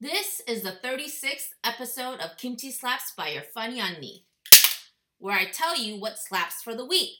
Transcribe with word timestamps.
This 0.00 0.42
is 0.48 0.62
the 0.62 0.76
36th 0.82 1.54
episode 1.62 2.18
of 2.18 2.36
Kimchi 2.36 2.72
Slaps 2.72 3.12
by 3.16 3.28
your 3.28 3.42
funny 3.42 3.78
Unni, 3.78 4.24
where 5.18 5.38
I 5.38 5.44
tell 5.44 5.78
you 5.78 6.00
what 6.00 6.18
slaps 6.18 6.62
for 6.64 6.74
the 6.74 6.84
week. 6.84 7.12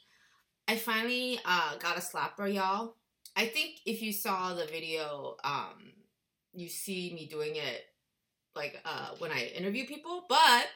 I 0.66 0.74
finally 0.74 1.38
uh, 1.45 1.76
got 1.76 1.96
a 1.96 2.00
slapper, 2.00 2.52
y'all. 2.52 2.96
I 3.37 3.46
think 3.46 3.76
if 3.87 4.02
you 4.02 4.12
saw 4.12 4.54
the 4.54 4.66
video, 4.66 5.37
um, 5.45 5.92
you 6.52 6.68
see 6.68 7.14
me 7.14 7.26
doing 7.26 7.54
it 7.54 7.84
like 8.56 8.83
uh, 8.85 9.11
when 9.19 9.31
I 9.31 9.53
interview 9.56 9.87
people, 9.87 10.25
but 10.29 10.67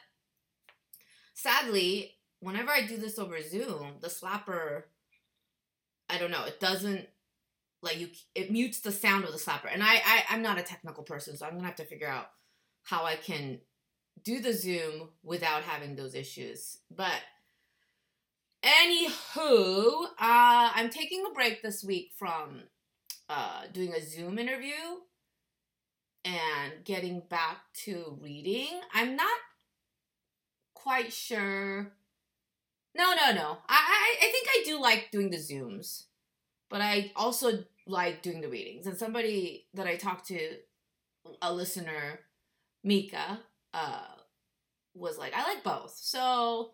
sadly, 1.33 2.15
whenever 2.39 2.71
I 2.71 2.87
do 2.87 2.95
this 2.95 3.19
over 3.19 3.41
Zoom, 3.41 3.95
the 3.99 4.07
slapper, 4.07 4.83
I 6.09 6.17
don't 6.17 6.31
know, 6.31 6.45
it 6.45 6.61
doesn't 6.61 7.07
like 7.81 7.99
you 7.99 8.09
it 8.35 8.51
mutes 8.51 8.79
the 8.79 8.91
sound 8.91 9.23
of 9.25 9.31
the 9.31 9.37
slapper. 9.37 9.71
And 9.71 9.83
I, 9.83 9.95
I 9.95 10.23
i'm 10.29 10.41
not 10.41 10.59
a 10.59 10.63
technical 10.63 11.03
person 11.03 11.37
so 11.37 11.45
i'm 11.45 11.53
gonna 11.53 11.65
have 11.65 11.75
to 11.77 11.85
figure 11.85 12.07
out 12.07 12.29
how 12.83 13.05
i 13.05 13.15
can 13.15 13.59
do 14.23 14.39
the 14.41 14.53
zoom 14.53 15.09
without 15.23 15.63
having 15.63 15.95
those 15.95 16.15
issues. 16.15 16.79
But 16.91 17.21
anywho 18.61 20.03
uh 20.19 20.71
i'm 20.75 20.89
taking 20.89 21.23
a 21.25 21.33
break 21.33 21.61
this 21.61 21.81
week 21.81 22.11
from 22.17 22.63
uh 23.29 23.61
doing 23.71 23.93
a 23.93 24.01
zoom 24.05 24.37
interview 24.37 24.73
and 26.25 26.83
getting 26.83 27.21
back 27.29 27.59
to 27.73 28.17
reading. 28.21 28.81
I'm 28.93 29.15
not 29.15 29.37
quite 30.73 31.13
sure. 31.13 31.93
No 32.95 33.13
no 33.13 33.31
no. 33.33 33.57
I 33.69 33.77
i, 33.77 34.15
I 34.25 34.31
think 34.31 34.47
i 34.49 34.63
do 34.65 34.81
like 34.81 35.09
doing 35.11 35.29
the 35.29 35.37
zooms 35.37 36.03
but 36.69 36.81
I 36.81 37.11
also 37.15 37.63
like 37.87 38.21
doing 38.21 38.41
the 38.41 38.49
readings. 38.49 38.85
And 38.85 38.97
somebody 38.97 39.65
that 39.73 39.87
I 39.87 39.95
talked 39.95 40.27
to, 40.27 40.39
a 41.41 41.53
listener, 41.53 42.19
Mika, 42.83 43.39
uh, 43.73 44.05
was 44.93 45.17
like, 45.17 45.33
I 45.35 45.43
like 45.43 45.63
both. 45.63 45.97
So, 45.99 46.71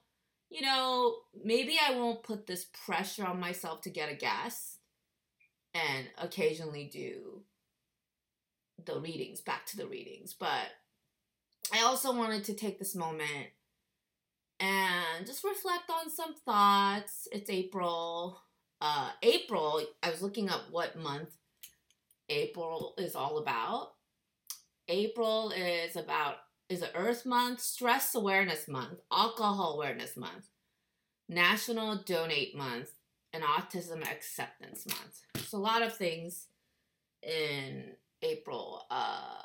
you 0.50 0.62
know, 0.62 1.16
maybe 1.44 1.78
I 1.82 1.96
won't 1.96 2.24
put 2.24 2.46
this 2.46 2.66
pressure 2.86 3.26
on 3.26 3.40
myself 3.40 3.82
to 3.82 3.90
get 3.90 4.12
a 4.12 4.16
guest 4.16 4.80
and 5.74 6.08
occasionally 6.18 6.90
do 6.92 7.42
the 8.86 9.00
readings, 9.00 9.42
back 9.42 9.66
to 9.68 9.78
the 9.78 9.88
readings. 9.88 10.34
But 10.34 10.68
I 11.74 11.84
also 11.84 12.14
wanted 12.14 12.44
to 12.46 12.54
take 12.54 12.80
this 12.80 12.96
moment 12.96 13.48
and 14.60 15.26
just 15.26 15.44
reflect 15.44 15.90
on 15.90 16.10
some 16.10 16.34
thoughts. 16.34 17.28
It's 17.32 17.50
April 17.50 18.40
uh, 18.82 19.10
April, 19.24 19.82
I 20.04 20.10
was 20.10 20.22
looking 20.22 20.50
up 20.50 20.64
what 20.72 20.98
month 20.98 21.30
April 22.30 22.94
is 22.98 23.16
all 23.16 23.38
about. 23.38 23.94
April 24.88 25.52
is 25.52 25.96
about 25.96 26.36
is 26.70 26.82
an 26.82 26.90
Earth 26.96 27.26
Month, 27.26 27.62
Stress 27.62 28.16
Awareness 28.16 28.68
Month, 28.68 29.00
Alcohol 29.12 29.74
Awareness 29.76 30.18
Month, 30.18 30.50
National 31.30 31.98
Donate 31.98 32.56
Month, 32.56 32.90
and 33.34 33.44
Autism 33.44 34.02
Acceptance 34.02 34.86
Month. 34.88 35.48
So 35.48 35.58
a 35.58 35.60
lot 35.60 35.84
of 35.84 35.96
things 35.96 36.48
in 37.22 37.92
April. 38.22 38.84
Uh, 38.90 39.42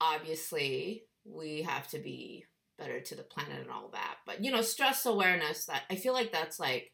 obviously, 0.00 1.04
we 1.24 1.62
have 1.62 1.88
to 1.88 1.98
be 1.98 2.44
better 2.78 3.00
to 3.00 3.14
the 3.14 3.22
planet 3.22 3.60
and 3.60 3.70
all 3.70 3.88
that. 3.92 4.16
But 4.26 4.44
you 4.44 4.50
know, 4.50 4.62
stress 4.62 5.06
awareness. 5.06 5.66
That 5.66 5.82
I 5.90 5.96
feel 5.96 6.12
like 6.12 6.32
that's 6.32 6.60
like 6.60 6.92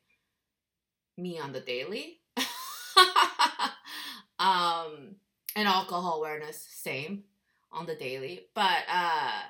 me 1.17 1.39
on 1.39 1.53
the 1.53 1.61
daily. 1.61 2.21
um, 4.39 5.17
and 5.55 5.69
alcohol 5.69 6.19
awareness, 6.19 6.67
same 6.71 7.25
on 7.71 7.87
the 7.87 7.95
daily. 7.95 8.47
But 8.55 8.85
uh, 8.89 9.43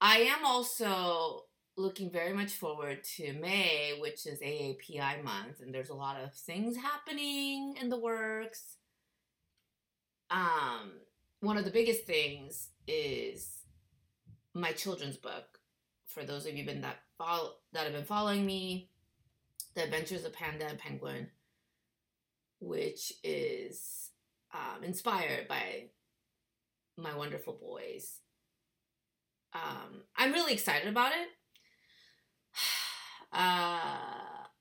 I 0.00 0.18
am 0.18 0.44
also 0.44 1.44
looking 1.76 2.10
very 2.10 2.32
much 2.32 2.52
forward 2.52 3.02
to 3.16 3.32
May, 3.34 3.96
which 4.00 4.26
is 4.26 4.40
AAPI 4.40 5.24
month, 5.24 5.60
and 5.60 5.74
there's 5.74 5.88
a 5.88 5.94
lot 5.94 6.20
of 6.20 6.34
things 6.34 6.76
happening 6.76 7.76
in 7.80 7.88
the 7.88 7.98
works. 7.98 8.76
Um, 10.30 10.92
one 11.40 11.56
of 11.56 11.64
the 11.64 11.70
biggest 11.70 12.04
things 12.04 12.68
is 12.86 13.60
my 14.54 14.72
children's 14.72 15.16
book. 15.16 15.58
For 16.06 16.24
those 16.24 16.46
of 16.46 16.56
you 16.56 16.66
been 16.66 16.82
that 16.82 16.98
follow 17.16 17.52
that 17.72 17.84
have 17.84 17.92
been 17.92 18.04
following 18.04 18.44
me, 18.44 18.89
the 19.74 19.84
Adventures 19.84 20.24
of 20.24 20.32
Panda 20.32 20.66
and 20.66 20.78
Penguin, 20.78 21.28
which 22.60 23.12
is 23.22 24.10
um, 24.52 24.82
inspired 24.82 25.48
by 25.48 25.90
my 26.96 27.16
wonderful 27.16 27.58
boys. 27.60 28.18
Um, 29.54 30.02
I'm 30.16 30.32
really 30.32 30.52
excited 30.52 30.88
about 30.88 31.12
it. 31.12 31.28
Uh, 33.32 33.86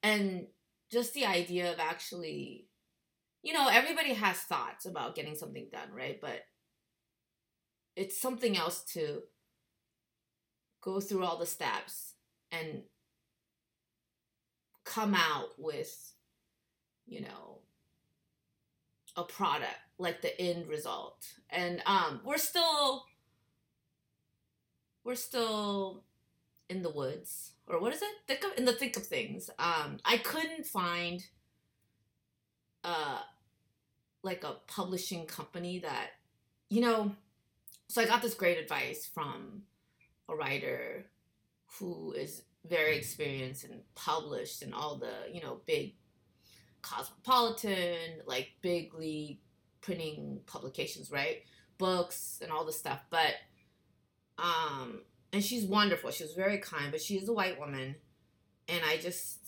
and 0.04 0.46
just 0.92 1.16
the 1.16 1.26
idea 1.26 1.72
of 1.74 1.80
actually, 1.80 2.68
you 3.42 3.52
know, 3.52 3.68
everybody 3.68 4.14
has 4.14 4.38
thoughts 4.38 4.86
about 4.86 5.16
getting 5.16 5.34
something 5.34 5.68
done, 5.72 5.90
right? 5.92 6.22
But 6.22 6.42
it's 7.96 8.22
something 8.22 8.56
else 8.56 8.84
to 8.94 9.24
go 10.82 11.00
through 11.00 11.24
all 11.24 11.40
the 11.40 11.48
steps 11.48 12.14
and 12.52 12.84
come 14.90 15.14
out 15.14 15.50
with, 15.58 16.14
you 17.06 17.22
know, 17.22 17.60
a 19.16 19.24
product 19.24 19.78
like 19.98 20.22
the 20.22 20.40
end 20.42 20.68
result. 20.68 21.28
And 21.50 21.82
um, 21.86 22.22
we're 22.24 22.38
still 22.38 23.06
we're 25.04 25.16
still 25.16 26.04
in 26.70 26.84
the 26.84 26.90
woods 26.90 27.52
or 27.68 27.80
what 27.80 27.94
is 27.94 28.02
it? 28.02 28.10
Thick 28.28 28.44
of, 28.44 28.58
in 28.58 28.66
the 28.66 28.74
thick 28.74 28.98
of 28.98 29.06
things. 29.06 29.50
Um, 29.60 30.00
I 30.04 30.18
couldn't 30.18 30.66
find 30.66 31.24
uh 32.84 33.20
like 34.24 34.46
a 34.46 34.56
publishing 34.68 35.26
company 35.26 35.80
that 35.80 36.12
you 36.70 36.80
know 36.80 37.12
so 37.90 38.02
I 38.02 38.06
got 38.06 38.22
this 38.22 38.36
great 38.36 38.58
advice 38.58 39.06
from 39.06 39.64
a 40.30 40.36
writer 40.36 41.06
who 41.78 42.14
is 42.14 42.44
very 42.68 42.98
experienced 42.98 43.64
and 43.64 43.82
published 43.96 44.62
and 44.62 44.74
all 44.74 44.98
the 44.98 45.34
you 45.34 45.42
know 45.42 45.62
big 45.66 45.94
cosmopolitan 46.82 48.22
like 48.26 48.50
big 48.62 48.94
league 48.94 49.40
printing 49.82 50.40
publications 50.46 51.12
right? 51.12 51.44
Books 51.78 52.40
and 52.42 52.52
all 52.52 52.66
this 52.66 52.78
stuff. 52.78 53.00
But 53.10 53.36
um 54.38 55.02
and 55.32 55.44
she's 55.44 55.66
wonderful. 55.66 56.12
She 56.12 56.24
was 56.24 56.34
very 56.34 56.58
kind 56.58 56.92
but 56.92 57.02
she 57.02 57.16
is 57.16 57.30
a 57.30 57.34
white 57.34 57.60
woman. 57.60 57.96
And 58.68 58.82
i 58.86 58.98
just 58.98 59.40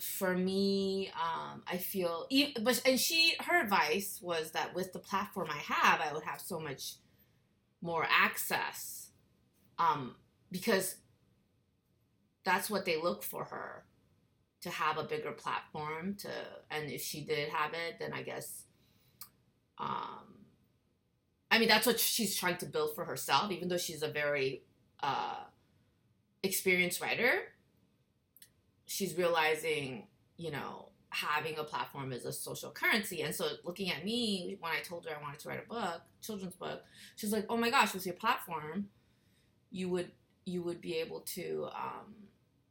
for 0.00 0.36
me 0.36 1.10
um 1.20 1.62
i 1.66 1.76
feel 1.76 2.26
but 2.62 2.80
and 2.86 2.98
she 3.00 3.34
her 3.40 3.60
advice 3.60 4.20
was 4.22 4.52
that 4.52 4.74
with 4.74 4.92
the 4.92 4.98
platform 4.98 5.48
i 5.50 5.58
have 5.58 6.00
i 6.00 6.12
would 6.12 6.22
have 6.22 6.40
so 6.40 6.60
much 6.60 6.94
more 7.82 8.06
access 8.08 9.08
um 9.78 10.14
because 10.52 10.96
that's 12.48 12.70
what 12.70 12.84
they 12.84 13.00
look 13.00 13.22
for 13.22 13.44
her 13.44 13.84
to 14.62 14.70
have 14.70 14.98
a 14.98 15.04
bigger 15.04 15.32
platform 15.32 16.14
to 16.14 16.28
and 16.70 16.90
if 16.90 17.02
she 17.02 17.24
did 17.24 17.48
have 17.48 17.72
it 17.74 17.96
then 18.00 18.12
i 18.12 18.22
guess 18.22 18.64
um 19.78 20.34
i 21.50 21.58
mean 21.58 21.68
that's 21.68 21.86
what 21.86 22.00
she's 22.00 22.34
trying 22.34 22.56
to 22.56 22.66
build 22.66 22.94
for 22.94 23.04
herself 23.04 23.52
even 23.52 23.68
though 23.68 23.76
she's 23.76 24.02
a 24.02 24.08
very 24.08 24.62
uh 25.02 25.44
experienced 26.42 27.00
writer. 27.00 27.32
She's 28.86 29.16
realizing 29.16 30.06
you 30.36 30.50
know 30.50 30.90
having 31.10 31.58
a 31.58 31.64
platform 31.64 32.12
is 32.12 32.24
a 32.24 32.32
social 32.32 32.70
currency. 32.70 33.22
And 33.22 33.34
so 33.34 33.48
looking 33.64 33.90
at 33.90 34.04
me 34.04 34.56
when 34.60 34.72
i 34.72 34.80
told 34.80 35.06
her 35.06 35.12
i 35.18 35.22
wanted 35.22 35.40
to 35.40 35.48
write 35.48 35.60
a 35.64 35.68
book 35.68 36.02
children's 36.20 36.54
book 36.54 36.82
she's 37.16 37.32
like 37.32 37.46
oh 37.48 37.56
my 37.56 37.70
gosh 37.70 37.94
with 37.94 38.04
your 38.04 38.14
platform 38.14 38.88
you 39.70 39.88
would 39.88 40.10
you 40.44 40.62
would 40.62 40.80
be 40.80 40.94
able 40.96 41.20
to 41.20 41.68
um 41.74 42.14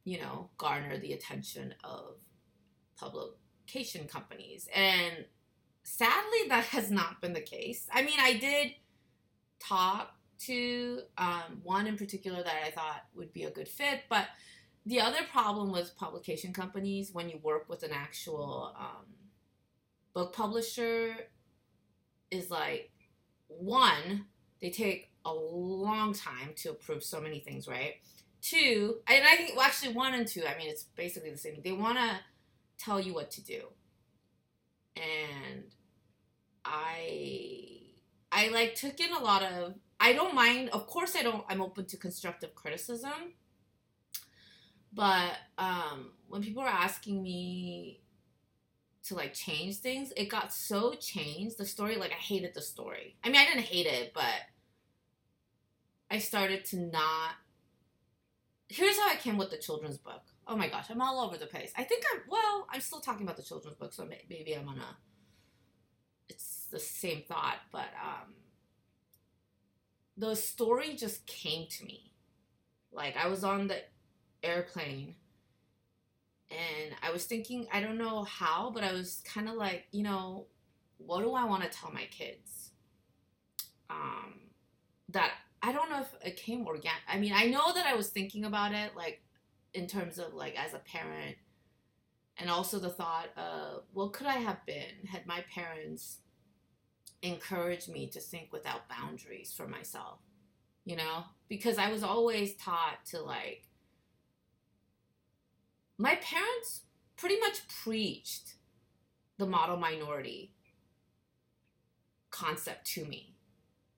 you 0.08 0.18
know, 0.18 0.48
garner 0.56 0.96
the 0.96 1.12
attention 1.12 1.74
of 1.84 2.16
publication 2.98 4.06
companies. 4.08 4.66
And 4.74 5.26
sadly, 5.82 6.48
that 6.48 6.64
has 6.64 6.90
not 6.90 7.20
been 7.20 7.34
the 7.34 7.42
case. 7.42 7.86
I 7.92 8.02
mean, 8.02 8.18
I 8.18 8.38
did 8.38 8.72
talk 9.60 10.14
to 10.46 11.00
um, 11.18 11.60
one 11.62 11.86
in 11.86 11.98
particular 11.98 12.42
that 12.42 12.56
I 12.66 12.70
thought 12.70 13.04
would 13.14 13.34
be 13.34 13.44
a 13.44 13.50
good 13.50 13.68
fit, 13.68 14.04
but 14.08 14.28
the 14.86 15.00
other 15.00 15.18
problem 15.30 15.70
with 15.72 15.94
publication 15.98 16.54
companies 16.54 17.10
when 17.12 17.28
you 17.28 17.38
work 17.42 17.68
with 17.68 17.82
an 17.82 17.90
actual 17.92 18.74
um, 18.78 19.04
book 20.14 20.34
publisher 20.34 21.16
is 22.30 22.50
like 22.50 22.90
one, 23.48 24.24
they 24.62 24.70
take 24.70 25.10
a 25.26 25.32
long 25.34 26.14
time 26.14 26.52
to 26.56 26.70
approve 26.70 27.02
so 27.02 27.20
many 27.20 27.40
things, 27.40 27.68
right? 27.68 27.96
Two, 28.48 28.98
and 29.06 29.24
I 29.26 29.36
think 29.36 29.56
well, 29.56 29.66
actually 29.66 29.92
one 29.92 30.14
and 30.14 30.26
two. 30.26 30.42
I 30.46 30.56
mean, 30.56 30.70
it's 30.70 30.84
basically 30.84 31.30
the 31.30 31.36
same. 31.36 31.60
They 31.62 31.72
want 31.72 31.98
to 31.98 32.20
tell 32.78 33.00
you 33.00 33.12
what 33.12 33.30
to 33.32 33.44
do, 33.44 33.62
and 34.96 35.64
I 36.64 37.80
I 38.30 38.48
like 38.48 38.74
took 38.74 39.00
in 39.00 39.12
a 39.12 39.18
lot 39.22 39.42
of 39.42 39.74
I 40.00 40.12
don't 40.12 40.34
mind 40.34 40.70
of 40.70 40.86
course 40.86 41.16
I 41.16 41.22
don't 41.22 41.44
I'm 41.48 41.60
open 41.60 41.86
to 41.86 41.96
constructive 41.96 42.54
criticism. 42.54 43.34
But 44.92 45.32
um 45.58 46.12
when 46.28 46.42
people 46.42 46.62
are 46.62 46.68
asking 46.68 47.22
me 47.22 48.00
to 49.04 49.14
like 49.14 49.32
change 49.32 49.76
things, 49.76 50.12
it 50.16 50.28
got 50.28 50.52
so 50.52 50.94
changed. 50.94 51.58
The 51.58 51.64
story, 51.64 51.96
like 51.96 52.12
I 52.12 52.22
hated 52.22 52.54
the 52.54 52.62
story. 52.62 53.16
I 53.24 53.28
mean 53.28 53.40
I 53.40 53.44
didn't 53.44 53.66
hate 53.66 53.86
it, 53.86 54.12
but 54.14 54.40
I 56.10 56.18
started 56.18 56.64
to 56.66 56.78
not 56.78 57.32
here's 58.68 58.98
how 58.98 59.08
I 59.08 59.16
came 59.16 59.38
with 59.38 59.50
the 59.50 59.58
children's 59.58 59.98
book. 59.98 60.22
Oh 60.46 60.56
my 60.56 60.68
gosh, 60.68 60.86
I'm 60.90 61.00
all 61.00 61.20
over 61.24 61.36
the 61.36 61.46
place. 61.46 61.72
I 61.76 61.84
think 61.84 62.04
I'm 62.12 62.22
well. 62.28 62.66
I'm 62.70 62.80
still 62.80 63.00
talking 63.00 63.24
about 63.24 63.36
the 63.36 63.42
children's 63.42 63.76
book, 63.76 63.92
so 63.92 64.06
maybe 64.28 64.54
I'm 64.54 64.66
gonna. 64.66 64.96
It's 66.28 66.66
the 66.70 66.78
same 66.78 67.22
thought, 67.26 67.58
but 67.72 67.88
um, 68.02 68.34
the 70.16 70.34
story 70.36 70.94
just 70.94 71.26
came 71.26 71.66
to 71.68 71.84
me. 71.84 72.12
Like 72.92 73.16
I 73.16 73.28
was 73.28 73.44
on 73.44 73.68
the 73.68 73.78
airplane, 74.42 75.16
and 76.50 76.94
I 77.02 77.10
was 77.10 77.24
thinking, 77.24 77.66
I 77.72 77.80
don't 77.80 77.98
know 77.98 78.24
how, 78.24 78.70
but 78.74 78.84
I 78.84 78.92
was 78.92 79.22
kind 79.24 79.48
of 79.48 79.54
like, 79.54 79.86
you 79.90 80.02
know, 80.02 80.46
what 80.98 81.22
do 81.22 81.32
I 81.32 81.44
want 81.44 81.62
to 81.62 81.68
tell 81.68 81.90
my 81.90 82.04
kids? 82.10 82.70
Um, 83.90 84.34
that 85.10 85.32
I 85.62 85.72
don't 85.72 85.90
know 85.90 86.00
if 86.00 86.14
it 86.24 86.36
came 86.36 86.66
organic. 86.66 87.00
I 87.08 87.18
mean, 87.18 87.32
I 87.34 87.46
know 87.46 87.72
that 87.74 87.86
I 87.86 87.94
was 87.94 88.08
thinking 88.08 88.44
about 88.44 88.72
it, 88.72 88.96
like 88.96 89.22
in 89.74 89.86
terms 89.86 90.18
of 90.18 90.34
like 90.34 90.56
as 90.58 90.74
a 90.74 90.78
parent, 90.78 91.36
and 92.36 92.48
also 92.48 92.78
the 92.78 92.90
thought 92.90 93.28
of 93.36 93.82
what 93.92 94.12
could 94.12 94.26
I 94.26 94.36
have 94.36 94.64
been 94.66 95.06
had 95.10 95.26
my 95.26 95.44
parents 95.52 96.18
encouraged 97.22 97.88
me 97.88 98.06
to 98.08 98.20
think 98.20 98.52
without 98.52 98.88
boundaries 98.88 99.52
for 99.52 99.66
myself, 99.66 100.20
you 100.84 100.96
know, 100.96 101.24
because 101.48 101.78
I 101.78 101.90
was 101.90 102.02
always 102.02 102.54
taught 102.56 103.04
to 103.10 103.20
like. 103.20 103.64
My 106.00 106.14
parents 106.16 106.82
pretty 107.16 107.40
much 107.40 107.66
preached 107.82 108.54
the 109.36 109.46
model 109.46 109.76
minority 109.76 110.52
concept 112.30 112.86
to 112.86 113.04
me. 113.04 113.34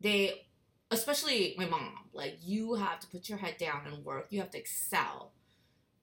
They 0.00 0.46
especially 0.90 1.54
my 1.56 1.66
mom, 1.66 1.92
like 2.12 2.38
you 2.42 2.74
have 2.74 3.00
to 3.00 3.06
put 3.06 3.28
your 3.28 3.38
head 3.38 3.56
down 3.58 3.82
and 3.86 4.04
work. 4.04 4.26
You 4.30 4.40
have 4.40 4.50
to 4.50 4.58
excel 4.58 5.32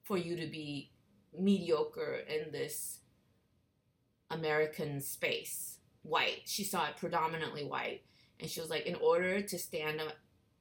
for 0.04 0.18
you 0.18 0.36
to 0.38 0.48
be 0.48 0.92
mediocre 1.38 2.22
in 2.28 2.52
this 2.52 3.00
American 4.30 5.02
space. 5.02 5.80
White. 6.04 6.44
She 6.46 6.64
saw 6.64 6.86
it 6.88 6.98
predominantly 6.98 7.66
white. 7.66 8.04
And 8.40 8.50
she 8.50 8.62
was 8.62 8.70
like, 8.70 8.86
in 8.86 8.96
order 8.96 9.42
to 9.42 9.60
stand 9.60 10.00
up 10.00 10.14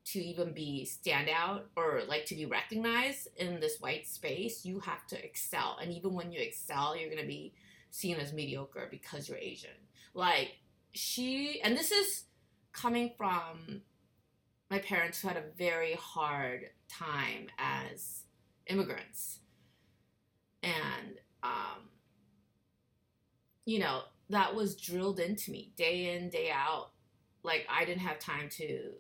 to 0.07 0.21
even 0.21 0.53
be 0.53 0.85
stand 0.85 1.29
out 1.29 1.67
or 1.77 2.03
like 2.09 2.27
to 2.27 2.35
be 2.35 2.47
recognized 2.47 3.29
in 3.37 3.61
this 3.61 3.79
white 3.81 4.07
space, 4.07 4.65
you 4.65 4.81
have 4.81 5.07
to 5.09 5.25
excel. 5.25 5.79
And 5.81 5.93
even 5.93 6.15
when 6.15 6.33
you 6.33 6.41
excel, 6.41 6.97
you're 6.97 7.11
gonna 7.11 7.27
be 7.27 7.55
seen 7.91 8.17
as 8.17 8.33
mediocre 8.33 8.89
because 8.91 9.29
you're 9.29 9.39
Asian. 9.39 9.71
Like 10.15 10.53
she 10.93 11.61
and 11.63 11.77
this 11.77 11.91
is 11.91 12.25
coming 12.73 13.13
from 13.19 13.83
my 14.71 14.79
parents 14.79 15.21
who 15.21 15.29
had 15.29 15.37
a 15.37 15.45
very 15.57 15.95
hard 15.95 16.71
time 16.89 17.49
as 17.59 18.23
immigrants. 18.67 19.41
And, 20.63 21.19
um, 21.43 21.91
you 23.65 23.79
know, 23.79 24.03
that 24.31 24.55
was 24.55 24.75
drilled 24.75 25.21
into 25.21 25.53
me 25.53 25.73
day 25.77 26.17
in, 26.17 26.31
day 26.31 26.51
out. 26.53 26.91
Like, 27.43 27.67
I 27.71 27.85
didn't 27.85 28.01
have 28.01 28.19
time 28.19 28.49
to 28.53 28.93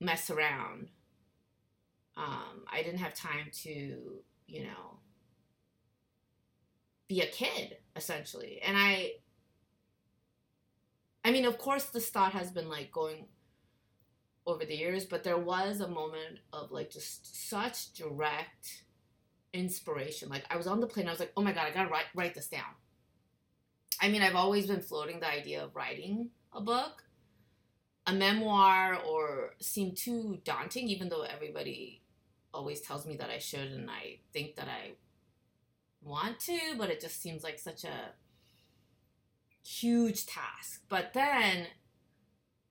mess 0.00 0.30
around. 0.30 0.88
Um, 2.16 2.64
I 2.72 2.82
didn't 2.82 2.98
have 3.00 3.14
time 3.14 3.50
to, 3.62 4.22
you 4.46 4.62
know, 4.62 4.98
be 7.08 7.20
a 7.20 7.26
kid, 7.26 7.78
essentially. 7.96 8.60
And 8.64 8.76
I, 8.76 9.12
I 11.24 11.32
mean, 11.32 11.44
of 11.44 11.58
course, 11.58 11.86
this 11.86 12.10
thought 12.10 12.32
has 12.32 12.52
been 12.52 12.68
like 12.68 12.92
going 12.92 13.26
over 14.50 14.64
the 14.64 14.76
years, 14.76 15.04
but 15.04 15.24
there 15.24 15.38
was 15.38 15.80
a 15.80 15.88
moment 15.88 16.40
of 16.52 16.70
like 16.72 16.90
just 16.90 17.48
such 17.48 17.92
direct 17.94 18.84
inspiration. 19.52 20.28
Like 20.28 20.44
I 20.50 20.56
was 20.56 20.66
on 20.66 20.80
the 20.80 20.86
plane, 20.86 21.08
I 21.08 21.10
was 21.10 21.20
like, 21.20 21.32
oh 21.36 21.42
my 21.42 21.52
god, 21.52 21.66
I 21.66 21.70
gotta 21.70 21.90
write 21.90 22.06
write 22.14 22.34
this 22.34 22.48
down. 22.48 22.74
I 24.00 24.08
mean, 24.08 24.22
I've 24.22 24.36
always 24.36 24.66
been 24.66 24.80
floating 24.80 25.20
the 25.20 25.30
idea 25.30 25.62
of 25.62 25.76
writing 25.76 26.30
a 26.52 26.60
book. 26.60 27.04
A 28.06 28.12
memoir 28.12 28.98
or 29.06 29.54
seemed 29.60 29.96
too 29.96 30.38
daunting, 30.44 30.88
even 30.88 31.10
though 31.10 31.22
everybody 31.22 32.02
always 32.52 32.80
tells 32.80 33.06
me 33.06 33.16
that 33.16 33.30
I 33.30 33.38
should 33.38 33.70
and 33.70 33.90
I 33.90 34.18
think 34.32 34.56
that 34.56 34.68
I 34.68 34.92
want 36.02 36.40
to, 36.40 36.58
but 36.78 36.90
it 36.90 37.00
just 37.00 37.20
seems 37.20 37.44
like 37.44 37.58
such 37.58 37.84
a 37.84 38.14
huge 39.62 40.26
task. 40.26 40.82
But 40.88 41.12
then 41.12 41.66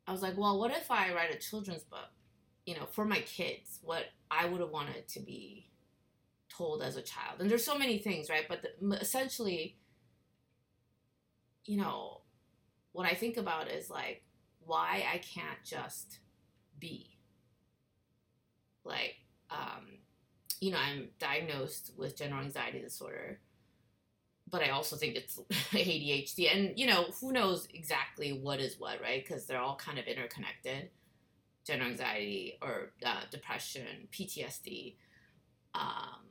I 0.09 0.11
was 0.11 0.23
like, 0.23 0.35
well, 0.39 0.59
what 0.59 0.71
if 0.71 0.89
I 0.89 1.13
write 1.13 1.35
a 1.35 1.37
children's 1.37 1.83
book, 1.83 2.09
you 2.65 2.73
know, 2.73 2.87
for 2.87 3.05
my 3.05 3.19
kids, 3.19 3.77
what 3.83 4.05
I 4.31 4.47
would 4.47 4.59
have 4.59 4.71
wanted 4.71 5.07
to 5.09 5.19
be 5.19 5.69
told 6.49 6.81
as 6.81 6.97
a 6.97 7.03
child. 7.03 7.39
And 7.39 7.47
there's 7.47 7.63
so 7.63 7.77
many 7.77 7.99
things, 7.99 8.27
right? 8.27 8.45
But 8.49 8.63
the, 8.63 8.95
essentially, 8.95 9.77
you 11.65 11.77
know, 11.77 12.21
what 12.91 13.05
I 13.05 13.13
think 13.13 13.37
about 13.37 13.69
is 13.69 13.91
like 13.91 14.23
why 14.65 15.05
I 15.13 15.19
can't 15.19 15.63
just 15.63 16.17
be. 16.79 17.11
Like, 18.83 19.17
um, 19.51 19.99
you 20.59 20.71
know, 20.71 20.79
I'm 20.79 21.09
diagnosed 21.19 21.91
with 21.95 22.17
general 22.17 22.43
anxiety 22.43 22.81
disorder 22.81 23.41
but 24.49 24.61
I 24.63 24.69
also 24.69 24.95
think 24.95 25.15
it's 25.15 25.37
ADHD. 25.71 26.53
And, 26.53 26.77
you 26.77 26.87
know, 26.87 27.05
who 27.19 27.31
knows 27.31 27.67
exactly 27.73 28.33
what 28.33 28.59
is 28.59 28.79
what, 28.79 29.01
right? 29.01 29.23
Because 29.25 29.45
they're 29.45 29.59
all 29.59 29.75
kind 29.75 29.99
of 29.99 30.05
interconnected 30.05 30.89
general 31.65 31.89
anxiety 31.89 32.57
or 32.61 32.91
uh, 33.05 33.21
depression, 33.29 34.07
PTSD. 34.11 34.95
Um, 35.75 36.25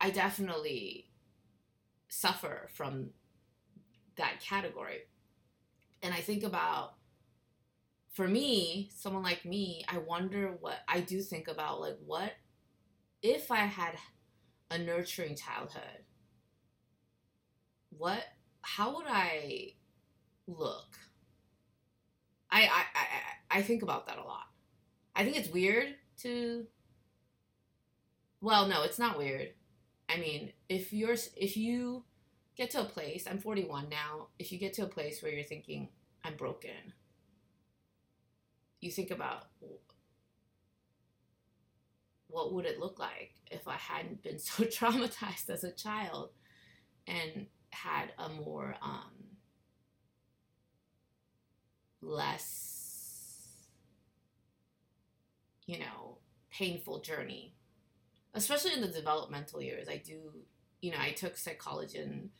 I 0.00 0.10
definitely 0.10 1.10
suffer 2.08 2.68
from 2.72 3.10
that 4.16 4.40
category. 4.40 5.00
And 6.02 6.14
I 6.14 6.18
think 6.20 6.44
about, 6.44 6.94
for 8.12 8.26
me, 8.28 8.90
someone 8.94 9.22
like 9.22 9.44
me, 9.44 9.84
I 9.88 9.98
wonder 9.98 10.56
what 10.60 10.78
I 10.88 11.00
do 11.00 11.20
think 11.20 11.48
about, 11.48 11.80
like, 11.80 11.98
what 12.04 12.32
if 13.22 13.50
I 13.50 13.58
had 13.58 13.96
a 14.70 14.78
nurturing 14.78 15.36
childhood? 15.36 16.04
What 17.98 18.24
how 18.62 18.96
would 18.96 19.06
I 19.08 19.72
look? 20.46 20.98
I, 22.50 22.62
I 22.62 22.84
I 22.94 23.58
I 23.58 23.62
think 23.62 23.82
about 23.82 24.06
that 24.06 24.18
a 24.18 24.22
lot. 24.22 24.46
I 25.14 25.24
think 25.24 25.36
it's 25.36 25.48
weird 25.48 25.94
to 26.22 26.66
well, 28.40 28.68
no, 28.68 28.82
it's 28.82 28.98
not 28.98 29.18
weird. 29.18 29.50
I 30.08 30.18
mean, 30.18 30.52
if 30.68 30.92
you're 30.92 31.16
if 31.36 31.56
you 31.56 32.04
get 32.56 32.70
to 32.70 32.80
a 32.80 32.84
place, 32.84 33.26
I'm 33.28 33.38
41 33.38 33.88
now, 33.88 34.28
if 34.38 34.52
you 34.52 34.58
get 34.58 34.72
to 34.74 34.82
a 34.84 34.88
place 34.88 35.22
where 35.22 35.32
you're 35.32 35.44
thinking 35.44 35.88
I'm 36.24 36.36
broken, 36.36 36.92
you 38.80 38.90
think 38.90 39.10
about 39.10 39.46
what 42.28 42.52
would 42.52 42.66
it 42.66 42.78
look 42.78 42.98
like 42.98 43.32
if 43.50 43.66
I 43.66 43.76
hadn't 43.76 44.22
been 44.22 44.38
so 44.40 44.64
traumatized 44.64 45.50
as 45.50 45.64
a 45.64 45.72
child 45.72 46.30
and 47.06 47.46
had 47.82 48.12
a 48.18 48.28
more 48.28 48.74
um, 48.82 49.12
less, 52.02 53.66
you 55.66 55.78
know, 55.78 56.18
painful 56.50 57.00
journey, 57.00 57.54
especially 58.34 58.72
in 58.72 58.80
the 58.80 58.88
developmental 58.88 59.60
years. 59.62 59.88
I 59.88 59.98
do, 59.98 60.32
you 60.80 60.90
know, 60.90 60.98
I 61.00 61.10
took 61.12 61.36
psychology, 61.36 61.98
and 61.98 62.30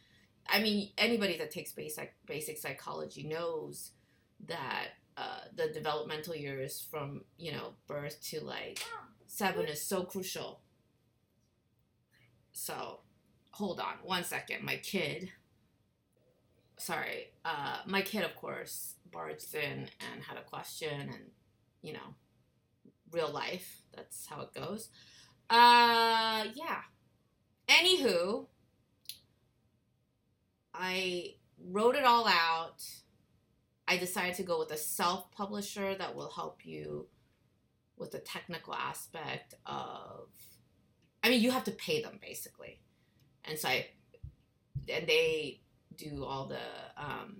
I 0.48 0.60
mean, 0.60 0.90
anybody 0.96 1.36
that 1.38 1.50
takes 1.50 1.72
basic 1.72 2.14
basic 2.26 2.58
psychology 2.58 3.24
knows 3.24 3.90
that 4.46 4.88
uh, 5.16 5.40
the 5.54 5.68
developmental 5.68 6.34
years 6.34 6.86
from 6.90 7.22
you 7.38 7.52
know 7.52 7.74
birth 7.86 8.22
to 8.30 8.40
like 8.40 8.82
seven 9.26 9.66
is 9.66 9.82
so 9.82 10.04
crucial. 10.04 10.60
So 12.52 13.00
hold 13.56 13.80
on 13.80 13.94
one 14.04 14.22
second. 14.22 14.62
My 14.62 14.76
kid, 14.76 15.30
sorry, 16.76 17.28
uh, 17.44 17.78
my 17.86 18.02
kid, 18.02 18.22
of 18.22 18.36
course, 18.36 18.94
barged 19.10 19.54
in 19.54 19.88
and 20.12 20.22
had 20.28 20.36
a 20.36 20.42
question, 20.42 21.00
and 21.00 21.30
you 21.80 21.94
know, 21.94 22.14
real 23.12 23.32
life. 23.32 23.82
That's 23.94 24.26
how 24.26 24.42
it 24.42 24.52
goes. 24.54 24.90
Uh, 25.48 26.44
yeah. 26.54 26.82
Anywho, 27.68 28.46
I 30.74 31.36
wrote 31.70 31.96
it 31.96 32.04
all 32.04 32.26
out. 32.28 32.84
I 33.88 33.96
decided 33.96 34.34
to 34.34 34.42
go 34.42 34.58
with 34.58 34.70
a 34.70 34.76
self 34.76 35.32
publisher 35.32 35.94
that 35.94 36.14
will 36.14 36.30
help 36.30 36.66
you 36.66 37.06
with 37.96 38.10
the 38.10 38.18
technical 38.18 38.74
aspect 38.74 39.54
of 39.64 40.28
I 41.22 41.30
mean 41.30 41.40
you 41.40 41.50
have 41.52 41.64
to 41.64 41.70
pay 41.70 42.02
them 42.02 42.18
basically. 42.20 42.80
And 43.48 43.58
so 43.58 43.68
I 43.68 43.86
and 44.88 45.06
they 45.06 45.60
do 45.96 46.24
all 46.24 46.46
the 46.46 46.58
um, 46.96 47.36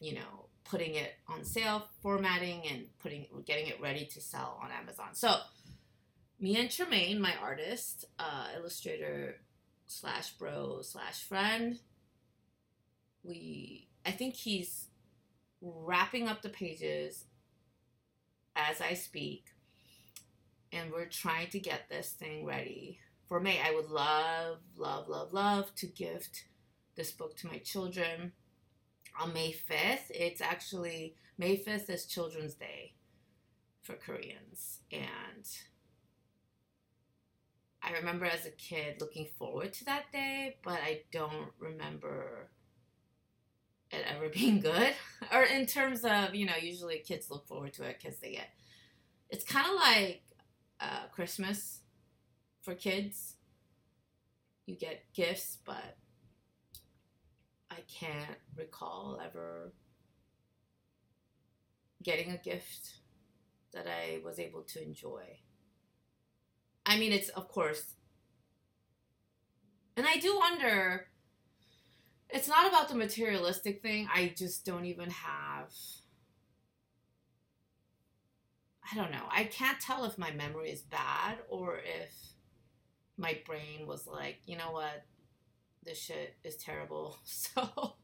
you 0.00 0.14
know 0.14 0.46
putting 0.64 0.94
it 0.94 1.14
on 1.28 1.44
sale, 1.44 1.86
formatting, 2.02 2.62
and 2.70 2.86
putting 3.00 3.26
getting 3.44 3.66
it 3.66 3.80
ready 3.80 4.04
to 4.06 4.20
sell 4.20 4.58
on 4.62 4.70
Amazon. 4.70 5.08
So 5.12 5.36
me 6.38 6.58
and 6.58 6.70
Tremaine, 6.70 7.20
my 7.20 7.34
artist, 7.42 8.04
uh, 8.18 8.46
illustrator 8.56 9.36
slash 9.86 10.30
bro 10.32 10.80
slash 10.82 11.22
friend, 11.24 11.78
we 13.22 13.88
I 14.06 14.12
think 14.12 14.34
he's 14.34 14.86
wrapping 15.60 16.28
up 16.28 16.42
the 16.42 16.48
pages 16.48 17.24
as 18.56 18.80
I 18.80 18.94
speak, 18.94 19.46
and 20.72 20.92
we're 20.92 21.06
trying 21.06 21.48
to 21.50 21.58
get 21.58 21.88
this 21.88 22.10
thing 22.10 22.44
ready 22.44 23.00
for 23.30 23.38
May. 23.38 23.60
I 23.60 23.72
would 23.72 23.90
love, 23.90 24.58
love, 24.76 25.08
love, 25.08 25.32
love 25.32 25.72
to 25.76 25.86
gift 25.86 26.46
this 26.96 27.12
book 27.12 27.36
to 27.36 27.46
my 27.46 27.58
children 27.58 28.32
on 29.20 29.32
May 29.32 29.52
5th. 29.52 30.10
It's 30.10 30.40
actually 30.40 31.14
May 31.38 31.56
5th 31.56 31.88
is 31.88 32.06
Children's 32.06 32.54
Day 32.54 32.94
for 33.82 33.94
Koreans. 33.94 34.80
And 34.90 35.48
I 37.80 37.92
remember 37.92 38.24
as 38.24 38.46
a 38.46 38.50
kid 38.50 39.00
looking 39.00 39.28
forward 39.38 39.74
to 39.74 39.84
that 39.84 40.10
day, 40.12 40.56
but 40.64 40.80
I 40.84 41.02
don't 41.12 41.52
remember 41.60 42.48
it 43.92 44.04
ever 44.12 44.28
being 44.34 44.58
good. 44.58 44.92
or 45.32 45.44
in 45.44 45.66
terms 45.66 46.04
of, 46.04 46.34
you 46.34 46.46
know, 46.46 46.56
usually 46.60 46.98
kids 46.98 47.30
look 47.30 47.46
forward 47.46 47.74
to 47.74 47.84
it 47.84 47.98
because 48.02 48.18
they 48.18 48.32
get. 48.32 48.48
It's 49.28 49.44
kind 49.44 49.68
of 49.68 49.74
like 49.76 50.22
uh, 50.80 51.06
Christmas 51.12 51.79
for 52.62 52.74
kids. 52.74 53.36
You 54.66 54.76
get 54.76 55.12
gifts, 55.14 55.58
but 55.64 55.96
I 57.70 57.78
can't 57.88 58.38
recall 58.56 59.20
ever 59.24 59.72
getting 62.02 62.30
a 62.30 62.38
gift 62.38 63.00
that 63.72 63.86
I 63.86 64.20
was 64.24 64.38
able 64.38 64.62
to 64.62 64.82
enjoy. 64.82 65.22
I 66.86 66.98
mean, 66.98 67.12
it's 67.12 67.28
of 67.30 67.48
course, 67.48 67.94
and 69.96 70.06
I 70.06 70.16
do 70.16 70.36
wonder. 70.36 71.06
It's 72.32 72.46
not 72.46 72.68
about 72.68 72.88
the 72.88 72.94
materialistic 72.94 73.82
thing. 73.82 74.08
I 74.14 74.32
just 74.36 74.64
don't 74.64 74.84
even 74.84 75.10
have. 75.10 75.72
I 78.90 78.96
don't 78.96 79.10
know. 79.10 79.24
I 79.30 79.44
can't 79.44 79.80
tell 79.80 80.04
if 80.04 80.16
my 80.16 80.30
memory 80.30 80.70
is 80.70 80.82
bad 80.82 81.38
or 81.48 81.78
if 81.78 82.12
my 83.20 83.38
brain 83.46 83.86
was 83.86 84.06
like, 84.06 84.38
you 84.46 84.56
know 84.56 84.70
what, 84.72 85.04
this 85.84 86.00
shit 86.00 86.36
is 86.42 86.56
terrible. 86.56 87.18
So 87.24 87.94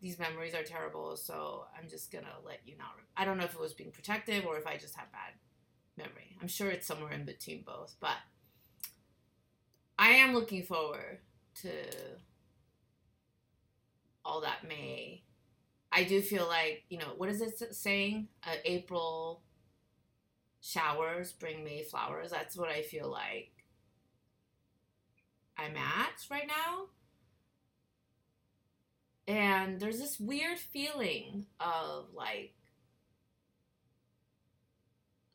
these 0.00 0.18
memories 0.18 0.54
are 0.54 0.62
terrible. 0.62 1.16
So 1.16 1.66
I'm 1.78 1.88
just 1.88 2.10
gonna 2.10 2.26
let 2.44 2.60
you 2.64 2.76
not. 2.76 2.90
I 3.16 3.24
don't 3.24 3.38
know 3.38 3.44
if 3.44 3.54
it 3.54 3.60
was 3.60 3.72
being 3.72 3.92
protective 3.92 4.46
or 4.46 4.56
if 4.56 4.66
I 4.66 4.76
just 4.76 4.96
have 4.96 5.12
bad 5.12 5.34
memory. 5.96 6.36
I'm 6.40 6.48
sure 6.48 6.70
it's 6.70 6.86
somewhere 6.86 7.12
in 7.12 7.24
between 7.24 7.62
both. 7.62 7.94
But 8.00 8.16
I 9.98 10.10
am 10.10 10.34
looking 10.34 10.64
forward 10.64 11.18
to 11.62 11.70
all 14.24 14.40
that 14.40 14.66
May. 14.66 15.22
I 15.92 16.04
do 16.04 16.20
feel 16.20 16.46
like 16.48 16.84
you 16.88 16.98
know 16.98 17.12
what 17.16 17.28
is 17.28 17.40
it 17.40 17.74
saying? 17.74 18.28
Uh, 18.44 18.56
April 18.64 19.42
showers 20.60 21.32
bring 21.32 21.62
May 21.62 21.84
flowers. 21.84 22.30
That's 22.30 22.56
what 22.56 22.70
I 22.70 22.82
feel 22.82 23.08
like 23.10 23.53
I'm 25.56 25.76
at 25.76 26.26
right 26.30 26.46
now. 26.46 26.86
And 29.26 29.80
there's 29.80 29.98
this 29.98 30.20
weird 30.20 30.58
feeling 30.58 31.46
of 31.60 32.12
like 32.14 32.54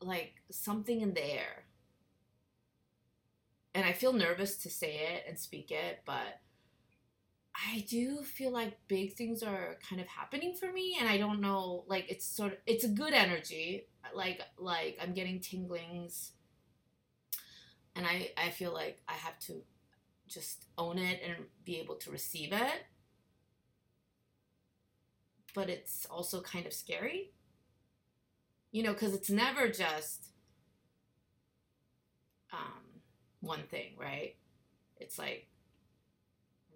like 0.00 0.34
something 0.50 1.00
in 1.00 1.14
the 1.14 1.24
air. 1.24 1.64
And 3.74 3.84
i 3.84 3.92
feel 3.92 4.12
nervous 4.12 4.56
to 4.58 4.70
say 4.70 4.96
it 5.14 5.24
and 5.28 5.38
speak 5.38 5.70
it 5.70 6.00
but 6.04 6.40
i 7.54 7.84
do 7.88 8.22
feel 8.22 8.50
like 8.50 8.76
big 8.88 9.14
things 9.14 9.42
are 9.42 9.78
kind 9.88 10.00
of 10.00 10.08
happening 10.08 10.54
for 10.58 10.72
me 10.72 10.96
and 10.98 11.08
i 11.08 11.16
don't 11.16 11.40
know 11.40 11.84
like 11.86 12.10
it's 12.10 12.26
sort 12.26 12.52
of 12.52 12.58
it's 12.66 12.84
a 12.84 12.88
good 12.88 13.12
energy. 13.12 13.86
Like 14.14 14.40
like 14.58 14.98
i'm 15.00 15.12
getting 15.14 15.38
tinglings. 15.40 16.30
And 17.94 18.06
i 18.06 18.30
i 18.36 18.50
feel 18.50 18.72
like 18.72 19.00
i 19.08 19.12
have 19.12 19.38
to 19.40 19.62
just 20.30 20.66
own 20.78 20.98
it 20.98 21.20
and 21.26 21.46
be 21.64 21.78
able 21.78 21.96
to 21.96 22.10
receive 22.10 22.52
it 22.52 22.86
but 25.54 25.68
it's 25.68 26.06
also 26.06 26.40
kind 26.40 26.66
of 26.66 26.72
scary. 26.72 27.30
You 28.72 28.82
know, 28.84 28.92
because 28.92 29.14
it's 29.14 29.30
never 29.30 29.68
just 29.68 30.28
um, 32.52 33.00
one 33.40 33.62
thing, 33.68 33.94
right? 33.98 34.36
It's 34.98 35.18
like 35.18 35.48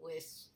with 0.02 0.48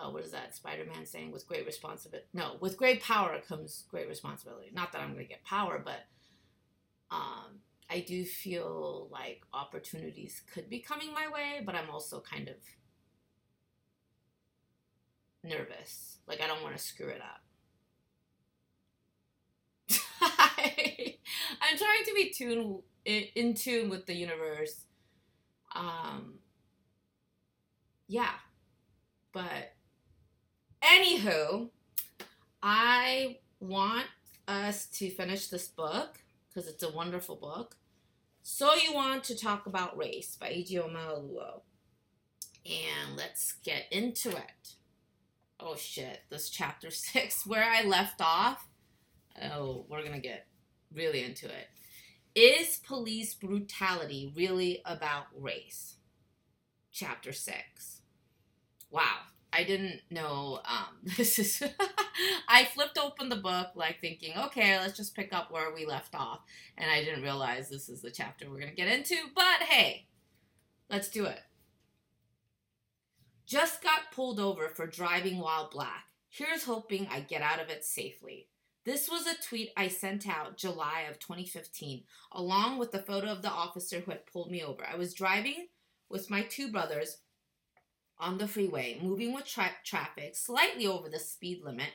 oh, 0.00 0.10
what 0.10 0.24
is 0.24 0.32
that 0.32 0.54
Spider 0.54 0.84
Man 0.86 1.04
saying? 1.04 1.32
With 1.32 1.46
great 1.46 1.66
responsibility. 1.66 2.26
No, 2.32 2.56
with 2.60 2.76
great 2.76 3.02
power 3.02 3.38
comes 3.46 3.84
great 3.90 4.08
responsibility. 4.08 4.70
Not 4.72 4.92
that 4.92 5.02
I'm 5.02 5.12
going 5.12 5.24
to 5.24 5.28
get 5.28 5.44
power, 5.44 5.80
but 5.84 6.06
um, 7.10 7.60
I 7.90 8.00
do 8.00 8.24
feel 8.24 9.08
like 9.10 9.42
opportunities 9.52 10.42
could 10.52 10.68
be 10.70 10.80
coming 10.80 11.12
my 11.12 11.28
way, 11.32 11.62
but 11.64 11.74
I'm 11.74 11.90
also 11.90 12.20
kind 12.20 12.48
of 12.48 12.56
nervous. 15.42 16.18
Like 16.26 16.40
I 16.40 16.46
don't 16.46 16.62
want 16.62 16.76
to 16.76 16.82
screw 16.82 17.08
it 17.08 17.20
up. 17.20 17.42
I'm 20.20 21.78
trying 21.78 22.04
to 22.06 22.14
be 22.14 22.30
tuned 22.30 22.82
in 23.04 23.54
tune 23.54 23.90
with 23.90 24.06
the 24.06 24.14
universe. 24.14 24.86
Um, 25.76 26.38
yeah, 28.08 28.34
but 29.32 29.74
anywho, 30.82 31.68
I 32.62 33.38
want 33.60 34.06
us 34.48 34.86
to 34.86 35.10
finish 35.10 35.48
this 35.48 35.68
book 35.68 36.18
because 36.54 36.68
it's 36.68 36.82
a 36.82 36.90
wonderful 36.90 37.36
book. 37.36 37.76
So 38.42 38.74
You 38.74 38.94
Want 38.94 39.24
to 39.24 39.36
Talk 39.36 39.66
About 39.66 39.96
Race 39.96 40.36
by 40.38 40.48
Ijeoma 40.48 41.06
Oluo. 41.18 41.62
And 42.66 43.16
let's 43.16 43.54
get 43.64 43.86
into 43.90 44.30
it. 44.30 44.74
Oh 45.58 45.76
shit, 45.76 46.20
this 46.30 46.50
chapter 46.50 46.90
six, 46.90 47.46
where 47.46 47.64
I 47.64 47.82
left 47.82 48.20
off. 48.20 48.68
Oh, 49.42 49.86
we're 49.88 50.04
gonna 50.04 50.20
get 50.20 50.46
really 50.94 51.24
into 51.24 51.46
it. 51.46 51.68
Is 52.34 52.80
police 52.86 53.34
brutality 53.34 54.32
really 54.36 54.82
about 54.84 55.26
race? 55.36 55.96
Chapter 56.92 57.32
six. 57.32 58.02
Wow, 58.90 59.22
I 59.54 59.62
didn't 59.62 60.00
know 60.10 60.60
um, 60.64 60.96
this 61.16 61.38
is. 61.38 61.62
I 62.48 62.64
flipped 62.64 62.98
open 62.98 63.28
the 63.28 63.36
book 63.36 63.68
like 63.74 64.00
thinking, 64.00 64.34
okay, 64.36 64.78
let's 64.78 64.96
just 64.96 65.14
pick 65.14 65.32
up 65.32 65.50
where 65.50 65.72
we 65.72 65.86
left 65.86 66.14
off, 66.14 66.40
and 66.76 66.90
I 66.90 67.04
didn't 67.04 67.22
realize 67.22 67.68
this 67.68 67.88
is 67.88 68.02
the 68.02 68.10
chapter 68.10 68.50
we're 68.50 68.60
gonna 68.60 68.72
get 68.72 68.88
into. 68.88 69.16
But 69.34 69.62
hey, 69.62 70.06
let's 70.90 71.08
do 71.08 71.24
it. 71.26 71.40
Just 73.46 73.82
got 73.82 74.10
pulled 74.12 74.40
over 74.40 74.68
for 74.68 74.86
driving 74.86 75.38
while 75.38 75.70
black. 75.70 76.06
Here's 76.28 76.64
hoping 76.64 77.06
I 77.10 77.20
get 77.20 77.42
out 77.42 77.60
of 77.60 77.68
it 77.68 77.84
safely. 77.84 78.48
This 78.84 79.08
was 79.08 79.26
a 79.26 79.40
tweet 79.40 79.70
I 79.76 79.88
sent 79.88 80.28
out 80.28 80.56
July 80.56 81.06
of 81.08 81.18
2015, 81.18 82.02
along 82.32 82.78
with 82.78 82.90
the 82.90 82.98
photo 82.98 83.28
of 83.28 83.42
the 83.42 83.50
officer 83.50 84.00
who 84.00 84.10
had 84.10 84.26
pulled 84.26 84.50
me 84.50 84.62
over. 84.62 84.84
I 84.84 84.96
was 84.96 85.14
driving 85.14 85.68
with 86.10 86.30
my 86.30 86.42
two 86.42 86.70
brothers 86.70 87.18
on 88.18 88.38
the 88.38 88.48
freeway, 88.48 88.98
moving 89.02 89.32
with 89.34 89.46
tra- 89.46 89.76
traffic 89.84 90.36
slightly 90.36 90.86
over 90.86 91.08
the 91.08 91.18
speed 91.18 91.62
limit. 91.62 91.90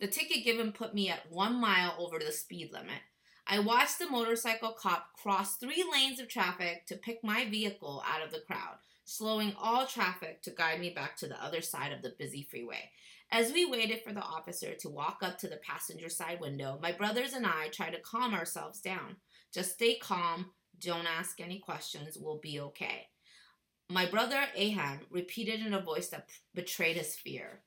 The 0.00 0.06
ticket 0.06 0.44
given 0.44 0.72
put 0.72 0.94
me 0.94 1.08
at 1.08 1.30
one 1.30 1.60
mile 1.60 1.94
over 1.98 2.18
the 2.18 2.32
speed 2.32 2.70
limit. 2.72 3.00
I 3.46 3.58
watched 3.58 3.98
the 3.98 4.08
motorcycle 4.08 4.72
cop 4.72 5.08
cross 5.22 5.56
three 5.56 5.84
lanes 5.92 6.18
of 6.18 6.28
traffic 6.28 6.86
to 6.86 6.96
pick 6.96 7.22
my 7.22 7.44
vehicle 7.48 8.02
out 8.06 8.22
of 8.22 8.32
the 8.32 8.40
crowd 8.40 8.78
slowing 9.04 9.54
all 9.60 9.86
traffic 9.86 10.42
to 10.42 10.50
guide 10.50 10.80
me 10.80 10.90
back 10.90 11.16
to 11.16 11.26
the 11.26 11.42
other 11.42 11.60
side 11.60 11.92
of 11.92 12.02
the 12.02 12.14
busy 12.18 12.42
freeway. 12.42 12.90
As 13.30 13.52
we 13.52 13.64
waited 13.64 14.02
for 14.02 14.12
the 14.12 14.22
officer 14.22 14.74
to 14.74 14.88
walk 14.88 15.18
up 15.22 15.38
to 15.38 15.48
the 15.48 15.56
passenger 15.56 16.08
side 16.08 16.40
window, 16.40 16.78
my 16.82 16.92
brothers 16.92 17.32
and 17.32 17.46
I 17.46 17.68
tried 17.68 17.90
to 17.90 18.00
calm 18.00 18.34
ourselves 18.34 18.80
down. 18.80 19.16
Just 19.52 19.74
stay 19.74 19.96
calm, 19.96 20.52
don't 20.78 21.06
ask 21.06 21.40
any 21.40 21.58
questions, 21.58 22.16
we'll 22.18 22.38
be 22.38 22.60
okay. 22.60 23.08
My 23.94 24.06
brother 24.06 24.48
Aham 24.58 25.02
repeated 25.08 25.64
in 25.64 25.72
a 25.72 25.80
voice 25.80 26.08
that 26.08 26.28
betrayed 26.52 26.96
his 26.96 27.14
fear. 27.14 27.62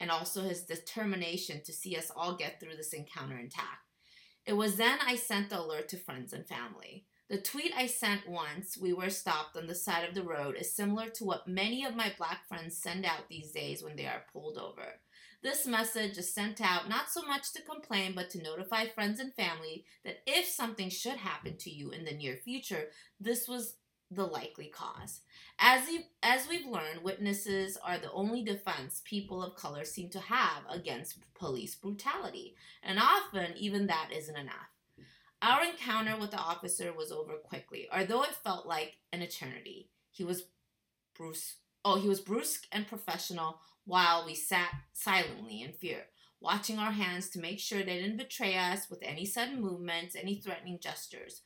and 0.00 0.10
also 0.10 0.42
his 0.42 0.62
determination 0.62 1.60
to 1.62 1.72
see 1.72 1.94
us 1.94 2.10
all 2.16 2.34
get 2.34 2.58
through 2.58 2.74
this 2.74 2.94
encounter 2.94 3.38
intact. 3.38 3.84
It 4.46 4.54
was 4.54 4.76
then 4.76 4.98
I 5.06 5.14
sent 5.14 5.50
the 5.50 5.60
alert 5.60 5.90
to 5.90 5.96
friends 5.98 6.32
and 6.32 6.48
family. 6.48 7.04
The 7.28 7.40
tweet 7.40 7.72
I 7.76 7.86
sent 7.86 8.28
once 8.28 8.76
we 8.76 8.92
were 8.92 9.10
stopped 9.10 9.56
on 9.56 9.66
the 9.66 9.74
side 9.74 10.08
of 10.08 10.14
the 10.14 10.24
road 10.24 10.56
is 10.56 10.74
similar 10.74 11.10
to 11.10 11.24
what 11.24 11.46
many 11.46 11.84
of 11.84 11.94
my 11.94 12.12
black 12.18 12.48
friends 12.48 12.78
send 12.78 13.04
out 13.04 13.28
these 13.28 13.52
days 13.52 13.84
when 13.84 13.94
they 13.94 14.06
are 14.06 14.24
pulled 14.32 14.58
over. 14.58 14.94
This 15.42 15.66
message 15.66 16.18
is 16.18 16.34
sent 16.34 16.60
out 16.60 16.88
not 16.88 17.10
so 17.10 17.22
much 17.22 17.52
to 17.52 17.62
complain, 17.62 18.14
but 18.14 18.30
to 18.30 18.42
notify 18.42 18.86
friends 18.86 19.20
and 19.20 19.32
family 19.34 19.84
that 20.04 20.22
if 20.26 20.46
something 20.46 20.88
should 20.90 21.18
happen 21.18 21.56
to 21.58 21.70
you 21.70 21.90
in 21.90 22.04
the 22.04 22.12
near 22.12 22.36
future, 22.36 22.88
this 23.20 23.46
was 23.46 23.76
the 24.10 24.26
likely 24.26 24.66
cause. 24.66 25.20
As, 25.58 25.86
we, 25.86 26.06
as 26.22 26.48
we've 26.48 26.66
learned, 26.66 27.02
witnesses 27.02 27.78
are 27.84 27.98
the 27.98 28.10
only 28.12 28.42
defense 28.42 29.02
people 29.04 29.42
of 29.42 29.54
color 29.54 29.84
seem 29.84 30.10
to 30.10 30.20
have 30.20 30.62
against 30.68 31.18
police 31.34 31.74
brutality, 31.74 32.56
and 32.82 32.98
often 32.98 33.54
even 33.56 33.86
that 33.86 34.10
isn't 34.14 34.36
enough. 34.36 34.70
Our 35.42 35.64
encounter 35.64 36.18
with 36.18 36.32
the 36.32 36.38
officer 36.38 36.92
was 36.92 37.12
over 37.12 37.34
quickly, 37.36 37.88
although 37.92 38.24
it 38.24 38.34
felt 38.44 38.66
like 38.66 38.96
an 39.12 39.22
eternity. 39.22 39.88
He 40.10 40.24
was 40.24 40.44
Bruce. 41.16 41.56
Oh, 41.84 41.98
he 41.98 42.08
was 42.08 42.20
brusque 42.20 42.66
and 42.72 42.86
professional 42.86 43.60
while 43.84 44.26
we 44.26 44.34
sat 44.34 44.70
silently 44.92 45.62
in 45.62 45.72
fear, 45.72 46.04
watching 46.40 46.78
our 46.78 46.92
hands 46.92 47.30
to 47.30 47.40
make 47.40 47.58
sure 47.58 47.82
they 47.82 48.00
didn't 48.00 48.18
betray 48.18 48.56
us 48.56 48.90
with 48.90 49.00
any 49.02 49.24
sudden 49.24 49.60
movements, 49.60 50.14
any 50.14 50.34
threatening 50.34 50.78
gestures. 50.80 51.42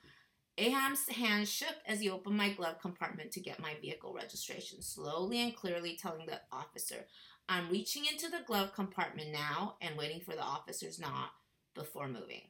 Aham's 0.56 1.08
hand 1.08 1.48
shook 1.48 1.74
as 1.86 2.00
he 2.00 2.08
opened 2.08 2.36
my 2.36 2.52
glove 2.52 2.80
compartment 2.80 3.32
to 3.32 3.40
get 3.40 3.60
my 3.60 3.74
vehicle 3.80 4.14
registration, 4.14 4.82
slowly 4.82 5.42
and 5.42 5.56
clearly 5.56 5.98
telling 6.00 6.26
the 6.26 6.40
officer, 6.52 7.06
I'm 7.48 7.68
reaching 7.70 8.04
into 8.06 8.28
the 8.28 8.44
glove 8.46 8.72
compartment 8.72 9.32
now 9.32 9.76
and 9.80 9.98
waiting 9.98 10.20
for 10.20 10.32
the 10.32 10.42
officer's 10.42 11.00
nod 11.00 11.28
before 11.74 12.06
moving. 12.06 12.42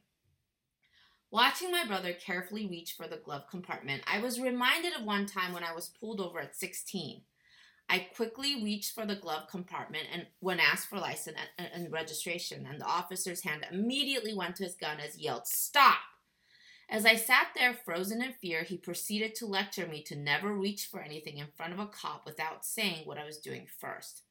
Watching 1.31 1.71
my 1.71 1.85
brother 1.85 2.13
carefully 2.13 2.67
reach 2.67 2.93
for 2.93 3.07
the 3.07 3.17
glove 3.17 3.47
compartment, 3.49 4.03
I 4.05 4.19
was 4.19 4.39
reminded 4.39 4.93
of 4.95 5.03
one 5.03 5.25
time 5.25 5.51
when 5.51 5.63
I 5.63 5.73
was 5.73 5.89
pulled 5.89 6.21
over 6.21 6.39
at 6.39 6.55
16. 6.55 7.21
I 7.89 8.07
quickly 8.15 8.63
reached 8.63 8.93
for 8.93 9.05
the 9.05 9.15
glove 9.15 9.47
compartment 9.49 10.05
and 10.13 10.27
when 10.39 10.59
asked 10.59 10.87
for 10.87 10.97
license 10.97 11.37
and, 11.57 11.69
and 11.73 11.91
registration, 11.91 12.67
and 12.69 12.79
the 12.79 12.85
officer's 12.85 13.41
hand 13.41 13.65
immediately 13.71 14.33
went 14.33 14.55
to 14.57 14.63
his 14.63 14.75
gun 14.75 14.99
as 14.99 15.15
he 15.15 15.23
yelled, 15.23 15.47
Stop! 15.47 15.97
As 16.89 17.05
I 17.05 17.15
sat 17.15 17.47
there 17.55 17.73
frozen 17.73 18.21
in 18.21 18.33
fear, 18.33 18.63
he 18.63 18.77
proceeded 18.77 19.33
to 19.35 19.47
lecture 19.47 19.87
me 19.87 20.03
to 20.03 20.15
never 20.15 20.53
reach 20.53 20.85
for 20.85 21.01
anything 21.01 21.37
in 21.37 21.47
front 21.55 21.73
of 21.73 21.79
a 21.79 21.87
cop 21.87 22.25
without 22.25 22.65
saying 22.65 23.05
what 23.05 23.17
I 23.17 23.25
was 23.25 23.39
doing 23.39 23.65
first. 23.79 24.21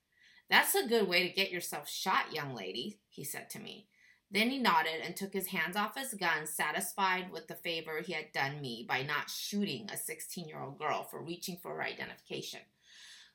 That's 0.48 0.74
a 0.74 0.86
good 0.86 1.08
way 1.08 1.26
to 1.26 1.34
get 1.34 1.50
yourself 1.50 1.88
shot, 1.88 2.32
young 2.32 2.54
lady, 2.54 3.00
he 3.08 3.24
said 3.24 3.50
to 3.50 3.58
me. 3.58 3.88
Then 4.30 4.50
he 4.50 4.58
nodded 4.58 5.00
and 5.04 5.16
took 5.16 5.32
his 5.32 5.48
hands 5.48 5.76
off 5.76 5.96
his 5.96 6.14
gun, 6.14 6.46
satisfied 6.46 7.30
with 7.30 7.48
the 7.48 7.54
favor 7.54 8.00
he 8.00 8.12
had 8.12 8.32
done 8.32 8.60
me 8.60 8.84
by 8.88 9.02
not 9.02 9.30
shooting 9.30 9.88
a 9.92 9.96
16 9.96 10.48
year 10.48 10.60
old 10.60 10.78
girl 10.78 11.04
for 11.04 11.22
reaching 11.22 11.56
for 11.62 11.76
her 11.76 11.82
identification. 11.82 12.60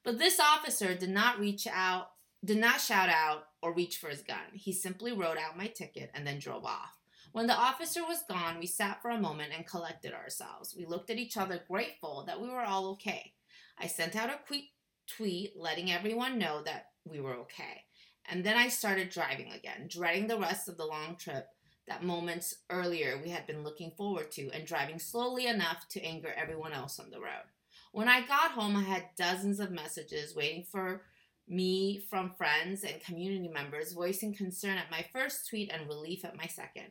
But 0.04 0.20
this 0.20 0.40
officer 0.40 0.96
did 0.96 1.10
not 1.10 1.40
reach 1.40 1.68
out, 1.68 2.12
did 2.44 2.58
not 2.58 2.82
shout 2.82 3.10
out 3.10 3.46
or 3.62 3.74
reach 3.74 3.98
for 3.98 4.10
his 4.10 4.22
gun. 4.22 4.38
He 4.54 4.72
simply 4.72 5.12
wrote 5.12 5.38
out 5.38 5.58
my 5.58 5.68
ticket 5.68 6.12
and 6.14 6.26
then 6.26 6.40
drove 6.40 6.66
off. 6.66 6.99
When 7.32 7.48
the 7.48 7.54
officer 7.54 8.02
was 8.04 8.24
gone, 8.28 8.60
we 8.60 8.66
sat 8.66 9.02
for 9.02 9.12
a 9.12 9.20
moment 9.20 9.54
and 9.56 9.66
collected 9.66 10.14
ourselves. 10.14 10.76
We 10.76 10.86
looked 10.86 11.10
at 11.10 11.18
each 11.18 11.38
other, 11.38 11.62
grateful 11.70 12.24
that 12.26 12.42
we 12.42 12.50
were 12.50 12.64
all 12.64 12.88
okay. 12.92 13.34
I 13.78 13.88
sent 13.88 14.16
out 14.16 14.30
a 14.30 14.40
quick 14.48 14.66
tweet 15.08 15.54
letting 15.56 15.92
everyone 15.92 16.40
know 16.40 16.64
that 16.64 16.88
we 17.06 17.20
were 17.20 17.36
okay. 17.36 17.84
And 18.26 18.44
then 18.44 18.58
I 18.58 18.68
started 18.70 19.10
driving 19.10 19.52
again, 19.52 19.88
dreading 19.88 20.28
the 20.28 20.40
rest 20.40 20.70
of 20.70 20.78
the 20.78 20.86
long 20.86 21.16
trip 21.18 21.48
that 21.88 22.04
moments 22.04 22.56
earlier 22.70 23.20
we 23.22 23.30
had 23.30 23.48
been 23.48 23.64
looking 23.64 23.92
forward 23.92 24.32
to 24.32 24.50
and 24.52 24.66
driving 24.66 25.00
slowly 25.00 25.48
enough 25.48 25.88
to 25.90 26.04
anger 26.04 26.34
everyone 26.36 26.74
else 26.74 27.00
on 27.00 27.10
the 27.10 27.20
road. 27.20 27.46
When 27.92 28.08
I 28.08 28.22
got 28.22 28.52
home, 28.52 28.76
I 28.76 28.84
had 28.84 29.10
dozens 29.18 29.60
of 29.60 29.72
messages 29.72 30.36
waiting 30.36 30.64
for 30.64 31.02
me 31.50 32.06
from 32.10 32.32
friends 32.32 32.84
and 32.84 33.04
community 33.04 33.48
members 33.48 33.94
voicing 33.94 34.34
concern 34.34 34.78
at 34.78 34.92
my 34.92 35.06
first 35.12 35.50
tweet 35.50 35.72
and 35.72 35.88
relief 35.88 36.24
at 36.24 36.38
my 36.38 36.46
second. 36.46 36.86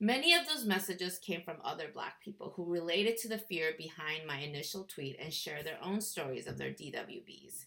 Many 0.00 0.34
of 0.34 0.46
those 0.46 0.64
messages 0.64 1.18
came 1.18 1.42
from 1.42 1.58
other 1.62 1.88
black 1.92 2.22
people 2.22 2.54
who 2.56 2.72
related 2.72 3.18
to 3.18 3.28
the 3.28 3.38
fear 3.38 3.72
behind 3.76 4.26
my 4.26 4.38
initial 4.38 4.84
tweet 4.84 5.18
and 5.20 5.32
shared 5.32 5.66
their 5.66 5.78
own 5.82 6.00
stories 6.00 6.46
of 6.46 6.56
their 6.56 6.70
DWBs, 6.70 7.66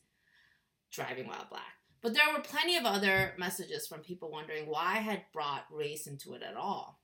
driving 0.91 1.27
while 1.27 1.45
black. 1.49 1.77
But 2.01 2.15
there 2.15 2.33
were 2.35 2.41
plenty 2.41 2.75
of 2.75 2.85
other 2.85 3.33
messages 3.37 3.87
from 3.87 4.01
people 4.01 4.31
wondering 4.31 4.65
why 4.65 4.95
I 4.95 4.99
had 4.99 5.21
brought 5.31 5.65
race 5.71 6.07
into 6.07 6.33
it 6.33 6.41
at 6.41 6.57
all. 6.57 6.99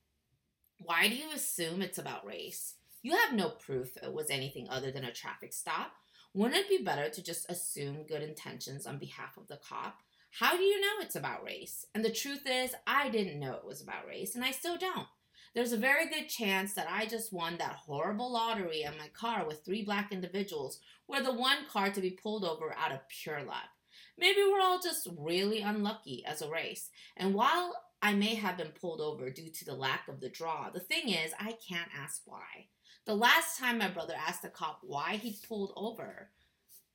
Why 0.79 1.07
do 1.07 1.15
you 1.15 1.31
assume 1.33 1.81
it's 1.81 1.97
about 1.97 2.25
race? 2.25 2.73
You 3.01 3.15
have 3.15 3.33
no 3.33 3.49
proof 3.49 3.95
it 3.97 4.13
was 4.13 4.29
anything 4.29 4.67
other 4.67 4.91
than 4.91 5.05
a 5.05 5.13
traffic 5.13 5.53
stop. 5.53 5.93
Wouldn't 6.35 6.59
it 6.59 6.69
be 6.69 6.83
better 6.83 7.09
to 7.09 7.23
just 7.23 7.49
assume 7.49 8.05
good 8.07 8.21
intentions 8.21 8.85
on 8.85 8.99
behalf 8.99 9.35
of 9.35 9.47
the 9.47 9.57
cop? 9.57 9.97
How 10.31 10.55
do 10.55 10.61
you 10.61 10.79
know 10.79 11.01
it's 11.01 11.15
about 11.15 11.43
race? 11.43 11.87
And 11.95 12.05
the 12.05 12.11
truth 12.11 12.43
is, 12.45 12.75
I 12.85 13.09
didn't 13.09 13.39
know 13.39 13.53
it 13.53 13.65
was 13.65 13.81
about 13.81 14.05
race, 14.07 14.35
and 14.35 14.45
I 14.45 14.51
still 14.51 14.77
don't. 14.77 15.07
There's 15.55 15.71
a 15.73 15.77
very 15.77 16.07
good 16.07 16.29
chance 16.29 16.75
that 16.75 16.87
I 16.87 17.07
just 17.07 17.33
won 17.33 17.57
that 17.57 17.77
horrible 17.87 18.31
lottery 18.31 18.83
in 18.83 18.95
my 18.95 19.07
car 19.07 19.47
with 19.47 19.65
three 19.65 19.83
black 19.83 20.11
individuals, 20.11 20.79
were 21.07 21.21
the 21.21 21.33
one 21.33 21.65
car 21.67 21.89
to 21.89 22.01
be 22.01 22.11
pulled 22.11 22.45
over 22.45 22.75
out 22.77 22.91
of 22.91 23.09
pure 23.09 23.41
luck. 23.43 23.69
Maybe 24.15 24.41
we're 24.43 24.61
all 24.61 24.79
just 24.79 25.09
really 25.17 25.61
unlucky 25.61 26.23
as 26.27 26.43
a 26.43 26.49
race. 26.49 26.91
And 27.17 27.33
while 27.33 27.73
I 28.03 28.13
may 28.13 28.35
have 28.35 28.57
been 28.57 28.73
pulled 28.79 29.01
over 29.01 29.31
due 29.31 29.49
to 29.49 29.65
the 29.65 29.73
lack 29.73 30.07
of 30.07 30.19
the 30.19 30.29
draw, 30.29 30.69
the 30.69 30.79
thing 30.79 31.09
is, 31.09 31.33
I 31.39 31.55
can't 31.67 31.89
ask 31.99 32.21
why. 32.25 32.67
The 33.09 33.15
last 33.15 33.57
time 33.57 33.79
my 33.79 33.87
brother 33.87 34.13
asked 34.15 34.43
the 34.43 34.49
cop 34.49 34.81
why 34.83 35.15
he'd 35.15 35.41
pulled 35.47 35.73
over, 35.75 36.29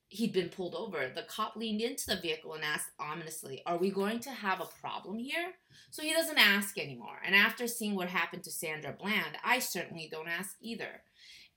he'd 0.07 0.31
been 0.31 0.47
pulled 0.47 0.73
over, 0.73 1.11
the 1.13 1.23
cop 1.23 1.57
leaned 1.57 1.81
into 1.81 2.07
the 2.07 2.21
vehicle 2.21 2.53
and 2.53 2.63
asked 2.63 2.91
ominously, 2.97 3.61
Are 3.65 3.77
we 3.77 3.91
going 3.91 4.21
to 4.21 4.29
have 4.29 4.61
a 4.61 4.79
problem 4.79 5.17
here? 5.17 5.55
So 5.91 6.03
he 6.03 6.13
doesn't 6.13 6.37
ask 6.37 6.79
anymore. 6.79 7.17
And 7.25 7.35
after 7.35 7.67
seeing 7.67 7.95
what 7.95 8.07
happened 8.07 8.45
to 8.45 8.49
Sandra 8.49 8.95
Bland, 8.97 9.37
I 9.43 9.59
certainly 9.59 10.07
don't 10.09 10.29
ask 10.29 10.55
either. 10.61 11.01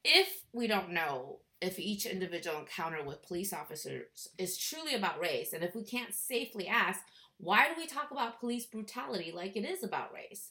If 0.02 0.42
we 0.52 0.66
don't 0.66 0.90
know 0.90 1.38
if 1.62 1.78
each 1.78 2.04
individual 2.04 2.58
encounter 2.58 3.04
with 3.04 3.22
police 3.22 3.52
officers 3.52 4.26
is 4.38 4.58
truly 4.58 4.96
about 4.96 5.20
race, 5.20 5.52
and 5.52 5.62
if 5.62 5.76
we 5.76 5.84
can't 5.84 6.12
safely 6.12 6.66
ask, 6.66 6.98
why 7.36 7.68
do 7.68 7.74
we 7.76 7.86
talk 7.86 8.10
about 8.10 8.40
police 8.40 8.66
brutality 8.66 9.30
like 9.32 9.54
it 9.54 9.64
is 9.64 9.84
about 9.84 10.12
race? 10.12 10.50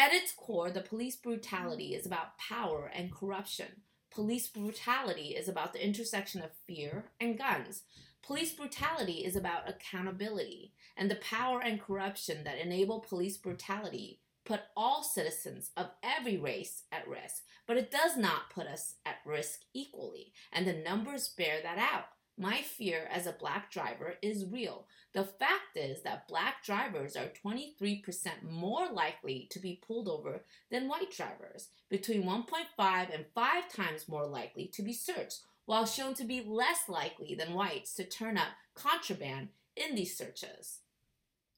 At 0.00 0.14
its 0.14 0.32
core, 0.32 0.70
the 0.70 0.80
police 0.80 1.16
brutality 1.16 1.94
is 1.94 2.06
about 2.06 2.38
power 2.38 2.90
and 2.94 3.12
corruption. 3.12 3.82
Police 4.10 4.48
brutality 4.48 5.34
is 5.36 5.46
about 5.46 5.74
the 5.74 5.84
intersection 5.84 6.40
of 6.40 6.52
fear 6.66 7.10
and 7.20 7.36
guns. 7.36 7.82
Police 8.22 8.54
brutality 8.54 9.26
is 9.26 9.36
about 9.36 9.68
accountability 9.68 10.72
and 10.96 11.10
the 11.10 11.16
power 11.16 11.60
and 11.62 11.78
corruption 11.78 12.44
that 12.44 12.56
enable 12.56 13.00
police 13.00 13.36
brutality 13.36 14.20
put 14.46 14.60
all 14.74 15.02
citizens 15.02 15.70
of 15.76 15.90
every 16.02 16.38
race 16.38 16.84
at 16.90 17.06
risk, 17.06 17.42
but 17.66 17.76
it 17.76 17.90
does 17.90 18.16
not 18.16 18.48
put 18.48 18.66
us 18.66 18.94
at 19.04 19.16
risk 19.26 19.60
equally, 19.74 20.32
and 20.50 20.66
the 20.66 20.72
numbers 20.72 21.28
bear 21.28 21.60
that 21.62 21.76
out. 21.76 22.06
My 22.40 22.62
fear 22.62 23.06
as 23.12 23.26
a 23.26 23.36
black 23.38 23.70
driver 23.70 24.14
is 24.22 24.46
real. 24.46 24.86
The 25.12 25.24
fact 25.24 25.76
is 25.76 26.00
that 26.04 26.26
black 26.26 26.64
drivers 26.64 27.14
are 27.14 27.30
23% 27.44 28.02
more 28.50 28.88
likely 28.90 29.46
to 29.50 29.58
be 29.58 29.82
pulled 29.86 30.08
over 30.08 30.46
than 30.70 30.88
white 30.88 31.10
drivers, 31.10 31.68
between 31.90 32.22
1.5 32.22 33.14
and 33.14 33.26
5 33.34 33.68
times 33.70 34.08
more 34.08 34.26
likely 34.26 34.70
to 34.72 34.82
be 34.82 34.94
searched, 34.94 35.40
while 35.66 35.84
shown 35.84 36.14
to 36.14 36.24
be 36.24 36.42
less 36.42 36.88
likely 36.88 37.34
than 37.34 37.52
whites 37.52 37.94
to 37.96 38.04
turn 38.04 38.38
up 38.38 38.48
contraband 38.74 39.48
in 39.76 39.94
these 39.94 40.16
searches 40.16 40.78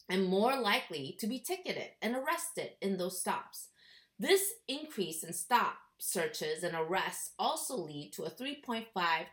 and 0.08 0.26
more 0.26 0.58
likely 0.58 1.16
to 1.20 1.28
be 1.28 1.38
ticketed 1.38 1.90
and 2.02 2.16
arrested 2.16 2.70
in 2.80 2.96
those 2.96 3.20
stops. 3.20 3.68
This 4.18 4.54
increase 4.66 5.22
in 5.22 5.32
stop 5.32 5.76
searches 6.04 6.64
and 6.64 6.74
arrests 6.74 7.30
also 7.38 7.76
lead 7.76 8.12
to 8.12 8.24
a 8.24 8.30
3.5 8.30 8.86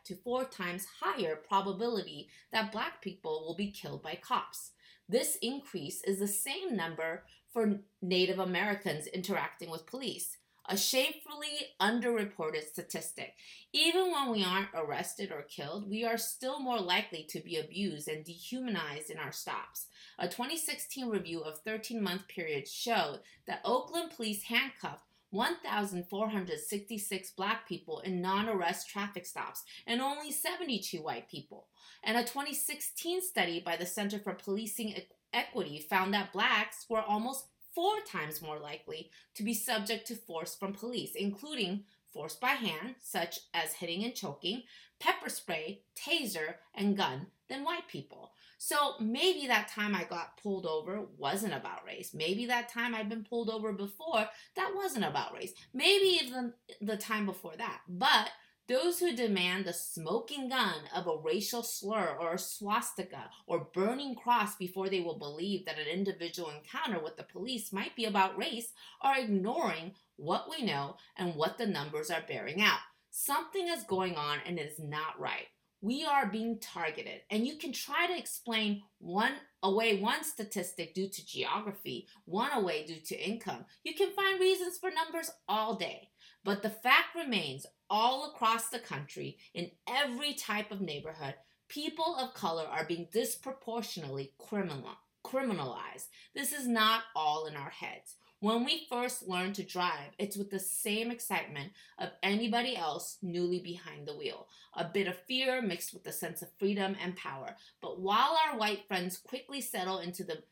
to 0.05 0.15
4 0.15 0.45
times 0.45 0.86
higher 1.01 1.36
probability 1.36 2.29
that 2.51 2.71
black 2.71 3.01
people 3.01 3.43
will 3.43 3.55
be 3.55 3.71
killed 3.71 4.03
by 4.03 4.15
cops. 4.21 4.71
This 5.08 5.38
increase 5.41 6.03
is 6.03 6.19
the 6.19 6.27
same 6.27 6.75
number 6.75 7.23
for 7.51 7.79
Native 8.03 8.38
Americans 8.38 9.08
interacting 9.08 9.71
with 9.71 9.88
police 9.88 10.38
a 10.69 10.77
shamefully 10.77 11.73
underreported 11.82 12.63
statistic. 12.63 13.34
Even 13.73 14.12
when 14.12 14.29
we 14.29 14.43
aren't 14.43 14.69
arrested 14.75 15.32
or 15.32 15.41
killed, 15.41 15.89
we 15.89 16.05
are 16.05 16.17
still 16.17 16.60
more 16.60 16.79
likely 16.79 17.25
to 17.29 17.39
be 17.39 17.58
abused 17.58 18.08
and 18.08 18.23
dehumanized 18.23 19.10
in 19.10 19.17
our 19.17 19.32
stops. 19.32 19.88
A 20.19 20.27
2016 20.27 21.10
review 21.10 21.41
of 21.41 21.58
13 21.65 22.01
month 22.01 22.27
periods 22.27 22.71
showed 22.71 23.21
that 23.47 23.62
Oakland 23.65 24.12
police 24.12 24.43
handcuffed 24.43 25.09
1,466 25.32 27.32
black 27.32 27.68
people 27.68 28.00
in 28.00 28.22
non 28.22 28.50
arrest 28.50 28.89
traffic 28.89 29.26
stops 29.26 29.63
and 29.86 30.02
only 30.02 30.32
72 30.32 31.02
white 31.02 31.30
people. 31.30 31.68
And 32.04 32.18
a 32.18 32.22
2016 32.22 33.22
study 33.22 33.60
by 33.60 33.76
the 33.76 33.86
Center 33.86 34.20
for 34.20 34.34
Policing 34.34 34.96
Equity 35.34 35.86
found 35.89 36.13
that 36.13 36.34
blacks 36.34 36.86
were 36.89 37.02
almost 37.02 37.46
four 37.74 38.00
times 38.02 38.42
more 38.42 38.60
likely 38.60 39.12
to 39.36 39.44
be 39.44 39.54
subject 39.54 40.08
to 40.08 40.15
force 40.15 40.56
from 40.56 40.74
police, 40.74 41.12
including 41.15 41.84
force 42.12 42.36
by 42.36 42.50
hand, 42.50 42.96
such 43.00 43.39
as 43.54 43.74
hitting 43.74 44.04
and 44.04 44.15
choking, 44.15 44.63
pepper 45.00 45.30
spray, 45.30 45.82
taser, 45.96 46.56
and 46.74 46.98
gun, 46.98 47.28
than 47.48 47.63
white 47.63 47.88
people. 47.88 48.32
So 48.62 48.95
maybe 49.00 49.48
that 49.48 49.69
time 49.69 49.95
I 49.95 50.04
got 50.04 50.38
pulled 50.43 50.65
over 50.65 51.06
wasn't 51.17 51.54
about 51.54 51.86
race. 51.88 52.12
Maybe 52.13 52.45
that 52.48 52.67
time 52.67 52.93
I'd 52.93 53.08
been 53.08 53.24
pulled 53.24 53.50
over 53.50 53.72
before, 53.72 54.28
that 54.58 54.74
wasn't 54.76 55.06
about 55.06 55.34
race. 55.34 55.54
Maybe 55.74 56.19
even 56.22 56.54
the 56.82 56.98
time 56.98 57.26
before 57.26 57.56
that. 57.58 57.80
But 57.88 58.28
those 58.67 59.00
who 59.00 59.15
demand 59.15 59.63
the 59.63 59.72
smoking 59.72 60.50
gun 60.50 60.76
of 60.93 61.08
a 61.08 61.17
racial 61.24 61.63
slur 61.63 62.17
or 62.19 62.34
a 62.34 62.38
swastika 62.38 63.30
or 63.48 63.69
burning 63.74 64.13
cross 64.13 64.58
before 64.58 64.89
they 64.89 65.00
will 65.00 65.17
believe 65.17 65.65
that 65.65 65.80
an 65.80 65.88
individual 65.88 66.52
encounter 66.52 67.02
with 67.02 67.15
the 67.15 67.24
police 67.24 67.72
might 67.72 67.95
be 67.95 68.04
about 68.04 68.38
race 68.38 68.74
are 69.02 69.17
ignoring 69.17 69.93
what 70.17 70.50
we 70.50 70.65
know 70.65 70.98
and 71.15 71.34
what 71.36 71.58
the 71.58 71.65
numbers 71.65 72.12
are 72.12 72.24
bearing 72.28 72.62
out. 72.62 72.80
Something 73.10 73.69
is 73.69 73.84
going 73.84 74.17
on 74.17 74.39
and 74.45 74.60
it 74.60 74.67
is 74.67 74.80
not 74.80 75.17
right 75.17 75.48
we 75.82 76.06
are 76.06 76.26
being 76.26 76.60
targeted. 76.60 77.22
And 77.30 77.48
you 77.48 77.56
can 77.56 77.72
try 77.72 78.08
to 78.08 78.18
explain 78.18 78.84
one 79.00 79.34
away 79.63 80.00
one 80.00 80.24
statistic 80.24 80.94
due 80.94 81.10
to 81.10 81.26
geography 81.26 82.08
one 82.26 82.52
away 82.54 82.86
due 82.86 83.00
to 83.08 83.30
income. 83.30 83.65
You 83.84 83.94
can 83.94 84.12
find 84.12 84.39
reasons 84.39 84.78
for 84.78 84.89
numbers 84.89 85.32
all 85.48 85.76
day. 85.76 86.10
But 86.44 86.62
the 86.62 86.70
fact 86.70 87.15
remains 87.15 87.65
all 87.89 88.30
across 88.30 88.70
the 88.70 88.80
country 88.80 89.38
in 89.54 89.72
every 89.88 90.34
type 90.34 90.72
of 90.72 90.82
neighborhood 90.82 91.36
people 91.70 92.18
of 92.18 92.34
color 92.34 92.65
are 92.65 92.84
being 92.84 93.08
disproportionately 93.13 94.34
criminal, 94.38 94.98
criminalized. 95.24 96.08
This 96.36 96.52
is 96.52 96.68
not 96.68 97.04
all 97.15 97.46
in 97.46 97.56
our 97.56 97.70
heads 97.70 98.15
when 98.39 98.63
we 98.63 98.88
first 98.89 99.28
learn 99.28 99.54
to 99.54 99.63
drive, 99.63 100.12
it's 100.17 100.38
with 100.38 100.49
the 100.49 100.60
same 100.60 101.12
excitement 101.12 101.73
of 101.97 102.10
anybody 102.23 102.78
else 102.78 103.17
newly 103.21 103.60
behind 103.60 104.08
the 104.08 104.15
wheel. 104.15 104.47
A 104.75 104.86
bit 104.86 105.08
of 105.08 105.17
fear 105.28 105.62
mixed 105.62 105.93
with 105.93 106.08
a 106.08 106.12
sense 106.12 106.41
of 106.41 106.49
freedom 106.58 106.95
and 107.02 107.15
power. 107.17 107.56
But 107.82 107.99
while 107.99 108.38
our 108.47 108.58
white 108.58 108.88
friends 108.88 109.17
quickly 109.17 109.60
settle 109.60 109.99
into 109.99 110.23
the 110.23 110.43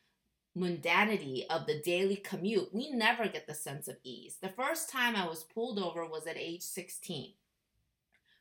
mundanity 0.58 1.46
of 1.50 1.66
the 1.66 1.82
daily 1.82 2.18
commute, 2.18 2.74
we 2.74 2.92
never 2.92 3.28
get 3.28 3.48
the 3.48 3.54
sense 3.54 3.88
of 3.88 3.98
ease. 4.04 4.38
The 4.42 4.50
first 4.50 4.90
time 4.90 5.16
I 5.16 5.28
was 5.28 5.44
pulled 5.44 5.80
over 5.80 6.06
was 6.06 6.28
at 6.28 6.36
age 6.36 6.64
16 6.64 7.34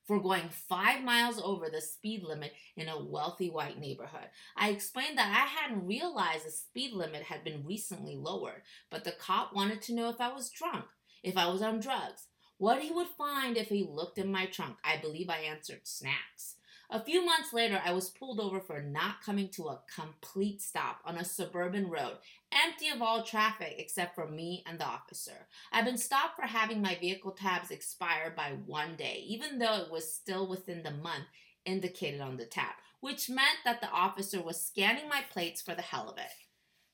for 0.07 0.21
going 0.21 0.49
five 0.51 1.03
miles 1.03 1.41
over 1.43 1.69
the 1.69 1.81
speed 1.81 2.23
limit 2.23 2.53
in 2.77 2.89
a 2.89 3.03
wealthy 3.03 3.51
white 3.51 3.79
neighborhood. 3.79 4.29
I 4.57 4.71
explained 4.71 5.19
that 5.19 5.31
I 5.31 5.47
hadn't 5.47 5.87
realized 5.87 6.47
the 6.47 6.51
speed 6.51 6.93
limit 6.93 7.23
had 7.23 7.43
been 7.45 7.65
recently 7.67 8.17
lowered, 8.17 8.63
but 8.91 9.05
the 9.05 9.13
cop 9.13 9.55
wanted 9.55 9.83
to 9.83 9.95
know 9.95 10.09
if 10.09 10.21
I 10.21 10.33
was 10.33 10.51
drunk, 10.51 10.85
if 11.23 11.37
I 11.37 11.49
was 11.49 11.63
on 11.63 11.81
drugs, 11.81 12.29
what 12.59 12.83
he 12.83 12.93
would 12.93 13.09
find 13.09 13.57
if 13.57 13.69
he 13.69 13.87
looked 13.89 14.19
in 14.19 14.31
my 14.31 14.47
trunk. 14.47 14.77
I 14.85 14.97
believe 14.97 15.29
I 15.29 15.39
answered 15.39 15.81
snacks. 15.85 16.56
A 16.89 17.03
few 17.03 17.25
months 17.25 17.53
later, 17.53 17.81
I 17.85 17.93
was 17.93 18.11
pulled 18.11 18.39
over 18.39 18.61
for 18.61 18.81
not 18.81 19.21
coming 19.21 19.49
to 19.51 19.69
a 19.69 19.81
complete 19.93 20.63
stop 20.63 21.01
on 21.05 21.17
a 21.17 21.25
suburban 21.25 21.91
road, 21.91 22.19
empty 22.53 22.89
of 22.89 23.03
all 23.03 23.25
traffic 23.25 23.75
except 23.79 24.15
for 24.15 24.29
me 24.29 24.63
and 24.67 24.79
the 24.79 24.85
officer. 24.85 25.49
I've 25.73 25.85
been 25.85 25.99
stopped 25.99 26.37
for 26.37 26.47
having 26.47 26.81
my 26.81 26.95
vehicle 26.95 27.33
tabs 27.33 27.73
expire 27.73 28.33
by 28.37 28.53
one 28.67 28.95
day, 28.95 29.25
even 29.27 29.59
though 29.59 29.83
it 29.83 29.91
was 29.91 30.15
still 30.15 30.47
within 30.49 30.85
the 30.85 30.93
month 30.93 31.25
indicated 31.65 32.21
on 32.21 32.37
the 32.37 32.47
tab, 32.47 32.75
which 33.01 33.29
meant 33.29 33.59
that 33.65 33.81
the 33.81 33.91
officer 33.91 34.41
was 34.41 34.65
scanning 34.65 35.09
my 35.09 35.23
plates 35.33 35.61
for 35.61 35.75
the 35.75 35.83
hell 35.83 36.09
of 36.09 36.19
it. 36.19 36.31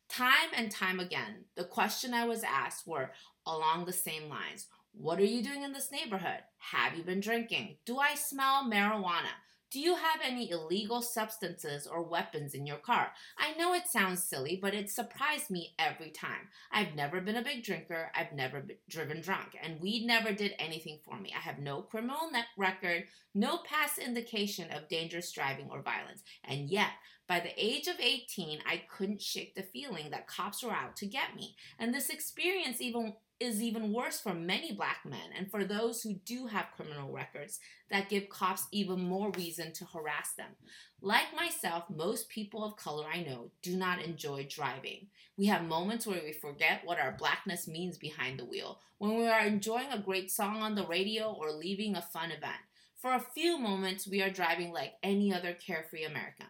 Time 0.09 0.51
and 0.57 0.71
time 0.71 1.01
again, 1.01 1.45
the 1.55 1.65
question 1.65 2.15
I 2.15 2.27
was 2.27 2.43
asked 2.45 2.87
were 2.87 3.11
along 3.47 3.85
the 3.85 3.93
same 3.93 4.31
lines. 4.31 4.69
What 4.93 5.19
are 5.19 5.25
you 5.25 5.43
doing 5.43 5.63
in 5.63 5.73
this 5.73 5.91
neighborhood? 5.93 6.41
Have 6.59 6.97
you 6.97 7.03
been 7.03 7.21
drinking? 7.21 7.77
Do 7.85 7.99
I 7.99 8.15
smell 8.15 8.65
marijuana? 8.65 9.33
Do 9.73 9.81
you 9.81 9.95
have 9.95 10.21
any 10.23 10.51
illegal 10.51 11.01
substances 11.01 11.87
or 11.87 12.03
weapons 12.03 12.53
in 12.53 12.67
your 12.67 12.77
car? 12.77 13.13
I 13.39 13.55
know 13.55 13.73
it 13.73 13.89
sounds 13.89 14.23
silly, 14.23 14.59
but 14.61 14.75
it 14.75 14.91
surprised 14.91 15.51
me 15.51 15.75
every 15.79 16.11
time. 16.11 16.51
I've 16.71 16.95
never 16.95 17.23
been 17.23 17.37
a 17.37 17.43
big 17.43 17.65
drinker, 17.65 18.13
I've 18.15 18.35
never 18.35 18.61
been 18.61 18.77
driven 18.91 19.23
drunk, 19.23 19.57
and 19.63 19.81
weed 19.81 20.05
never 20.05 20.35
did 20.35 20.55
anything 20.59 20.99
for 21.03 21.19
me. 21.19 21.33
I 21.35 21.41
have 21.41 21.59
no 21.59 21.81
criminal 21.81 22.31
record, 22.59 23.05
no 23.35 23.61
past 23.65 23.97
indication 23.97 24.71
of 24.73 24.91
dangerous 24.91 25.33
driving 25.33 25.71
or 25.71 25.81
violence. 25.81 26.23
And 26.45 26.69
yet, 26.69 26.91
by 27.27 27.41
the 27.41 27.55
age 27.57 27.87
of 27.87 27.99
18, 27.99 28.59
I 28.67 28.83
couldn't 28.91 29.23
shake 29.23 29.55
the 29.55 29.63
feeling 29.63 30.11
that 30.11 30.27
cops 30.27 30.63
were 30.63 30.73
out 30.73 30.97
to 30.97 31.07
get 31.07 31.35
me. 31.35 31.57
And 31.79 31.95
this 31.95 32.11
experience 32.11 32.83
even 32.83 33.15
is 33.43 33.61
even 33.61 33.93
worse 33.93 34.21
for 34.21 34.33
many 34.33 34.73
black 34.73 34.99
men 35.05 35.31
and 35.37 35.51
for 35.51 35.65
those 35.65 36.03
who 36.03 36.15
do 36.15 36.47
have 36.47 36.71
criminal 36.77 37.11
records 37.11 37.59
that 37.91 38.09
give 38.09 38.29
cops 38.29 38.69
even 38.71 39.01
more 39.01 39.33
reason 39.33 39.73
to 39.73 39.85
harass 39.85 40.33
them. 40.37 40.51
Like 41.01 41.35
myself, 41.35 41.85
most 41.91 42.29
people 42.29 42.65
of 42.65 42.77
color 42.77 43.05
I 43.13 43.23
know 43.23 43.51
do 43.61 43.77
not 43.77 44.01
enjoy 44.01 44.47
driving. 44.49 45.09
We 45.37 45.47
have 45.47 45.65
moments 45.65 46.07
where 46.07 46.23
we 46.25 46.33
forget 46.33 46.83
what 46.85 47.01
our 47.01 47.13
blackness 47.13 47.67
means 47.67 47.99
behind 47.99 48.39
the 48.39 48.45
wheel, 48.45 48.79
when 48.99 49.17
we 49.17 49.27
are 49.27 49.45
enjoying 49.45 49.91
a 49.91 49.99
great 49.99 50.31
song 50.31 50.63
on 50.63 50.77
the 50.77 50.87
radio 50.87 51.33
or 51.33 51.51
leaving 51.51 51.97
a 51.97 52.03
fun 52.03 52.31
event. 52.31 52.63
For 53.01 53.13
a 53.13 53.21
few 53.35 53.59
moments, 53.59 54.07
we 54.07 54.23
are 54.23 54.31
driving 54.31 54.73
like 54.73 54.93
any 55.03 55.35
other 55.35 55.55
carefree 55.55 56.05
American. 56.05 56.47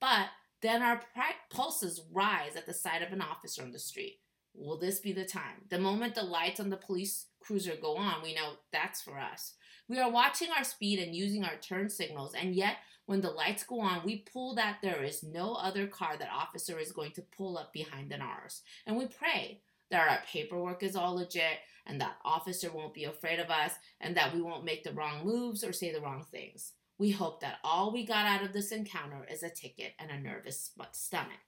But 0.00 0.28
then 0.62 0.82
our 0.82 1.02
pulses 1.50 2.02
rise 2.12 2.54
at 2.54 2.66
the 2.66 2.74
sight 2.74 3.02
of 3.02 3.12
an 3.12 3.20
officer 3.20 3.62
on 3.62 3.72
the 3.72 3.78
street. 3.80 4.20
Will 4.58 4.78
this 4.78 5.00
be 5.00 5.12
the 5.12 5.24
time? 5.24 5.64
The 5.68 5.78
moment 5.78 6.14
the 6.14 6.22
lights 6.22 6.60
on 6.60 6.70
the 6.70 6.76
police 6.76 7.26
cruiser 7.40 7.74
go 7.80 7.96
on, 7.96 8.22
we 8.22 8.34
know 8.34 8.54
that's 8.72 9.02
for 9.02 9.18
us. 9.18 9.54
We 9.88 9.98
are 10.00 10.10
watching 10.10 10.48
our 10.56 10.64
speed 10.64 10.98
and 10.98 11.14
using 11.14 11.44
our 11.44 11.56
turn 11.56 11.88
signals, 11.88 12.34
and 12.34 12.54
yet 12.54 12.78
when 13.06 13.20
the 13.20 13.30
lights 13.30 13.62
go 13.62 13.80
on, 13.80 14.04
we 14.04 14.24
pull 14.32 14.54
that 14.56 14.78
there 14.82 15.04
is 15.04 15.22
no 15.22 15.54
other 15.54 15.86
car 15.86 16.16
that 16.18 16.30
officer 16.32 16.78
is 16.78 16.90
going 16.90 17.12
to 17.12 17.22
pull 17.22 17.56
up 17.56 17.72
behind 17.72 18.10
than 18.10 18.20
ours. 18.20 18.62
And 18.86 18.96
we 18.96 19.06
pray 19.06 19.60
that 19.90 20.08
our 20.08 20.18
paperwork 20.26 20.82
is 20.82 20.96
all 20.96 21.14
legit 21.14 21.58
and 21.86 22.00
that 22.00 22.16
officer 22.24 22.72
won't 22.72 22.94
be 22.94 23.04
afraid 23.04 23.38
of 23.38 23.48
us 23.48 23.74
and 24.00 24.16
that 24.16 24.34
we 24.34 24.42
won't 24.42 24.64
make 24.64 24.82
the 24.82 24.92
wrong 24.92 25.24
moves 25.24 25.62
or 25.62 25.72
say 25.72 25.92
the 25.92 26.00
wrong 26.00 26.24
things. 26.30 26.72
We 26.98 27.10
hope 27.10 27.40
that 27.42 27.58
all 27.62 27.92
we 27.92 28.04
got 28.04 28.26
out 28.26 28.44
of 28.44 28.52
this 28.52 28.72
encounter 28.72 29.24
is 29.30 29.44
a 29.44 29.50
ticket 29.50 29.92
and 30.00 30.10
a 30.10 30.18
nervous 30.18 30.72
stomach. 30.92 31.38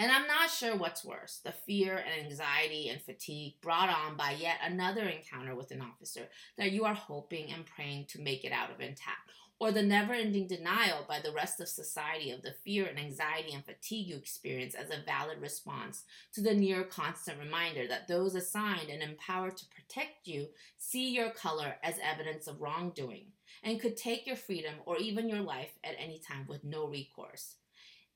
And 0.00 0.10
I'm 0.10 0.26
not 0.26 0.48
sure 0.48 0.76
what's 0.76 1.04
worse 1.04 1.40
the 1.44 1.52
fear 1.52 1.94
and 1.94 2.24
anxiety 2.24 2.88
and 2.88 3.02
fatigue 3.02 3.60
brought 3.60 3.90
on 3.90 4.16
by 4.16 4.30
yet 4.30 4.56
another 4.64 5.02
encounter 5.02 5.54
with 5.54 5.72
an 5.72 5.82
officer 5.82 6.22
that 6.56 6.72
you 6.72 6.86
are 6.86 6.94
hoping 6.94 7.52
and 7.52 7.66
praying 7.66 8.06
to 8.06 8.22
make 8.22 8.42
it 8.42 8.50
out 8.50 8.70
of 8.70 8.80
intact, 8.80 9.28
or 9.58 9.72
the 9.72 9.82
never 9.82 10.14
ending 10.14 10.46
denial 10.46 11.04
by 11.06 11.20
the 11.20 11.32
rest 11.32 11.60
of 11.60 11.68
society 11.68 12.30
of 12.30 12.40
the 12.40 12.54
fear 12.64 12.86
and 12.86 12.98
anxiety 12.98 13.52
and 13.52 13.62
fatigue 13.62 14.06
you 14.06 14.16
experience 14.16 14.74
as 14.74 14.88
a 14.88 15.04
valid 15.04 15.38
response 15.38 16.04
to 16.32 16.40
the 16.40 16.54
near 16.54 16.82
constant 16.82 17.38
reminder 17.38 17.86
that 17.86 18.08
those 18.08 18.34
assigned 18.34 18.88
and 18.88 19.02
empowered 19.02 19.58
to 19.58 19.66
protect 19.66 20.26
you 20.26 20.48
see 20.78 21.10
your 21.10 21.28
color 21.28 21.74
as 21.82 21.96
evidence 22.02 22.46
of 22.46 22.62
wrongdoing 22.62 23.26
and 23.62 23.78
could 23.78 23.98
take 23.98 24.26
your 24.26 24.36
freedom 24.36 24.76
or 24.86 24.96
even 24.96 25.28
your 25.28 25.42
life 25.42 25.78
at 25.84 25.94
any 25.98 26.18
time 26.18 26.46
with 26.48 26.64
no 26.64 26.86
recourse. 26.86 27.56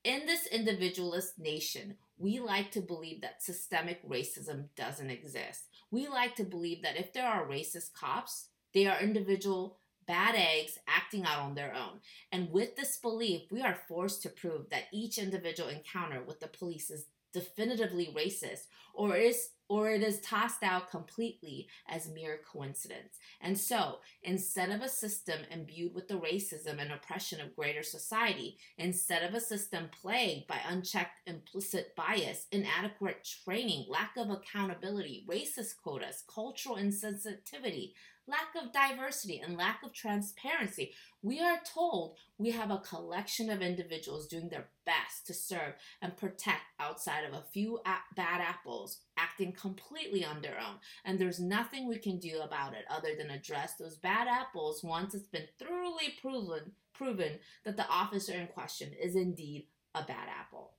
In 0.04 0.26
this 0.26 0.46
individualist 0.46 1.38
nation, 1.38 1.96
we 2.18 2.38
like 2.38 2.70
to 2.72 2.82
believe 2.82 3.22
that 3.22 3.42
systemic 3.42 4.06
racism 4.06 4.66
doesn't 4.76 5.08
exist. 5.08 5.62
We 5.90 6.08
like 6.08 6.36
to 6.36 6.44
believe 6.44 6.82
that 6.82 6.98
if 6.98 7.14
there 7.14 7.26
are 7.26 7.48
racist 7.48 7.94
cops, 7.94 8.48
they 8.74 8.86
are 8.86 9.00
individual 9.00 9.78
bad 10.06 10.34
eggs 10.34 10.78
acting 10.86 11.24
out 11.24 11.38
on 11.38 11.54
their 11.54 11.74
own. 11.74 12.00
And 12.30 12.50
with 12.52 12.76
this 12.76 12.98
belief, 12.98 13.50
we 13.50 13.62
are 13.62 13.78
forced 13.88 14.20
to 14.22 14.28
prove 14.28 14.68
that 14.68 14.88
each 14.92 15.16
individual 15.16 15.70
encounter 15.70 16.22
with 16.22 16.40
the 16.40 16.48
police 16.48 16.90
is 16.90 17.06
definitively 17.34 18.14
racist 18.16 18.62
or 18.94 19.16
is 19.16 19.50
or 19.68 19.90
it 19.90 20.02
is 20.02 20.20
tossed 20.20 20.62
out 20.62 20.90
completely 20.90 21.66
as 21.88 22.10
mere 22.12 22.40
coincidence. 22.52 23.18
And 23.40 23.58
so, 23.58 24.00
instead 24.22 24.70
of 24.70 24.82
a 24.82 24.88
system 24.88 25.40
imbued 25.50 25.94
with 25.94 26.06
the 26.06 26.20
racism 26.20 26.78
and 26.78 26.92
oppression 26.92 27.40
of 27.40 27.56
greater 27.56 27.82
society, 27.82 28.58
instead 28.76 29.22
of 29.22 29.34
a 29.34 29.40
system 29.40 29.88
plagued 29.90 30.46
by 30.46 30.58
unchecked 30.68 31.20
implicit 31.26 31.96
bias, 31.96 32.46
inadequate 32.52 33.26
training, 33.44 33.86
lack 33.88 34.12
of 34.18 34.28
accountability, 34.28 35.26
racist 35.28 35.76
quotas, 35.82 36.22
cultural 36.32 36.76
insensitivity, 36.76 37.92
lack 38.26 38.54
of 38.62 38.72
diversity, 38.72 39.40
and 39.40 39.56
lack 39.56 39.82
of 39.82 39.92
transparency, 39.92 40.92
we 41.22 41.40
are 41.40 41.60
told 41.64 42.16
we 42.38 42.50
have 42.50 42.70
a 42.70 42.78
collection 42.78 43.50
of 43.50 43.62
individuals 43.62 44.26
doing 44.26 44.48
their 44.48 44.68
best 44.86 45.26
to 45.26 45.34
serve 45.34 45.74
and 46.00 46.16
protect 46.16 46.62
outside 46.80 47.24
of 47.24 47.34
a 47.34 47.44
few 47.52 47.80
bad 48.16 48.40
apples 48.40 49.00
acting 49.16 49.52
completely 49.52 50.24
on 50.24 50.42
their 50.42 50.58
own. 50.58 50.76
And 51.04 51.18
there's 51.18 51.40
nothing 51.40 51.86
we 51.86 51.98
can 51.98 52.18
do 52.18 52.40
about 52.40 52.74
it 52.74 52.84
other 52.90 53.14
than 53.16 53.30
address 53.30 53.74
those 53.74 53.96
bad 53.96 54.26
apples 54.28 54.82
once 54.82 55.14
it's 55.14 55.28
been 55.28 55.48
thoroughly 55.58 56.14
proven 56.20 56.72
proven 56.94 57.40
that 57.64 57.76
the 57.76 57.88
officer 57.88 58.32
in 58.32 58.46
question 58.46 58.92
is 59.00 59.16
indeed 59.16 59.66
a 59.94 60.02
bad 60.02 60.28
apple. 60.40 60.74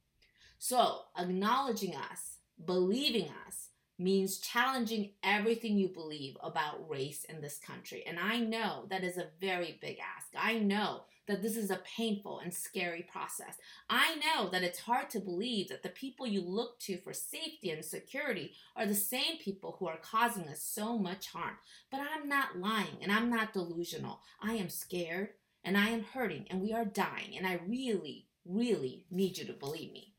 So, 0.57 1.01
acknowledging 1.17 1.93
us, 1.93 2.37
believing 2.63 3.29
us, 3.45 3.69
means 3.97 4.39
challenging 4.39 5.11
everything 5.23 5.77
you 5.77 5.87
believe 5.87 6.35
about 6.43 6.89
race 6.89 7.23
in 7.25 7.41
this 7.41 7.57
country. 7.57 8.03
And 8.05 8.19
I 8.19 8.39
know 8.39 8.85
that 8.89 9.03
is 9.03 9.17
a 9.17 9.29
very 9.39 9.77
big 9.81 9.97
ask. 9.99 10.27
I 10.37 10.59
know 10.59 11.03
that 11.27 11.41
this 11.41 11.57
is 11.57 11.71
a 11.71 11.81
painful 11.97 12.39
and 12.39 12.53
scary 12.53 13.03
process. 13.11 13.57
I 13.89 14.15
know 14.15 14.49
that 14.49 14.63
it's 14.63 14.79
hard 14.79 15.09
to 15.11 15.19
believe 15.19 15.69
that 15.69 15.81
the 15.81 15.89
people 15.89 16.27
you 16.27 16.41
look 16.41 16.79
to 16.81 16.97
for 16.97 17.13
safety 17.13 17.71
and 17.71 17.83
security 17.83 18.53
are 18.75 18.85
the 18.85 18.95
same 18.95 19.37
people 19.39 19.77
who 19.79 19.87
are 19.87 19.97
causing 19.97 20.47
us 20.47 20.61
so 20.61 20.97
much 20.97 21.27
harm. 21.27 21.55
But 21.89 22.01
I'm 22.01 22.29
not 22.29 22.59
lying 22.59 22.97
and 23.01 23.11
I'm 23.11 23.29
not 23.29 23.53
delusional. 23.53 24.21
I 24.41 24.53
am 24.53 24.69
scared 24.69 25.29
and 25.63 25.77
I 25.77 25.89
am 25.89 26.03
hurting 26.03 26.45
and 26.49 26.61
we 26.61 26.73
are 26.73 26.85
dying. 26.85 27.35
And 27.37 27.47
I 27.47 27.59
really, 27.65 28.27
really 28.45 29.05
need 29.09 29.37
you 29.37 29.45
to 29.45 29.53
believe 29.53 29.91
me. 29.93 30.14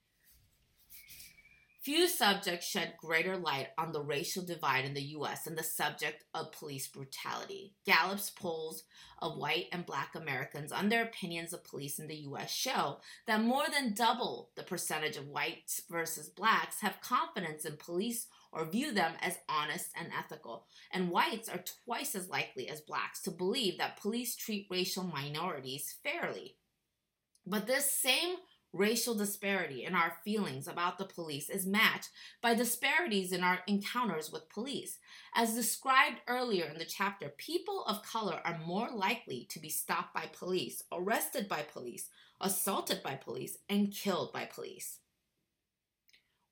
Few 1.86 2.08
subjects 2.08 2.66
shed 2.66 2.94
greater 2.98 3.36
light 3.36 3.68
on 3.78 3.92
the 3.92 4.02
racial 4.02 4.42
divide 4.42 4.84
in 4.84 4.92
the 4.92 5.10
U.S. 5.12 5.44
than 5.44 5.54
the 5.54 5.62
subject 5.62 6.24
of 6.34 6.50
police 6.50 6.88
brutality. 6.88 7.74
Gallup's 7.86 8.28
polls 8.28 8.82
of 9.22 9.38
white 9.38 9.66
and 9.70 9.86
black 9.86 10.16
Americans 10.16 10.72
on 10.72 10.88
their 10.88 11.04
opinions 11.04 11.52
of 11.52 11.62
police 11.62 12.00
in 12.00 12.08
the 12.08 12.16
U.S. 12.16 12.50
show 12.50 12.98
that 13.28 13.40
more 13.40 13.66
than 13.72 13.94
double 13.94 14.50
the 14.56 14.64
percentage 14.64 15.16
of 15.16 15.28
whites 15.28 15.80
versus 15.88 16.28
blacks 16.28 16.80
have 16.80 17.00
confidence 17.00 17.64
in 17.64 17.76
police 17.76 18.26
or 18.50 18.64
view 18.64 18.90
them 18.90 19.12
as 19.20 19.38
honest 19.48 19.90
and 19.96 20.08
ethical. 20.18 20.66
And 20.90 21.08
whites 21.08 21.48
are 21.48 21.62
twice 21.84 22.16
as 22.16 22.28
likely 22.28 22.68
as 22.68 22.80
blacks 22.80 23.22
to 23.22 23.30
believe 23.30 23.78
that 23.78 24.00
police 24.00 24.34
treat 24.34 24.66
racial 24.68 25.04
minorities 25.04 25.94
fairly. 26.02 26.56
But 27.46 27.68
this 27.68 27.88
same 27.88 28.34
racial 28.76 29.14
disparity 29.14 29.84
in 29.84 29.94
our 29.94 30.12
feelings 30.24 30.68
about 30.68 30.98
the 30.98 31.04
police 31.04 31.48
is 31.48 31.66
matched 31.66 32.10
by 32.42 32.54
disparities 32.54 33.32
in 33.32 33.42
our 33.42 33.60
encounters 33.66 34.30
with 34.30 34.50
police. 34.50 34.98
As 35.34 35.54
described 35.54 36.20
earlier 36.28 36.66
in 36.66 36.78
the 36.78 36.84
chapter, 36.84 37.30
people 37.38 37.84
of 37.86 38.02
color 38.02 38.40
are 38.44 38.60
more 38.66 38.90
likely 38.90 39.46
to 39.50 39.58
be 39.58 39.70
stopped 39.70 40.14
by 40.14 40.26
police, 40.32 40.82
arrested 40.92 41.48
by 41.48 41.62
police, 41.62 42.08
assaulted 42.40 43.02
by 43.02 43.14
police, 43.14 43.58
and 43.68 43.92
killed 43.92 44.32
by 44.32 44.44
police. 44.44 44.98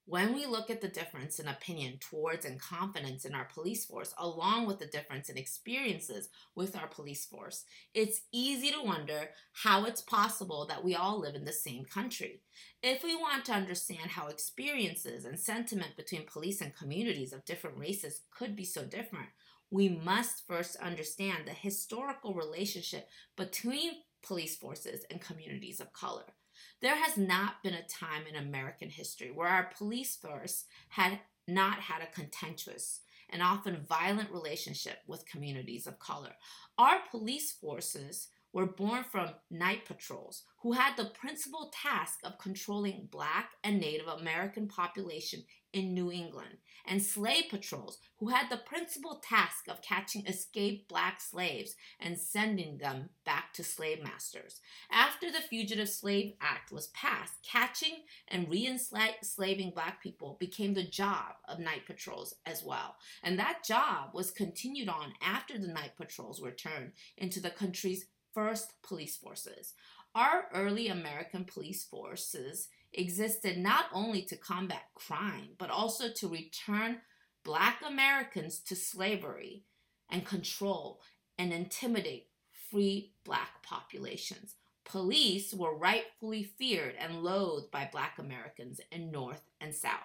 When 0.06 0.34
we 0.34 0.44
look 0.44 0.68
at 0.68 0.82
the 0.82 0.88
difference 0.88 1.38
in 1.38 1.48
opinion 1.48 1.96
towards 1.98 2.44
and 2.44 2.60
confidence 2.60 3.24
in 3.24 3.34
our 3.34 3.46
police 3.46 3.86
force, 3.86 4.14
along 4.18 4.66
with 4.66 4.78
the 4.78 4.86
difference 4.86 5.30
in 5.30 5.38
experiences 5.38 6.28
with 6.54 6.76
our 6.76 6.86
police 6.88 7.24
force, 7.24 7.64
it's 7.94 8.20
easy 8.30 8.70
to 8.70 8.82
wonder 8.82 9.30
how 9.54 9.86
it's 9.86 10.02
possible 10.02 10.66
that 10.66 10.84
we 10.84 10.94
all 10.94 11.20
live 11.20 11.34
in 11.34 11.46
the 11.46 11.54
same 11.54 11.86
country. 11.86 12.42
If 12.82 13.02
we 13.02 13.16
want 13.16 13.46
to 13.46 13.54
understand 13.54 14.10
how 14.10 14.28
experiences 14.28 15.24
and 15.24 15.40
sentiment 15.40 15.96
between 15.96 16.26
police 16.26 16.60
and 16.60 16.76
communities 16.76 17.32
of 17.32 17.46
different 17.46 17.78
races 17.78 18.20
could 18.30 18.54
be 18.54 18.64
so 18.64 18.84
different, 18.84 19.28
we 19.70 19.88
must 19.88 20.46
first 20.46 20.76
understand 20.76 21.46
the 21.46 21.52
historical 21.52 22.34
relationship 22.34 23.08
between 23.38 23.92
police 24.22 24.54
forces 24.54 25.06
and 25.10 25.22
communities 25.22 25.80
of 25.80 25.94
color. 25.94 26.34
There 26.80 26.96
has 26.96 27.16
not 27.16 27.62
been 27.62 27.74
a 27.74 27.86
time 27.86 28.24
in 28.28 28.36
American 28.36 28.90
history 28.90 29.30
where 29.30 29.48
our 29.48 29.70
police 29.76 30.16
force 30.16 30.64
had 30.88 31.20
not 31.46 31.80
had 31.80 32.02
a 32.02 32.12
contentious 32.12 33.00
and 33.30 33.42
often 33.42 33.84
violent 33.88 34.30
relationship 34.30 34.98
with 35.06 35.26
communities 35.26 35.86
of 35.86 35.98
color. 35.98 36.34
Our 36.78 37.00
police 37.10 37.52
forces 37.52 38.28
were 38.52 38.66
born 38.66 39.04
from 39.10 39.30
night 39.50 39.84
patrols 39.84 40.44
who 40.62 40.72
had 40.72 40.96
the 40.96 41.06
principal 41.06 41.72
task 41.74 42.20
of 42.22 42.38
controlling 42.38 43.08
black 43.10 43.50
and 43.64 43.80
Native 43.80 44.06
American 44.06 44.68
population 44.68 45.42
in 45.74 45.92
New 45.92 46.10
England, 46.10 46.58
and 46.86 47.02
slave 47.02 47.44
patrols 47.50 47.98
who 48.18 48.28
had 48.28 48.48
the 48.48 48.56
principal 48.56 49.20
task 49.22 49.68
of 49.68 49.82
catching 49.82 50.26
escaped 50.26 50.88
black 50.88 51.20
slaves 51.20 51.74
and 51.98 52.18
sending 52.18 52.78
them 52.78 53.08
back 53.24 53.52
to 53.54 53.64
slave 53.64 54.02
masters. 54.02 54.60
After 54.90 55.30
the 55.32 55.40
Fugitive 55.40 55.88
Slave 55.88 56.34
Act 56.40 56.70
was 56.72 56.88
passed, 56.88 57.34
catching 57.42 58.04
and 58.28 58.48
re-enslaving 58.48 59.70
black 59.70 60.02
people 60.02 60.36
became 60.38 60.74
the 60.74 60.84
job 60.84 61.34
of 61.48 61.58
night 61.58 61.86
patrols 61.86 62.34
as 62.46 62.62
well. 62.62 62.96
And 63.22 63.38
that 63.38 63.64
job 63.64 64.10
was 64.14 64.30
continued 64.30 64.88
on 64.88 65.14
after 65.20 65.58
the 65.58 65.68
night 65.68 65.96
patrols 65.96 66.40
were 66.40 66.52
turned 66.52 66.92
into 67.16 67.40
the 67.40 67.50
country's 67.50 68.06
first 68.32 68.74
police 68.82 69.16
forces. 69.16 69.74
Our 70.14 70.44
early 70.54 70.88
American 70.88 71.44
police 71.44 71.82
forces 71.82 72.68
existed 72.98 73.58
not 73.58 73.86
only 73.92 74.22
to 74.22 74.36
combat 74.36 74.84
crime, 74.94 75.50
but 75.58 75.70
also 75.70 76.08
to 76.10 76.28
return 76.28 77.00
Black 77.44 77.80
Americans 77.86 78.58
to 78.60 78.76
slavery 78.76 79.64
and 80.10 80.24
control 80.24 81.00
and 81.38 81.52
intimidate 81.52 82.28
free 82.70 83.12
Black 83.24 83.62
populations. 83.62 84.54
Police 84.84 85.54
were 85.54 85.76
rightfully 85.76 86.44
feared 86.44 86.94
and 86.98 87.22
loathed 87.22 87.70
by 87.70 87.88
Black 87.90 88.18
Americans 88.18 88.80
in 88.92 89.10
North 89.10 89.42
and 89.60 89.74
South. 89.74 90.00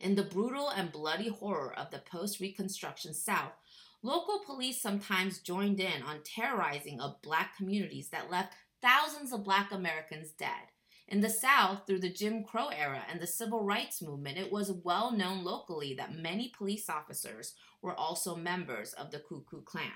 In 0.00 0.16
the 0.16 0.24
brutal 0.24 0.68
and 0.68 0.90
bloody 0.90 1.28
horror 1.28 1.72
of 1.78 1.90
the 1.90 2.00
post 2.00 2.40
Reconstruction 2.40 3.14
South, 3.14 3.52
local 4.02 4.40
police 4.40 4.82
sometimes 4.82 5.38
joined 5.38 5.80
in 5.80 6.02
on 6.02 6.22
terrorizing 6.24 7.00
of 7.00 7.22
Black 7.22 7.56
communities 7.56 8.08
that 8.08 8.30
left 8.30 8.54
thousands 8.82 9.32
of 9.32 9.44
Black 9.44 9.70
Americans 9.72 10.30
dead. 10.32 10.71
In 11.08 11.20
the 11.20 11.30
South, 11.30 11.86
through 11.86 12.00
the 12.00 12.12
Jim 12.12 12.44
Crow 12.44 12.68
era 12.68 13.02
and 13.10 13.20
the 13.20 13.26
civil 13.26 13.62
rights 13.64 14.00
movement, 14.00 14.38
it 14.38 14.52
was 14.52 14.72
well 14.72 15.12
known 15.12 15.44
locally 15.44 15.94
that 15.94 16.14
many 16.14 16.52
police 16.56 16.88
officers 16.88 17.54
were 17.82 17.94
also 17.94 18.36
members 18.36 18.92
of 18.94 19.10
the 19.10 19.18
Ku 19.18 19.44
Klux 19.48 19.64
Klan. 19.66 19.92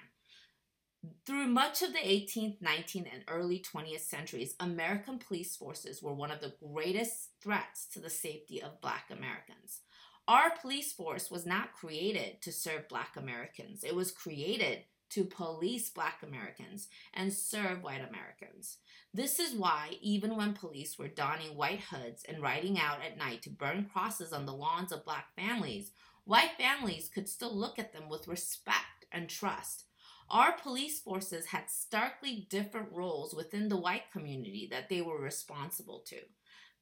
Through 1.25 1.47
much 1.47 1.83
of 1.83 1.93
the 1.93 2.01
18th, 2.01 2.61
19th, 2.61 3.13
and 3.13 3.23
early 3.29 3.63
20th 3.63 4.01
centuries, 4.01 4.57
American 4.59 5.19
police 5.19 5.57
forces 5.57 6.03
were 6.03 6.15
one 6.15 6.31
of 6.31 6.41
the 6.41 6.55
greatest 6.61 7.31
threats 7.41 7.87
to 7.93 8.01
the 8.01 8.11
safety 8.11 8.61
of 8.61 8.81
Black 8.81 9.05
Americans. 9.11 9.83
Our 10.29 10.51
police 10.61 10.93
force 10.93 11.31
was 11.31 11.47
not 11.47 11.73
created 11.73 12.43
to 12.43 12.53
serve 12.53 12.89
Black 12.89 13.17
Americans, 13.17 13.85
it 13.85 13.95
was 13.95 14.11
created 14.11 14.85
to 15.11 15.25
police 15.25 15.91
Black 15.91 16.23
Americans 16.23 16.89
and 17.15 17.33
serve 17.33 17.83
white 17.83 18.07
Americans. 18.07 18.79
This 19.15 19.39
is 19.39 19.55
why, 19.55 19.97
even 20.01 20.37
when 20.37 20.53
police 20.53 20.99
were 20.99 21.09
donning 21.09 21.57
white 21.57 21.81
hoods 21.81 22.25
and 22.29 22.43
riding 22.43 22.79
out 22.79 22.99
at 23.05 23.17
night 23.17 23.43
to 23.43 23.51
burn 23.51 23.89
crosses 23.93 24.33
on 24.33 24.47
the 24.47 24.53
lawns 24.53 24.93
of 24.93 25.05
Black 25.05 25.27
families, 25.37 25.93
white 26.25 26.53
families 26.59 27.09
could 27.13 27.29
still 27.29 27.55
look 27.55 27.79
at 27.79 27.93
them 27.93 28.09
with 28.09 28.29
respect 28.29 29.07
and 29.13 29.29
trust. 29.29 29.85
Our 30.29 30.53
police 30.53 30.99
forces 31.01 31.47
had 31.47 31.71
starkly 31.71 32.47
different 32.51 32.91
roles 32.93 33.33
within 33.33 33.69
the 33.69 33.77
white 33.77 34.11
community 34.13 34.69
that 34.71 34.89
they 34.89 35.01
were 35.01 35.21
responsible 35.21 36.01
to. 36.07 36.17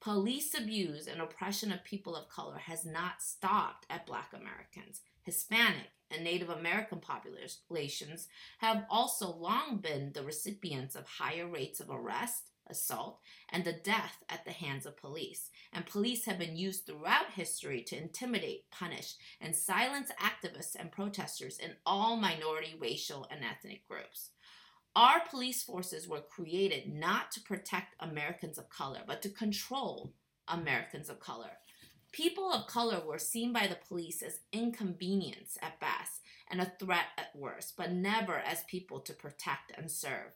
Police 0.01 0.53
abuse 0.53 1.07
and 1.07 1.21
oppression 1.21 1.71
of 1.71 1.83
people 1.83 2.15
of 2.15 2.27
color 2.27 2.57
has 2.57 2.85
not 2.85 3.21
stopped 3.21 3.85
at 3.89 4.05
Black 4.05 4.33
Americans, 4.33 5.01
Hispanic, 5.25 5.89
and 6.11 6.23
Native 6.23 6.49
American 6.49 6.99
populations 6.99 8.27
have 8.59 8.85
also 8.89 9.35
long 9.35 9.77
been 9.77 10.11
the 10.13 10.23
recipients 10.23 10.95
of 10.95 11.07
higher 11.07 11.47
rates 11.47 11.79
of 11.79 11.89
arrest, 11.89 12.51
assault, 12.67 13.19
and 13.49 13.63
the 13.63 13.73
death 13.73 14.23
at 14.29 14.45
the 14.45 14.51
hands 14.51 14.85
of 14.85 14.97
police. 14.97 15.49
And 15.73 15.85
police 15.85 16.25
have 16.25 16.37
been 16.37 16.55
used 16.55 16.85
throughout 16.85 17.31
history 17.33 17.81
to 17.87 17.97
intimidate, 17.97 18.69
punish, 18.71 19.15
and 19.41 19.55
silence 19.55 20.11
activists 20.21 20.75
and 20.77 20.91
protesters 20.91 21.57
in 21.57 21.71
all 21.85 22.17
minority, 22.17 22.75
racial, 22.79 23.27
and 23.31 23.43
ethnic 23.43 23.87
groups. 23.87 24.29
Our 24.95 25.21
police 25.27 25.63
forces 25.63 26.07
were 26.07 26.21
created 26.21 26.93
not 26.93 27.31
to 27.31 27.41
protect 27.41 27.95
Americans 27.99 28.57
of 28.57 28.69
color, 28.69 29.01
but 29.05 29.21
to 29.23 29.29
control 29.29 30.13
Americans 30.47 31.09
of 31.09 31.19
color. 31.19 31.51
People 32.15 32.49
of 32.49 32.65
color 32.65 33.01
were 33.05 33.19
seen 33.19 33.51
by 33.51 33.67
the 33.67 33.77
police 33.89 34.21
as 34.21 34.39
inconvenience 34.53 35.57
at 35.61 35.81
best 35.81 36.21
and 36.49 36.61
a 36.61 36.71
threat 36.79 37.07
at 37.17 37.35
worst, 37.35 37.73
but 37.75 37.91
never 37.91 38.37
as 38.37 38.63
people 38.69 39.01
to 39.01 39.11
protect 39.11 39.73
and 39.77 39.91
serve. 39.91 40.31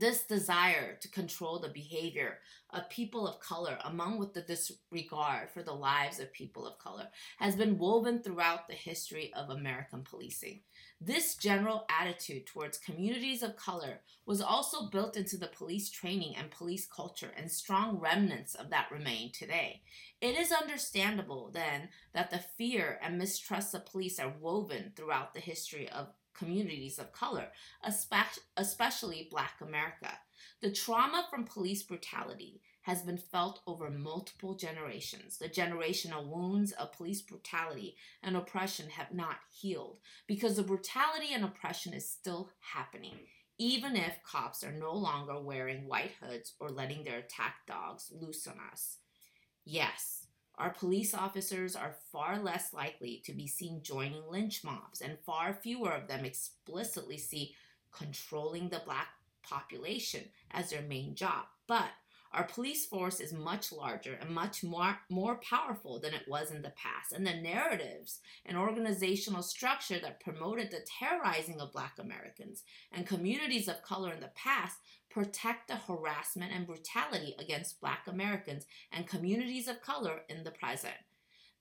This 0.00 0.24
desire 0.24 0.96
to 1.00 1.08
control 1.08 1.60
the 1.60 1.68
behavior 1.68 2.38
of 2.70 2.90
people 2.90 3.28
of 3.28 3.38
color, 3.38 3.78
among 3.84 4.18
with 4.18 4.34
the 4.34 4.42
disregard 4.42 5.52
for 5.52 5.62
the 5.62 5.72
lives 5.72 6.18
of 6.18 6.32
people 6.32 6.66
of 6.66 6.80
color, 6.80 7.10
has 7.38 7.54
been 7.54 7.78
woven 7.78 8.20
throughout 8.20 8.66
the 8.66 8.74
history 8.74 9.32
of 9.34 9.50
American 9.50 10.02
policing. 10.02 10.62
This 11.00 11.34
general 11.34 11.84
attitude 11.90 12.46
towards 12.46 12.78
communities 12.78 13.42
of 13.42 13.56
color 13.56 14.00
was 14.24 14.40
also 14.40 14.88
built 14.88 15.16
into 15.16 15.36
the 15.36 15.46
police 15.46 15.90
training 15.90 16.34
and 16.36 16.50
police 16.50 16.86
culture, 16.86 17.32
and 17.36 17.50
strong 17.50 17.98
remnants 17.98 18.54
of 18.54 18.70
that 18.70 18.90
remain 18.90 19.30
today. 19.30 19.82
It 20.22 20.36
is 20.36 20.50
understandable, 20.50 21.50
then, 21.52 21.90
that 22.14 22.30
the 22.30 22.38
fear 22.38 22.98
and 23.02 23.18
mistrust 23.18 23.74
of 23.74 23.84
police 23.84 24.18
are 24.18 24.34
woven 24.40 24.92
throughout 24.96 25.34
the 25.34 25.40
history 25.40 25.88
of 25.90 26.08
communities 26.32 26.98
of 26.98 27.12
color, 27.12 27.48
especially 28.56 29.28
Black 29.30 29.60
America. 29.60 30.18
The 30.60 30.72
trauma 30.72 31.26
from 31.30 31.44
police 31.44 31.82
brutality 31.82 32.62
has 32.86 33.02
been 33.02 33.18
felt 33.18 33.62
over 33.66 33.90
multiple 33.90 34.54
generations. 34.54 35.38
The 35.38 35.48
generational 35.48 36.24
wounds 36.24 36.70
of 36.70 36.92
police 36.92 37.20
brutality 37.20 37.96
and 38.22 38.36
oppression 38.36 38.90
have 38.90 39.12
not 39.12 39.38
healed 39.52 39.98
because 40.28 40.54
the 40.54 40.62
brutality 40.62 41.34
and 41.34 41.44
oppression 41.44 41.92
is 41.92 42.08
still 42.08 42.52
happening, 42.60 43.18
even 43.58 43.96
if 43.96 44.22
cops 44.22 44.62
are 44.62 44.70
no 44.70 44.94
longer 44.94 45.40
wearing 45.40 45.88
white 45.88 46.12
hoods 46.22 46.52
or 46.60 46.70
letting 46.70 47.02
their 47.02 47.18
attack 47.18 47.56
dogs 47.66 48.12
loose 48.12 48.46
on 48.46 48.54
us. 48.70 48.98
Yes, 49.64 50.28
our 50.54 50.70
police 50.70 51.12
officers 51.12 51.74
are 51.74 51.96
far 52.12 52.38
less 52.38 52.72
likely 52.72 53.20
to 53.24 53.32
be 53.32 53.48
seen 53.48 53.82
joining 53.82 54.22
lynch 54.30 54.62
mobs, 54.62 55.00
and 55.00 55.18
far 55.26 55.54
fewer 55.54 55.90
of 55.90 56.06
them 56.06 56.24
explicitly 56.24 57.18
see 57.18 57.56
controlling 57.90 58.68
the 58.68 58.82
black 58.84 59.08
population 59.42 60.22
as 60.52 60.70
their 60.70 60.82
main 60.82 61.16
job. 61.16 61.46
But 61.66 61.88
our 62.36 62.44
police 62.44 62.84
force 62.84 63.18
is 63.18 63.32
much 63.32 63.72
larger 63.72 64.18
and 64.20 64.28
much 64.28 64.62
more, 64.62 64.98
more 65.08 65.36
powerful 65.36 65.98
than 65.98 66.12
it 66.12 66.28
was 66.28 66.50
in 66.50 66.60
the 66.60 66.74
past. 66.76 67.12
And 67.12 67.26
the 67.26 67.32
narratives 67.32 68.20
and 68.44 68.58
organizational 68.58 69.42
structure 69.42 69.98
that 70.00 70.20
promoted 70.20 70.70
the 70.70 70.84
terrorizing 71.00 71.62
of 71.62 71.72
Black 71.72 71.94
Americans 71.98 72.62
and 72.92 73.06
communities 73.06 73.68
of 73.68 73.80
color 73.80 74.12
in 74.12 74.20
the 74.20 74.32
past 74.34 74.76
protect 75.08 75.68
the 75.68 75.76
harassment 75.76 76.52
and 76.52 76.66
brutality 76.66 77.34
against 77.38 77.80
Black 77.80 78.06
Americans 78.06 78.66
and 78.92 79.08
communities 79.08 79.66
of 79.66 79.80
color 79.80 80.20
in 80.28 80.44
the 80.44 80.50
present. 80.50 80.94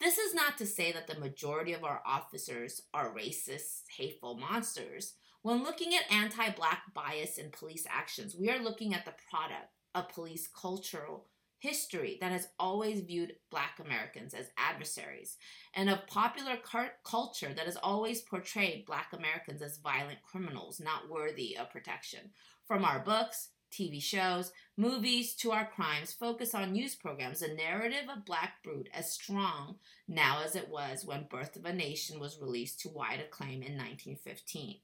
This 0.01 0.17
is 0.17 0.33
not 0.33 0.57
to 0.57 0.65
say 0.65 0.91
that 0.91 1.07
the 1.07 1.17
majority 1.17 1.71
of 1.71 1.85
our 1.85 2.01
officers 2.05 2.81
are 2.93 3.15
racist, 3.15 3.83
hateful 3.95 4.35
monsters. 4.35 5.13
When 5.41 5.63
looking 5.63 5.95
at 5.95 6.11
anti 6.13 6.49
Black 6.49 6.81
bias 6.93 7.37
in 7.37 7.51
police 7.51 7.85
actions, 7.89 8.35
we 8.35 8.49
are 8.49 8.61
looking 8.61 8.93
at 8.93 9.05
the 9.05 9.13
product 9.31 9.69
of 9.95 10.09
police 10.09 10.47
cultural 10.47 11.25
history 11.57 12.17
that 12.21 12.31
has 12.31 12.49
always 12.59 13.01
viewed 13.01 13.33
black 13.49 13.79
Americans 13.83 14.35
as 14.35 14.51
adversaries, 14.57 15.37
and 15.73 15.89
of 15.89 16.05
popular 16.05 16.57
culture 17.03 17.53
that 17.55 17.65
has 17.65 17.77
always 17.77 18.21
portrayed 18.21 18.85
black 18.85 19.07
Americans 19.13 19.61
as 19.63 19.77
violent 19.77 20.21
criminals 20.21 20.79
not 20.79 21.09
worthy 21.09 21.57
of 21.57 21.71
protection. 21.71 22.29
From 22.67 22.85
our 22.85 22.99
books, 22.99 23.49
TV 23.71 24.01
shows, 24.01 24.51
movies 24.77 25.33
to 25.35 25.51
our 25.51 25.65
crimes 25.65 26.13
focus 26.13 26.53
on 26.53 26.71
news 26.71 26.95
programs, 26.95 27.39
the 27.39 27.47
narrative 27.47 28.09
of 28.15 28.25
Black 28.25 28.63
Brute 28.63 28.89
as 28.93 29.11
strong 29.11 29.75
now 30.07 30.41
as 30.43 30.55
it 30.55 30.69
was 30.69 31.03
when 31.03 31.27
Birth 31.29 31.55
of 31.55 31.65
a 31.65 31.73
Nation 31.73 32.19
was 32.19 32.39
released 32.39 32.79
to 32.81 32.89
wide 32.89 33.19
acclaim 33.19 33.63
in 33.63 33.75
1915. 33.77 34.77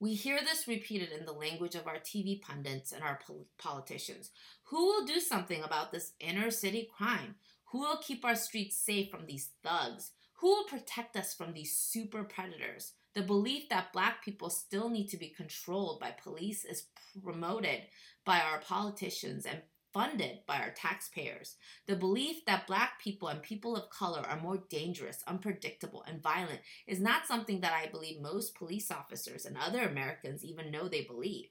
We 0.00 0.14
hear 0.14 0.38
this 0.40 0.68
repeated 0.68 1.10
in 1.10 1.26
the 1.26 1.32
language 1.32 1.74
of 1.74 1.88
our 1.88 1.98
TV 1.98 2.40
pundits 2.40 2.92
and 2.92 3.02
our 3.02 3.18
politicians. 3.58 4.30
Who 4.64 4.86
will 4.86 5.04
do 5.04 5.18
something 5.18 5.62
about 5.62 5.90
this 5.90 6.12
inner 6.20 6.52
city 6.52 6.88
crime? 6.96 7.34
Who 7.72 7.80
will 7.80 7.96
keep 7.96 8.24
our 8.24 8.36
streets 8.36 8.76
safe 8.76 9.10
from 9.10 9.26
these 9.26 9.50
thugs? 9.64 10.12
Who 10.40 10.46
will 10.48 10.64
protect 10.64 11.16
us 11.16 11.34
from 11.34 11.52
these 11.52 11.76
super 11.76 12.22
predators? 12.22 12.92
The 13.14 13.22
belief 13.22 13.68
that 13.70 13.92
black 13.92 14.24
people 14.24 14.50
still 14.50 14.88
need 14.88 15.08
to 15.08 15.16
be 15.16 15.34
controlled 15.36 15.98
by 15.98 16.12
police 16.12 16.64
is 16.64 16.84
promoted 17.20 17.80
by 18.24 18.38
our 18.38 18.60
politicians 18.60 19.46
and 19.46 19.62
funded 19.92 20.38
by 20.46 20.58
our 20.58 20.70
taxpayers. 20.70 21.56
The 21.86 21.96
belief 21.96 22.44
that 22.46 22.66
black 22.66 23.00
people 23.00 23.28
and 23.28 23.42
people 23.42 23.76
of 23.76 23.90
color 23.90 24.20
are 24.20 24.40
more 24.40 24.62
dangerous, 24.68 25.22
unpredictable, 25.26 26.04
and 26.06 26.22
violent 26.22 26.60
is 26.86 27.00
not 27.00 27.26
something 27.26 27.60
that 27.60 27.72
I 27.72 27.90
believe 27.90 28.20
most 28.20 28.54
police 28.54 28.90
officers 28.90 29.44
and 29.44 29.56
other 29.56 29.82
Americans 29.82 30.44
even 30.44 30.70
know 30.70 30.88
they 30.88 31.02
believe. 31.02 31.46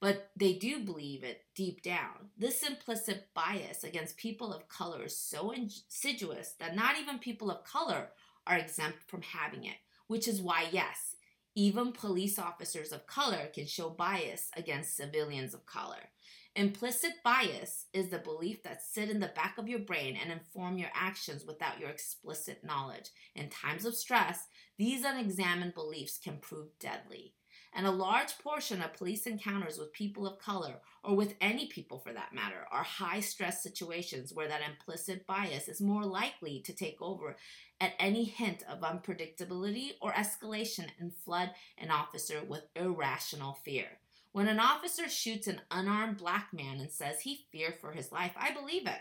But 0.00 0.30
they 0.36 0.54
do 0.54 0.80
believe 0.80 1.22
it 1.22 1.42
deep 1.54 1.82
down. 1.82 2.30
This 2.36 2.62
implicit 2.62 3.28
bias 3.34 3.84
against 3.84 4.16
people 4.16 4.52
of 4.52 4.68
color 4.68 5.04
is 5.04 5.16
so 5.16 5.52
insidious 5.52 6.54
that 6.58 6.74
not 6.74 6.98
even 6.98 7.18
people 7.18 7.50
of 7.50 7.64
color 7.64 8.08
are 8.46 8.56
exempt 8.56 9.04
from 9.06 9.22
having 9.22 9.64
it, 9.64 9.76
which 10.08 10.26
is 10.26 10.40
why, 10.40 10.66
yes, 10.72 11.14
even 11.54 11.92
police 11.92 12.38
officers 12.38 12.92
of 12.92 13.06
color 13.06 13.48
can 13.54 13.66
show 13.66 13.90
bias 13.90 14.50
against 14.56 14.96
civilians 14.96 15.54
of 15.54 15.66
color. 15.66 16.10
Implicit 16.54 17.12
bias 17.24 17.86
is 17.94 18.10
the 18.10 18.18
belief 18.18 18.62
that 18.62 18.82
sit 18.82 19.08
in 19.08 19.20
the 19.20 19.32
back 19.34 19.56
of 19.56 19.68
your 19.68 19.78
brain 19.78 20.18
and 20.22 20.30
inform 20.30 20.76
your 20.76 20.90
actions 20.94 21.46
without 21.46 21.80
your 21.80 21.88
explicit 21.88 22.62
knowledge. 22.62 23.08
In 23.34 23.48
times 23.48 23.86
of 23.86 23.94
stress, 23.94 24.48
these 24.76 25.02
unexamined 25.02 25.72
beliefs 25.72 26.18
can 26.22 26.36
prove 26.36 26.68
deadly. 26.78 27.32
And 27.72 27.86
a 27.86 27.90
large 27.90 28.36
portion 28.36 28.82
of 28.82 28.92
police 28.92 29.26
encounters 29.26 29.78
with 29.78 29.94
people 29.94 30.26
of 30.26 30.38
color, 30.38 30.74
or 31.02 31.16
with 31.16 31.36
any 31.40 31.68
people 31.68 31.98
for 31.98 32.12
that 32.12 32.34
matter, 32.34 32.66
are 32.70 32.82
high 32.82 33.20
stress 33.20 33.62
situations 33.62 34.34
where 34.34 34.48
that 34.48 34.60
implicit 34.60 35.26
bias 35.26 35.68
is 35.68 35.80
more 35.80 36.04
likely 36.04 36.60
to 36.66 36.74
take 36.74 37.00
over 37.00 37.34
at 37.80 37.94
any 37.98 38.24
hint 38.24 38.62
of 38.68 38.80
unpredictability 38.80 39.92
or 40.02 40.12
escalation 40.12 40.84
and 41.00 41.14
flood 41.14 41.50
an 41.78 41.90
officer 41.90 42.42
with 42.46 42.68
irrational 42.76 43.54
fear. 43.64 43.86
When 44.32 44.48
an 44.48 44.58
officer 44.58 45.08
shoots 45.08 45.46
an 45.46 45.60
unarmed 45.70 46.16
black 46.16 46.48
man 46.52 46.80
and 46.80 46.90
says 46.90 47.20
he 47.20 47.46
feared 47.52 47.78
for 47.78 47.92
his 47.92 48.10
life, 48.10 48.32
I 48.36 48.52
believe 48.52 48.86
it. 48.86 49.00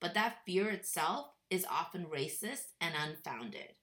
But 0.00 0.14
that 0.14 0.38
fear 0.46 0.70
itself 0.70 1.26
is 1.50 1.66
often 1.70 2.06
racist 2.06 2.72
and 2.80 2.94
unfounded. 2.98 3.74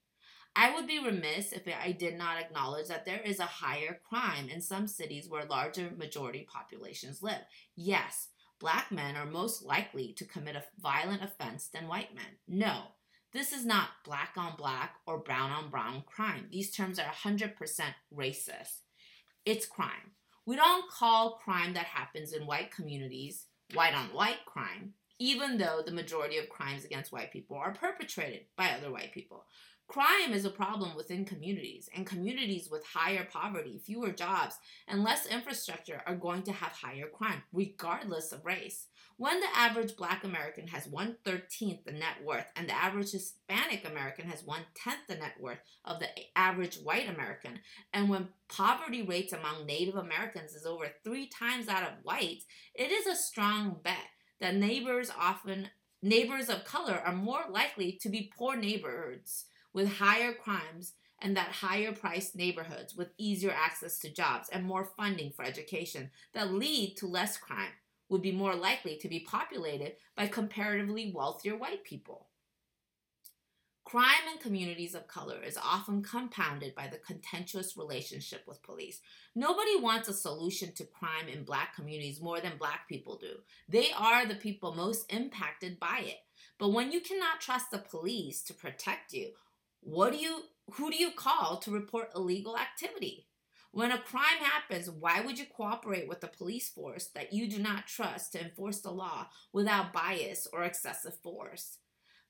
I 0.55 0.73
would 0.73 0.87
be 0.87 0.97
remiss 0.97 1.51
if 1.51 1.67
I 1.67 1.91
did 1.91 2.17
not 2.17 2.39
acknowledge 2.39 2.87
that 2.87 3.05
there 3.05 3.21
is 3.21 3.39
a 3.39 3.43
higher 3.43 3.99
crime 4.09 4.49
in 4.49 4.59
some 4.59 4.87
cities 4.87 5.29
where 5.29 5.45
larger 5.45 5.91
majority 5.95 6.47
populations 6.51 7.21
live. 7.21 7.41
Yes, 7.75 8.29
black 8.59 8.91
men 8.91 9.15
are 9.15 9.27
most 9.27 9.61
likely 9.61 10.13
to 10.13 10.25
commit 10.25 10.55
a 10.55 10.63
violent 10.79 11.21
offense 11.23 11.67
than 11.67 11.87
white 11.87 12.15
men. 12.15 12.37
No, 12.47 12.85
this 13.33 13.51
is 13.51 13.65
not 13.65 13.89
black 14.03 14.31
on 14.35 14.55
black 14.57 14.95
or 15.05 15.19
brown 15.19 15.51
on 15.51 15.69
brown 15.69 16.03
crime. 16.07 16.47
These 16.51 16.71
terms 16.71 16.97
are 16.97 17.05
100% 17.05 17.53
racist. 18.11 18.79
It's 19.45 19.67
crime. 19.67 20.15
We 20.47 20.55
don't 20.55 20.89
call 20.89 21.41
crime 21.43 21.73
that 21.73 21.87
happens 21.87 22.31
in 22.31 22.47
white 22.47 22.71
communities 22.71 23.47
white 23.73 23.93
on 23.93 24.05
white 24.13 24.45
crime, 24.45 24.93
even 25.19 25.57
though 25.57 25.81
the 25.85 25.91
majority 25.91 26.37
of 26.37 26.47
crimes 26.47 26.85
against 26.85 27.11
white 27.11 27.33
people 27.33 27.57
are 27.57 27.73
perpetrated 27.73 28.45
by 28.55 28.69
other 28.69 28.89
white 28.89 29.11
people. 29.11 29.43
Crime 29.89 30.31
is 30.31 30.45
a 30.45 30.49
problem 30.49 30.95
within 30.95 31.25
communities, 31.25 31.89
and 31.93 32.05
communities 32.05 32.69
with 32.71 32.85
higher 32.85 33.27
poverty, 33.29 33.77
fewer 33.77 34.11
jobs, 34.11 34.55
and 34.87 35.03
less 35.03 35.25
infrastructure 35.25 36.01
are 36.05 36.15
going 36.15 36.43
to 36.43 36.53
have 36.53 36.71
higher 36.71 37.09
crime, 37.09 37.43
regardless 37.51 38.31
of 38.31 38.45
race. 38.45 38.87
When 39.19 39.39
the 39.39 39.47
average 39.55 39.95
black 39.95 40.23
American 40.23 40.67
has 40.67 40.85
one 40.85 41.17
thirteenth 41.25 41.85
the 41.85 41.91
net 41.91 42.23
worth, 42.23 42.45
and 42.55 42.69
the 42.69 42.75
average 42.75 43.13
Hispanic 43.13 43.83
American 43.83 44.29
has 44.29 44.43
one 44.43 44.61
tenth 44.75 45.07
the 45.07 45.15
net 45.15 45.33
worth 45.39 45.57
of 45.83 45.99
the 45.99 46.09
average 46.35 46.75
white 46.75 47.09
American, 47.09 47.59
and 47.91 48.09
when 48.09 48.29
poverty 48.47 49.01
rates 49.01 49.33
among 49.33 49.65
Native 49.65 49.95
Americans 49.95 50.53
is 50.53 50.67
over 50.67 50.85
three 51.03 51.25
times 51.25 51.65
that 51.65 51.81
of 51.81 52.03
whites, 52.03 52.45
it 52.75 52.91
is 52.91 53.07
a 53.07 53.15
strong 53.15 53.77
bet 53.83 54.05
that 54.39 54.55
neighbors 54.55 55.09
often 55.17 55.69
neighbors 56.03 56.47
of 56.47 56.63
color 56.63 57.01
are 57.03 57.15
more 57.15 57.45
likely 57.49 57.93
to 57.93 58.09
be 58.09 58.31
poor 58.37 58.55
neighborhoods 58.55 59.45
with 59.73 59.93
higher 59.97 60.31
crimes 60.31 60.93
and 61.19 61.35
that 61.35 61.47
higher 61.53 61.91
priced 61.91 62.35
neighborhoods 62.35 62.95
with 62.95 63.09
easier 63.17 63.51
access 63.51 63.97
to 63.97 64.13
jobs 64.13 64.47
and 64.49 64.63
more 64.63 64.85
funding 64.95 65.31
for 65.31 65.43
education 65.43 66.11
that 66.35 66.53
lead 66.53 66.95
to 66.97 67.07
less 67.07 67.35
crime 67.35 67.73
would 68.09 68.21
be 68.21 68.31
more 68.31 68.55
likely 68.55 68.97
to 68.97 69.07
be 69.07 69.19
populated 69.19 69.93
by 70.15 70.27
comparatively 70.27 71.11
wealthier 71.13 71.55
white 71.55 71.83
people. 71.83 72.27
Crime 73.85 74.27
in 74.33 74.39
communities 74.39 74.95
of 74.95 75.07
color 75.07 75.41
is 75.41 75.57
often 75.57 76.03
compounded 76.03 76.75
by 76.75 76.87
the 76.87 76.97
contentious 76.97 77.77
relationship 77.77 78.43
with 78.45 78.61
police. 78.61 78.99
Nobody 79.33 79.79
wants 79.79 80.09
a 80.09 80.13
solution 80.13 80.73
to 80.73 80.83
crime 80.83 81.29
in 81.31 81.45
black 81.45 81.73
communities 81.73 82.19
more 82.19 82.41
than 82.41 82.57
black 82.57 82.89
people 82.89 83.17
do. 83.17 83.37
They 83.69 83.91
are 83.97 84.25
the 84.25 84.35
people 84.35 84.75
most 84.75 85.11
impacted 85.11 85.79
by 85.79 86.01
it. 86.03 86.17
But 86.59 86.73
when 86.73 86.91
you 86.91 86.99
cannot 86.99 87.39
trust 87.39 87.71
the 87.71 87.77
police 87.77 88.43
to 88.43 88.53
protect 88.53 89.13
you 89.13 89.31
what 89.81 90.11
do 90.11 90.17
you 90.17 90.41
who 90.73 90.91
do 90.91 90.97
you 90.97 91.11
call 91.11 91.57
to 91.57 91.71
report 91.71 92.11
illegal 92.15 92.57
activity? 92.57 93.27
When 93.71 93.91
a 93.91 93.99
crime 93.99 94.39
happens, 94.41 94.89
why 94.89 95.21
would 95.21 95.37
you 95.37 95.45
cooperate 95.45 96.07
with 96.07 96.21
the 96.21 96.27
police 96.27 96.69
force 96.69 97.07
that 97.13 97.33
you 97.33 97.49
do 97.49 97.59
not 97.59 97.87
trust 97.87 98.31
to 98.31 98.41
enforce 98.41 98.79
the 98.79 98.91
law 98.91 99.27
without 99.53 99.93
bias 99.93 100.47
or 100.51 100.63
excessive 100.63 101.17
force? 101.21 101.77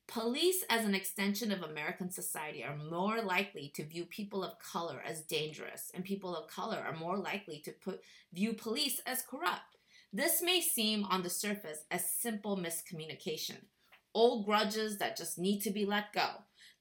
Police, 0.08 0.64
as 0.70 0.86
an 0.86 0.96
extension 0.96 1.52
of 1.52 1.62
American 1.62 2.10
society, 2.10 2.64
are 2.64 2.78
more 2.78 3.22
likely 3.22 3.72
to 3.76 3.86
view 3.86 4.06
people 4.06 4.44
of 4.44 4.58
color 4.58 5.02
as 5.06 5.22
dangerous, 5.22 5.92
and 5.94 6.04
people 6.04 6.36
of 6.36 6.50
color 6.50 6.78
are 6.78 6.96
more 6.96 7.18
likely 7.18 7.60
to 7.66 7.72
put, 7.72 8.02
view 8.34 8.54
police 8.54 9.02
as 9.06 9.22
corrupt. 9.22 9.78
This 10.14 10.42
may 10.42 10.62
seem 10.62 11.04
on 11.04 11.24
the 11.24 11.30
surface 11.30 11.80
as 11.92 12.10
simple 12.10 12.58
miscommunication, 12.58 13.66
old 14.14 14.46
grudges 14.46 14.98
that 15.00 15.18
just 15.18 15.38
need 15.38 15.60
to 15.62 15.72
be 15.72 15.86
let 15.86 16.14
go. 16.14 16.28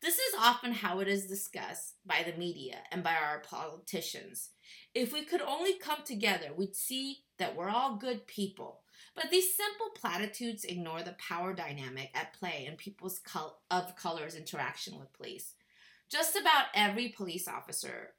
This 0.06 0.18
is 0.18 0.34
often 0.38 0.70
how 0.70 1.00
it 1.00 1.08
is 1.08 1.26
discussed 1.26 1.94
by 2.06 2.24
the 2.24 2.38
media 2.38 2.76
and 2.92 3.02
by 3.02 3.16
our 3.16 3.40
politicians. 3.40 4.50
If 4.94 5.12
we 5.12 5.24
could 5.24 5.40
only 5.42 5.80
come 5.80 6.04
together, 6.04 6.50
we'd 6.56 6.76
see 6.76 7.24
that 7.38 7.56
we're 7.56 7.68
all 7.68 7.96
good 7.96 8.28
people. 8.28 8.82
But 9.16 9.32
these 9.32 9.56
simple 9.56 9.88
platitudes 9.96 10.62
ignore 10.62 11.02
the 11.02 11.16
power 11.18 11.52
dynamic 11.54 12.10
at 12.14 12.34
play 12.34 12.66
in 12.68 12.76
people's 12.76 13.18
col- 13.18 13.60
of 13.68 13.96
color's 13.96 14.36
interaction 14.36 14.96
with 14.96 15.12
police. 15.12 15.54
Just 16.08 16.36
about 16.36 16.66
every 16.72 17.08
police 17.08 17.48
officer 17.48 18.10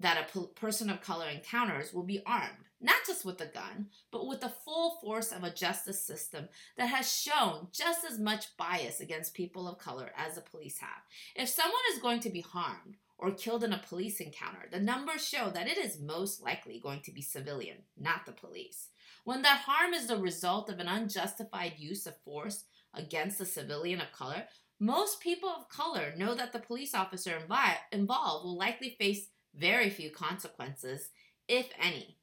that 0.00 0.28
a 0.34 0.38
person 0.54 0.90
of 0.90 1.00
color 1.00 1.28
encounters 1.28 1.92
will 1.92 2.04
be 2.04 2.22
armed, 2.24 2.64
not 2.80 3.04
just 3.06 3.24
with 3.24 3.40
a 3.40 3.46
gun, 3.46 3.86
but 4.12 4.26
with 4.26 4.40
the 4.40 4.52
full 4.64 4.98
force 5.02 5.32
of 5.32 5.42
a 5.42 5.52
justice 5.52 6.00
system 6.00 6.48
that 6.76 6.86
has 6.86 7.12
shown 7.12 7.68
just 7.72 8.04
as 8.04 8.18
much 8.18 8.56
bias 8.56 9.00
against 9.00 9.34
people 9.34 9.68
of 9.68 9.78
color 9.78 10.10
as 10.16 10.36
the 10.36 10.40
police 10.40 10.78
have. 10.78 11.02
If 11.34 11.48
someone 11.48 11.74
is 11.92 12.00
going 12.00 12.20
to 12.20 12.30
be 12.30 12.40
harmed 12.40 12.96
or 13.18 13.32
killed 13.32 13.64
in 13.64 13.72
a 13.72 13.82
police 13.88 14.20
encounter, 14.20 14.68
the 14.70 14.78
numbers 14.78 15.26
show 15.26 15.50
that 15.50 15.66
it 15.66 15.78
is 15.78 16.00
most 16.00 16.40
likely 16.40 16.78
going 16.78 17.00
to 17.00 17.12
be 17.12 17.22
civilian, 17.22 17.78
not 17.98 18.24
the 18.26 18.32
police. 18.32 18.88
When 19.24 19.42
that 19.42 19.62
harm 19.66 19.92
is 19.92 20.06
the 20.06 20.16
result 20.16 20.70
of 20.70 20.78
an 20.78 20.86
unjustified 20.86 21.74
use 21.76 22.06
of 22.06 22.16
force 22.24 22.64
against 22.94 23.40
a 23.40 23.44
civilian 23.44 24.00
of 24.00 24.12
color, 24.12 24.44
most 24.80 25.20
people 25.20 25.48
of 25.48 25.68
color 25.68 26.14
know 26.16 26.34
that 26.36 26.52
the 26.52 26.60
police 26.60 26.94
officer 26.94 27.32
invi- 27.32 27.76
involved 27.90 28.44
will 28.44 28.56
likely 28.56 28.96
face 28.98 29.28
very 29.58 29.90
few 29.90 30.10
consequences, 30.10 31.10
if 31.48 31.66
any. 31.82 32.18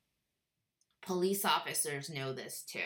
Police 1.02 1.46
officers 1.46 2.10
know 2.10 2.34
this 2.34 2.64
too. 2.68 2.80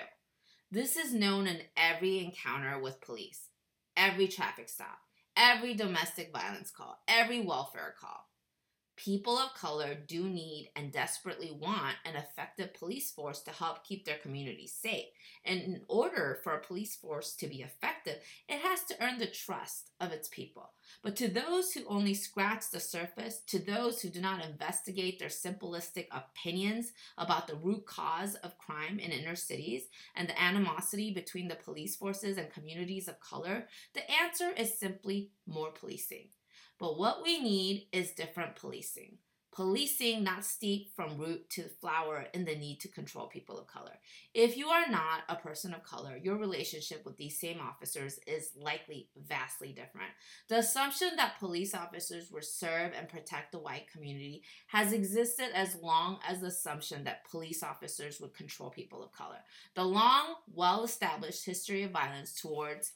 This 0.71 0.97
is 0.97 1.13
known 1.13 1.47
in 1.47 1.61
every 1.77 2.19
encounter 2.19 2.79
with 2.79 3.01
police, 3.01 3.47
every 3.95 4.27
traffic 4.27 4.69
stop, 4.69 4.99
every 5.35 5.73
domestic 5.73 6.31
violence 6.33 6.71
call, 6.71 6.99
every 7.07 7.41
welfare 7.41 7.93
call. 7.99 8.28
People 8.99 9.37
of 9.37 9.53
color 9.53 9.95
do 9.95 10.25
need 10.25 10.71
and 10.75 10.91
desperately 10.91 11.51
want 11.51 11.95
an 12.03 12.17
effective 12.17 12.73
police 12.73 13.09
force 13.09 13.39
to 13.43 13.51
help 13.51 13.85
keep 13.85 14.03
their 14.03 14.17
communities 14.17 14.73
safe. 14.73 15.05
And 15.45 15.61
in 15.61 15.81
order 15.87 16.41
for 16.43 16.51
a 16.53 16.61
police 16.61 16.97
force 16.97 17.33
to 17.35 17.47
be 17.47 17.61
effective, 17.61 18.17
it 18.49 18.59
has 18.59 18.83
to 18.83 19.01
earn 19.01 19.17
the 19.17 19.27
trust 19.27 19.91
of 20.01 20.11
its 20.11 20.27
people. 20.27 20.71
But 21.01 21.15
to 21.15 21.29
those 21.29 21.71
who 21.71 21.87
only 21.87 22.13
scratch 22.13 22.71
the 22.71 22.81
surface, 22.81 23.39
to 23.47 23.59
those 23.59 24.01
who 24.01 24.09
do 24.09 24.19
not 24.19 24.43
investigate 24.43 25.17
their 25.17 25.29
simplistic 25.29 26.07
opinions 26.11 26.91
about 27.17 27.47
the 27.47 27.55
root 27.55 27.85
cause 27.85 28.35
of 28.35 28.57
crime 28.57 28.99
in 28.99 29.11
inner 29.11 29.37
cities 29.37 29.83
and 30.17 30.27
the 30.27 30.41
animosity 30.41 31.13
between 31.13 31.47
the 31.47 31.55
police 31.55 31.95
forces 31.95 32.37
and 32.37 32.51
communities 32.51 33.07
of 33.07 33.21
color, 33.21 33.69
the 33.93 34.11
answer 34.11 34.51
is 34.57 34.77
simply 34.77 35.31
more 35.47 35.71
policing. 35.71 36.27
But 36.79 36.97
what 36.97 37.21
we 37.23 37.41
need 37.41 37.87
is 37.91 38.11
different 38.11 38.55
policing. 38.55 39.17
Policing 39.51 40.23
not 40.23 40.45
steeped 40.45 40.95
from 40.95 41.17
root 41.17 41.49
to 41.49 41.63
flower 41.81 42.27
in 42.33 42.45
the 42.45 42.55
need 42.55 42.79
to 42.79 42.87
control 42.87 43.27
people 43.27 43.59
of 43.59 43.67
color. 43.67 43.91
If 44.33 44.55
you 44.55 44.67
are 44.67 44.87
not 44.87 45.23
a 45.27 45.35
person 45.35 45.73
of 45.73 45.83
color, 45.83 46.15
your 46.15 46.37
relationship 46.37 47.03
with 47.03 47.17
these 47.17 47.39
same 47.39 47.59
officers 47.59 48.19
is 48.25 48.51
likely 48.55 49.09
vastly 49.17 49.69
different. 49.69 50.11
The 50.47 50.59
assumption 50.59 51.09
that 51.17 51.39
police 51.39 51.73
officers 51.73 52.31
will 52.31 52.43
serve 52.43 52.93
and 52.95 53.09
protect 53.09 53.51
the 53.51 53.59
white 53.59 53.91
community 53.91 54.43
has 54.67 54.93
existed 54.93 55.49
as 55.53 55.75
long 55.81 56.19
as 56.25 56.39
the 56.39 56.47
assumption 56.47 57.03
that 57.03 57.29
police 57.29 57.61
officers 57.61 58.21
would 58.21 58.35
control 58.35 58.69
people 58.69 59.03
of 59.03 59.11
color. 59.11 59.39
The 59.75 59.83
long, 59.83 60.35
well 60.53 60.85
established 60.85 61.45
history 61.45 61.83
of 61.83 61.91
violence 61.91 62.39
towards 62.39 62.93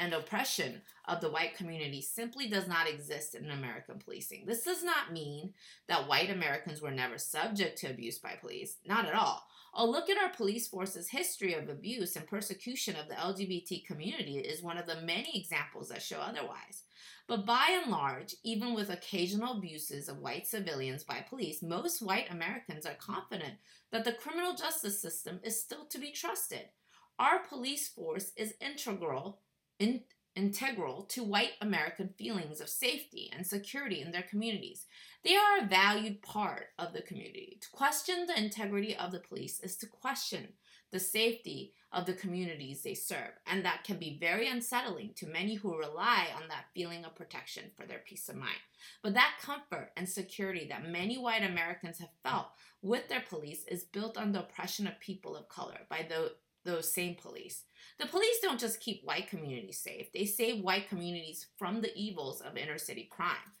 and 0.00 0.14
oppression 0.14 0.80
of 1.06 1.20
the 1.20 1.30
white 1.30 1.54
community 1.54 2.00
simply 2.00 2.48
does 2.48 2.66
not 2.66 2.88
exist 2.88 3.34
in 3.34 3.50
American 3.50 3.98
policing. 3.98 4.46
This 4.46 4.64
does 4.64 4.82
not 4.82 5.12
mean 5.12 5.52
that 5.88 6.08
white 6.08 6.30
Americans 6.30 6.80
were 6.80 6.90
never 6.90 7.18
subject 7.18 7.78
to 7.78 7.90
abuse 7.90 8.18
by 8.18 8.32
police, 8.40 8.78
not 8.86 9.04
at 9.04 9.14
all. 9.14 9.46
A 9.74 9.86
look 9.86 10.08
at 10.08 10.18
our 10.18 10.30
police 10.30 10.66
force's 10.66 11.10
history 11.10 11.52
of 11.54 11.68
abuse 11.68 12.16
and 12.16 12.26
persecution 12.26 12.96
of 12.96 13.08
the 13.08 13.14
LGBT 13.14 13.86
community 13.86 14.38
is 14.38 14.62
one 14.62 14.78
of 14.78 14.86
the 14.86 15.02
many 15.02 15.38
examples 15.38 15.90
that 15.90 16.02
show 16.02 16.18
otherwise. 16.18 16.84
But 17.28 17.46
by 17.46 17.78
and 17.80 17.92
large, 17.92 18.34
even 18.42 18.74
with 18.74 18.90
occasional 18.90 19.58
abuses 19.58 20.08
of 20.08 20.18
white 20.18 20.48
civilians 20.48 21.04
by 21.04 21.24
police, 21.28 21.62
most 21.62 22.02
white 22.02 22.30
Americans 22.30 22.86
are 22.86 22.94
confident 22.94 23.54
that 23.92 24.04
the 24.04 24.12
criminal 24.12 24.54
justice 24.54 24.98
system 24.98 25.40
is 25.44 25.60
still 25.60 25.84
to 25.90 25.98
be 25.98 26.10
trusted. 26.10 26.70
Our 27.18 27.40
police 27.40 27.86
force 27.86 28.32
is 28.34 28.54
integral 28.62 29.40
in, 29.80 30.02
integral 30.36 31.02
to 31.02 31.24
white 31.24 31.52
American 31.60 32.10
feelings 32.16 32.60
of 32.60 32.68
safety 32.68 33.30
and 33.34 33.44
security 33.44 34.00
in 34.00 34.12
their 34.12 34.22
communities. 34.22 34.86
They 35.24 35.34
are 35.34 35.58
a 35.58 35.66
valued 35.66 36.22
part 36.22 36.66
of 36.78 36.92
the 36.92 37.02
community. 37.02 37.58
To 37.60 37.68
question 37.70 38.26
the 38.26 38.38
integrity 38.38 38.94
of 38.96 39.10
the 39.10 39.18
police 39.18 39.58
is 39.60 39.76
to 39.78 39.86
question 39.86 40.52
the 40.92 41.00
safety 41.00 41.72
of 41.92 42.06
the 42.06 42.12
communities 42.12 42.82
they 42.82 42.94
serve, 42.94 43.32
and 43.46 43.64
that 43.64 43.84
can 43.84 43.96
be 43.98 44.18
very 44.20 44.48
unsettling 44.48 45.12
to 45.16 45.26
many 45.26 45.54
who 45.54 45.76
rely 45.76 46.26
on 46.34 46.48
that 46.48 46.66
feeling 46.74 47.04
of 47.04 47.14
protection 47.14 47.64
for 47.76 47.86
their 47.86 48.00
peace 48.04 48.28
of 48.28 48.36
mind. 48.36 48.58
But 49.02 49.14
that 49.14 49.38
comfort 49.40 49.90
and 49.96 50.08
security 50.08 50.66
that 50.68 50.88
many 50.88 51.18
white 51.18 51.44
Americans 51.44 51.98
have 51.98 52.10
felt 52.24 52.46
with 52.82 53.08
their 53.08 53.22
police 53.28 53.64
is 53.68 53.84
built 53.84 54.16
on 54.16 54.32
the 54.32 54.40
oppression 54.40 54.86
of 54.86 54.98
people 55.00 55.36
of 55.36 55.48
color 55.48 55.80
by 55.88 56.06
the 56.08 56.32
those 56.64 56.92
same 56.92 57.14
police. 57.14 57.64
The 57.98 58.06
police 58.06 58.38
don't 58.40 58.60
just 58.60 58.80
keep 58.80 59.02
white 59.04 59.28
communities 59.28 59.78
safe, 59.78 60.12
they 60.12 60.24
save 60.24 60.62
white 60.62 60.88
communities 60.88 61.46
from 61.58 61.80
the 61.80 61.94
evils 61.96 62.40
of 62.40 62.56
inner 62.56 62.78
city 62.78 63.08
crime. 63.10 63.54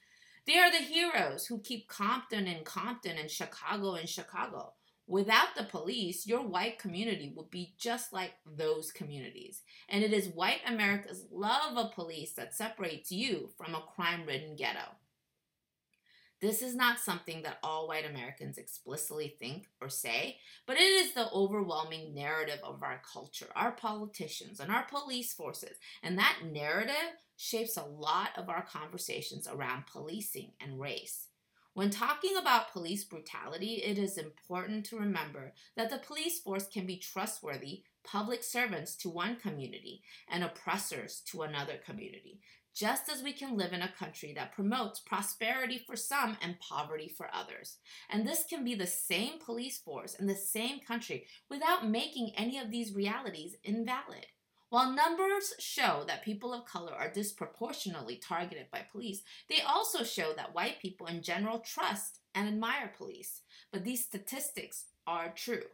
They 0.46 0.58
are 0.58 0.70
the 0.70 0.78
heroes 0.78 1.46
who 1.46 1.60
keep 1.60 1.88
Compton 1.88 2.46
and 2.46 2.64
Compton 2.64 3.18
and 3.18 3.30
Chicago 3.30 3.94
and 3.94 4.08
Chicago. 4.08 4.72
Without 5.06 5.56
the 5.56 5.64
police, 5.64 6.26
your 6.26 6.40
white 6.40 6.78
community 6.78 7.32
would 7.34 7.50
be 7.50 7.74
just 7.78 8.12
like 8.12 8.32
those 8.46 8.92
communities. 8.92 9.62
And 9.88 10.04
it 10.04 10.12
is 10.12 10.28
white 10.28 10.60
America's 10.66 11.26
love 11.32 11.76
of 11.76 11.92
police 11.92 12.32
that 12.34 12.54
separates 12.54 13.10
you 13.10 13.50
from 13.58 13.74
a 13.74 13.82
crime 13.94 14.24
ridden 14.24 14.54
ghetto. 14.54 14.94
This 16.40 16.62
is 16.62 16.74
not 16.74 16.98
something 16.98 17.42
that 17.42 17.58
all 17.62 17.86
white 17.86 18.08
Americans 18.08 18.56
explicitly 18.56 19.36
think 19.38 19.66
or 19.78 19.90
say, 19.90 20.38
but 20.66 20.78
it 20.78 20.84
is 20.84 21.12
the 21.12 21.30
overwhelming 21.30 22.14
narrative 22.14 22.60
of 22.64 22.82
our 22.82 23.02
culture, 23.12 23.48
our 23.54 23.72
politicians, 23.72 24.58
and 24.58 24.72
our 24.72 24.86
police 24.90 25.34
forces. 25.34 25.76
And 26.02 26.16
that 26.18 26.38
narrative 26.50 26.94
shapes 27.36 27.76
a 27.76 27.84
lot 27.84 28.30
of 28.38 28.48
our 28.48 28.62
conversations 28.62 29.46
around 29.46 29.86
policing 29.86 30.52
and 30.60 30.80
race. 30.80 31.26
When 31.74 31.90
talking 31.90 32.36
about 32.36 32.72
police 32.72 33.04
brutality, 33.04 33.82
it 33.84 33.96
is 33.96 34.18
important 34.18 34.86
to 34.86 34.98
remember 34.98 35.52
that 35.76 35.88
the 35.88 35.98
police 35.98 36.40
force 36.40 36.66
can 36.66 36.84
be 36.84 36.96
trustworthy 36.96 37.82
public 38.02 38.42
servants 38.42 38.96
to 38.96 39.10
one 39.10 39.36
community 39.36 40.02
and 40.28 40.42
oppressors 40.42 41.22
to 41.26 41.42
another 41.42 41.74
community 41.84 42.40
just 42.74 43.08
as 43.08 43.22
we 43.22 43.32
can 43.32 43.56
live 43.56 43.72
in 43.72 43.82
a 43.82 43.92
country 43.92 44.32
that 44.34 44.52
promotes 44.52 45.00
prosperity 45.00 45.82
for 45.86 45.96
some 45.96 46.36
and 46.40 46.58
poverty 46.60 47.08
for 47.08 47.28
others. 47.32 47.78
And 48.08 48.26
this 48.26 48.44
can 48.48 48.64
be 48.64 48.74
the 48.74 48.86
same 48.86 49.38
police 49.38 49.78
force 49.78 50.14
in 50.14 50.26
the 50.26 50.34
same 50.34 50.80
country 50.80 51.26
without 51.48 51.88
making 51.88 52.32
any 52.36 52.58
of 52.58 52.70
these 52.70 52.94
realities 52.94 53.56
invalid. 53.64 54.26
While 54.70 54.92
numbers 54.92 55.52
show 55.58 56.04
that 56.06 56.24
people 56.24 56.54
of 56.54 56.64
color 56.64 56.92
are 56.94 57.12
disproportionately 57.12 58.16
targeted 58.16 58.66
by 58.70 58.86
police, 58.90 59.22
they 59.48 59.62
also 59.62 60.04
show 60.04 60.32
that 60.36 60.54
white 60.54 60.80
people 60.80 61.08
in 61.08 61.22
general 61.22 61.58
trust 61.58 62.20
and 62.36 62.46
admire 62.46 62.92
police. 62.96 63.42
But 63.72 63.84
these 63.84 64.04
statistics 64.04 64.84
are 65.08 65.32
true. 65.34 65.64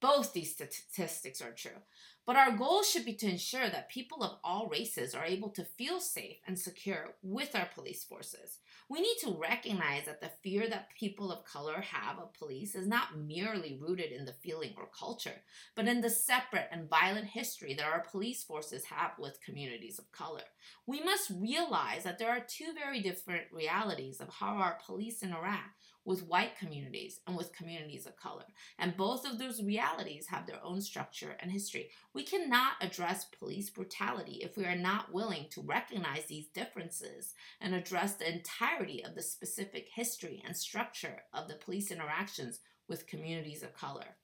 Both 0.00 0.32
these 0.32 0.52
statistics 0.52 1.40
are 1.40 1.52
true. 1.52 1.78
But 2.26 2.34
our 2.34 2.50
goal 2.50 2.82
should 2.82 3.04
be 3.04 3.14
to 3.14 3.30
ensure 3.30 3.70
that 3.70 3.88
people 3.88 4.24
of 4.24 4.38
all 4.42 4.68
races 4.68 5.14
are 5.14 5.24
able 5.24 5.50
to 5.50 5.64
feel 5.64 6.00
safe 6.00 6.38
and 6.44 6.58
secure 6.58 7.14
with 7.22 7.54
our 7.54 7.68
police 7.72 8.02
forces. 8.02 8.58
We 8.88 9.00
need 9.00 9.16
to 9.20 9.38
recognize 9.38 10.06
that 10.06 10.20
the 10.20 10.30
fear 10.42 10.68
that 10.68 10.88
people 10.98 11.30
of 11.30 11.44
color 11.44 11.80
have 11.80 12.18
of 12.18 12.34
police 12.34 12.74
is 12.74 12.88
not 12.88 13.16
merely 13.16 13.78
rooted 13.80 14.10
in 14.10 14.24
the 14.24 14.32
feeling 14.32 14.74
or 14.76 14.88
culture, 14.98 15.42
but 15.76 15.86
in 15.86 16.00
the 16.00 16.10
separate 16.10 16.68
and 16.72 16.90
violent 16.90 17.26
history 17.26 17.74
that 17.74 17.86
our 17.86 18.00
police 18.00 18.42
forces 18.42 18.84
have 18.86 19.12
with 19.20 19.42
communities 19.44 20.00
of 20.00 20.10
color. 20.10 20.42
We 20.84 21.02
must 21.04 21.30
realize 21.30 22.02
that 22.02 22.18
there 22.18 22.30
are 22.30 22.40
two 22.40 22.72
very 22.74 23.00
different 23.00 23.44
realities 23.52 24.20
of 24.20 24.30
how 24.30 24.56
our 24.56 24.78
police 24.84 25.22
interact 25.22 25.80
with 26.06 26.26
white 26.26 26.56
communities 26.56 27.20
and 27.26 27.36
with 27.36 27.52
communities 27.52 28.06
of 28.06 28.16
color. 28.16 28.44
And 28.78 28.96
both 28.96 29.26
of 29.26 29.38
those 29.38 29.62
realities 29.62 30.28
have 30.28 30.46
their 30.46 30.64
own 30.64 30.80
structure 30.80 31.36
and 31.40 31.50
history. 31.50 31.90
We 32.14 32.22
cannot 32.22 32.74
address 32.80 33.26
police 33.26 33.68
brutality 33.68 34.40
if 34.42 34.56
we 34.56 34.64
are 34.64 34.76
not 34.76 35.12
willing 35.12 35.46
to 35.50 35.60
recognize 35.60 36.26
these 36.26 36.46
differences 36.46 37.34
and 37.60 37.74
address 37.74 38.14
the 38.14 38.32
entirety 38.32 39.04
of 39.04 39.16
the 39.16 39.22
specific 39.22 39.88
history 39.92 40.42
and 40.46 40.56
structure 40.56 41.22
of 41.34 41.48
the 41.48 41.56
police 41.56 41.90
interactions 41.90 42.60
with 42.88 43.08
communities 43.08 43.64
of 43.64 43.74
color. 43.74 44.16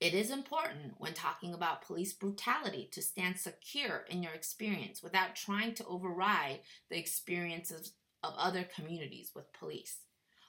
It 0.00 0.12
is 0.12 0.30
important 0.30 0.94
when 0.98 1.14
talking 1.14 1.54
about 1.54 1.86
police 1.86 2.12
brutality 2.12 2.88
to 2.92 3.00
stand 3.00 3.38
secure 3.38 4.04
in 4.10 4.22
your 4.22 4.32
experience 4.32 5.02
without 5.02 5.36
trying 5.36 5.74
to 5.74 5.86
override 5.86 6.60
the 6.90 6.98
experiences 6.98 7.92
of 8.22 8.34
other 8.36 8.64
communities 8.64 9.30
with 9.34 9.52
police. 9.52 9.98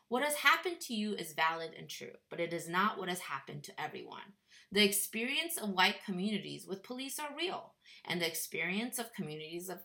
What 0.09 0.23
has 0.23 0.35
happened 0.35 0.79
to 0.81 0.93
you 0.93 1.13
is 1.13 1.33
valid 1.33 1.71
and 1.77 1.89
true, 1.89 2.13
but 2.29 2.39
it 2.39 2.53
is 2.53 2.69
not 2.69 2.97
what 2.97 3.09
has 3.09 3.19
happened 3.19 3.63
to 3.65 3.81
everyone. 3.81 4.33
The 4.71 4.83
experience 4.83 5.57
of 5.57 5.69
white 5.69 6.03
communities 6.05 6.65
with 6.67 6.83
police 6.83 7.19
are 7.19 7.35
real, 7.37 7.73
and 8.05 8.21
the 8.21 8.27
experience 8.27 8.99
of 8.99 9.13
communities 9.13 9.69
of 9.69 9.79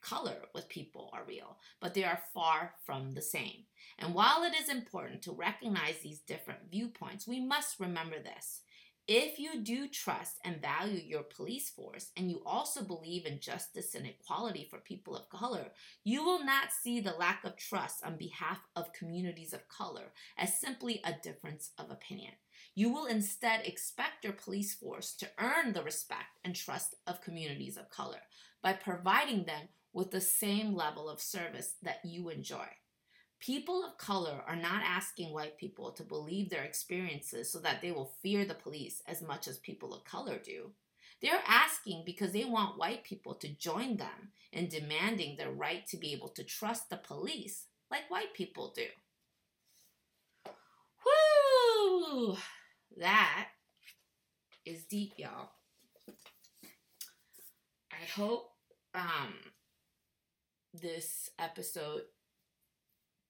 color 0.00 0.46
with 0.52 0.68
people 0.68 1.10
are 1.12 1.24
real, 1.24 1.58
but 1.80 1.94
they 1.94 2.02
are 2.02 2.22
far 2.34 2.74
from 2.84 3.12
the 3.12 3.22
same. 3.22 3.66
And 3.98 4.14
while 4.14 4.42
it 4.42 4.54
is 4.60 4.68
important 4.68 5.22
to 5.22 5.32
recognize 5.32 5.98
these 5.98 6.18
different 6.18 6.70
viewpoints, 6.70 7.28
we 7.28 7.40
must 7.40 7.78
remember 7.78 8.16
this. 8.20 8.62
If 9.14 9.38
you 9.38 9.60
do 9.60 9.88
trust 9.88 10.38
and 10.42 10.62
value 10.62 11.02
your 11.04 11.22
police 11.22 11.68
force 11.68 12.12
and 12.16 12.30
you 12.30 12.40
also 12.46 12.82
believe 12.82 13.26
in 13.26 13.40
justice 13.40 13.94
and 13.94 14.06
equality 14.06 14.66
for 14.70 14.78
people 14.78 15.14
of 15.14 15.28
color, 15.28 15.66
you 16.02 16.24
will 16.24 16.42
not 16.42 16.72
see 16.72 16.98
the 16.98 17.12
lack 17.12 17.44
of 17.44 17.58
trust 17.58 18.02
on 18.06 18.16
behalf 18.16 18.60
of 18.74 18.94
communities 18.94 19.52
of 19.52 19.68
color 19.68 20.14
as 20.38 20.58
simply 20.58 21.02
a 21.04 21.12
difference 21.22 21.72
of 21.76 21.90
opinion. 21.90 22.32
You 22.74 22.90
will 22.90 23.04
instead 23.04 23.66
expect 23.66 24.24
your 24.24 24.32
police 24.32 24.72
force 24.72 25.12
to 25.16 25.28
earn 25.38 25.74
the 25.74 25.84
respect 25.84 26.38
and 26.42 26.56
trust 26.56 26.94
of 27.06 27.20
communities 27.20 27.76
of 27.76 27.90
color 27.90 28.22
by 28.62 28.72
providing 28.72 29.44
them 29.44 29.68
with 29.92 30.10
the 30.10 30.22
same 30.22 30.74
level 30.74 31.10
of 31.10 31.20
service 31.20 31.74
that 31.82 32.00
you 32.02 32.30
enjoy. 32.30 32.64
People 33.42 33.84
of 33.84 33.98
color 33.98 34.40
are 34.46 34.54
not 34.54 34.84
asking 34.84 35.34
white 35.34 35.58
people 35.58 35.90
to 35.90 36.04
believe 36.04 36.48
their 36.48 36.62
experiences 36.62 37.50
so 37.50 37.58
that 37.58 37.82
they 37.82 37.90
will 37.90 38.12
fear 38.22 38.44
the 38.44 38.54
police 38.54 39.02
as 39.08 39.20
much 39.20 39.48
as 39.48 39.58
people 39.58 39.92
of 39.92 40.04
color 40.04 40.38
do. 40.38 40.70
They're 41.20 41.42
asking 41.44 42.04
because 42.06 42.30
they 42.30 42.44
want 42.44 42.78
white 42.78 43.02
people 43.02 43.34
to 43.34 43.48
join 43.48 43.96
them 43.96 44.30
in 44.52 44.68
demanding 44.68 45.36
their 45.36 45.50
right 45.50 45.84
to 45.88 45.96
be 45.96 46.12
able 46.12 46.28
to 46.28 46.44
trust 46.44 46.88
the 46.88 46.98
police 46.98 47.66
like 47.90 48.08
white 48.08 48.32
people 48.32 48.72
do. 48.76 48.86
Whoo! 51.04 52.36
That 52.96 53.48
is 54.64 54.84
deep, 54.84 55.14
y'all. 55.16 55.50
I 57.90 58.04
hope 58.14 58.52
um, 58.94 59.34
this 60.72 61.28
episode 61.40 62.02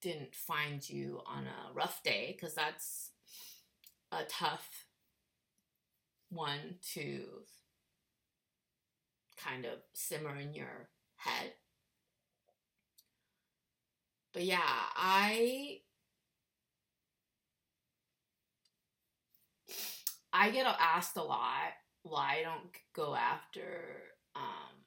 didn't 0.03 0.35
find 0.35 0.89
you 0.89 1.21
on 1.27 1.45
a 1.47 1.73
rough 1.75 2.03
day 2.03 2.37
because 2.37 2.55
that's 2.55 3.11
a 4.13 4.25
tough 4.29 4.87
one 6.31 6.77
to 6.95 7.25
kind 9.37 9.65
of 9.65 9.79
simmer 9.93 10.37
in 10.37 10.55
your 10.55 10.89
head. 11.17 11.53
But 14.33 14.45
yeah, 14.45 14.61
I 14.97 15.81
I 20.33 20.51
get 20.51 20.67
asked 20.67 21.17
a 21.17 21.23
lot 21.23 21.73
why 22.03 22.39
I 22.39 22.43
don't 22.43 22.71
go 22.95 23.15
after 23.15 24.15
um 24.35 24.85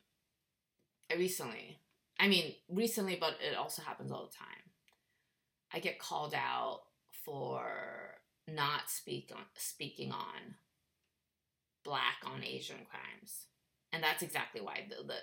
recently. 1.18 1.80
I 2.20 2.28
mean, 2.28 2.54
recently, 2.70 3.18
but 3.20 3.36
it 3.42 3.56
also 3.58 3.82
happens 3.82 4.12
all 4.12 4.26
the 4.26 4.36
time. 4.38 4.72
I 5.76 5.80
get 5.80 6.00
called 6.00 6.34
out 6.34 6.84
for 7.26 7.62
not 8.48 8.90
speak 8.90 9.32
on, 9.36 9.44
speaking 9.56 10.12
on 10.12 10.56
black 11.84 12.18
on 12.26 12.44
Asian 12.44 12.78
crimes. 12.90 13.48
And 13.92 14.02
that's 14.02 14.24
exactly 14.24 14.62
why 14.62 14.86
the, 14.90 15.06
the 15.06 15.16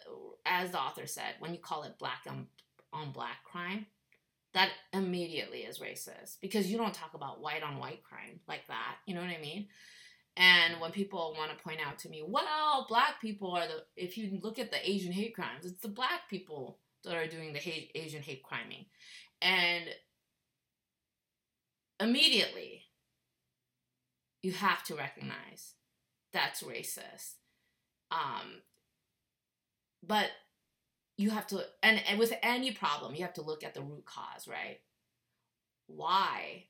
as 0.46 0.70
the 0.70 0.78
author 0.78 1.06
said, 1.06 1.34
when 1.40 1.52
you 1.52 1.58
call 1.58 1.84
it 1.84 1.98
black 1.98 2.22
on 2.28 2.46
on 2.92 3.12
black 3.12 3.42
crime, 3.44 3.86
that 4.52 4.70
immediately 4.92 5.60
is 5.60 5.78
racist 5.78 6.40
because 6.40 6.70
you 6.70 6.76
don't 6.76 6.94
talk 6.94 7.14
about 7.14 7.40
white 7.40 7.62
on 7.62 7.78
white 7.78 8.02
crime 8.04 8.40
like 8.46 8.66
that. 8.68 8.96
You 9.06 9.14
know 9.14 9.20
what 9.20 9.30
I 9.30 9.40
mean? 9.40 9.68
And 10.36 10.80
when 10.80 10.92
people 10.92 11.34
want 11.36 11.50
to 11.56 11.62
point 11.62 11.80
out 11.86 11.98
to 12.00 12.08
me, 12.08 12.22
well, 12.26 12.86
black 12.88 13.20
people 13.20 13.52
are 13.52 13.66
the, 13.66 13.84
if 13.96 14.16
you 14.16 14.38
look 14.42 14.58
at 14.58 14.70
the 14.70 14.90
Asian 14.90 15.12
hate 15.12 15.34
crimes, 15.34 15.66
it's 15.66 15.82
the 15.82 15.88
black 15.88 16.28
people 16.30 16.78
that 17.04 17.14
are 17.14 17.26
doing 17.26 17.52
the 17.52 17.58
hate, 17.58 17.90
Asian 17.94 18.22
hate 18.22 18.42
criming. 18.42 18.86
And 19.42 19.84
immediately 22.02 22.82
you 24.42 24.52
have 24.52 24.82
to 24.84 24.94
recognize 24.94 25.74
that's 26.32 26.62
racist. 26.62 27.34
Um, 28.10 28.62
but 30.02 30.30
you 31.16 31.30
have 31.30 31.46
to, 31.48 31.64
and, 31.82 32.02
and 32.08 32.18
with 32.18 32.32
any 32.42 32.72
problem, 32.72 33.14
you 33.14 33.22
have 33.22 33.34
to 33.34 33.42
look 33.42 33.62
at 33.62 33.74
the 33.74 33.82
root 33.82 34.04
cause, 34.04 34.48
right? 34.48 34.78
Why? 35.86 36.64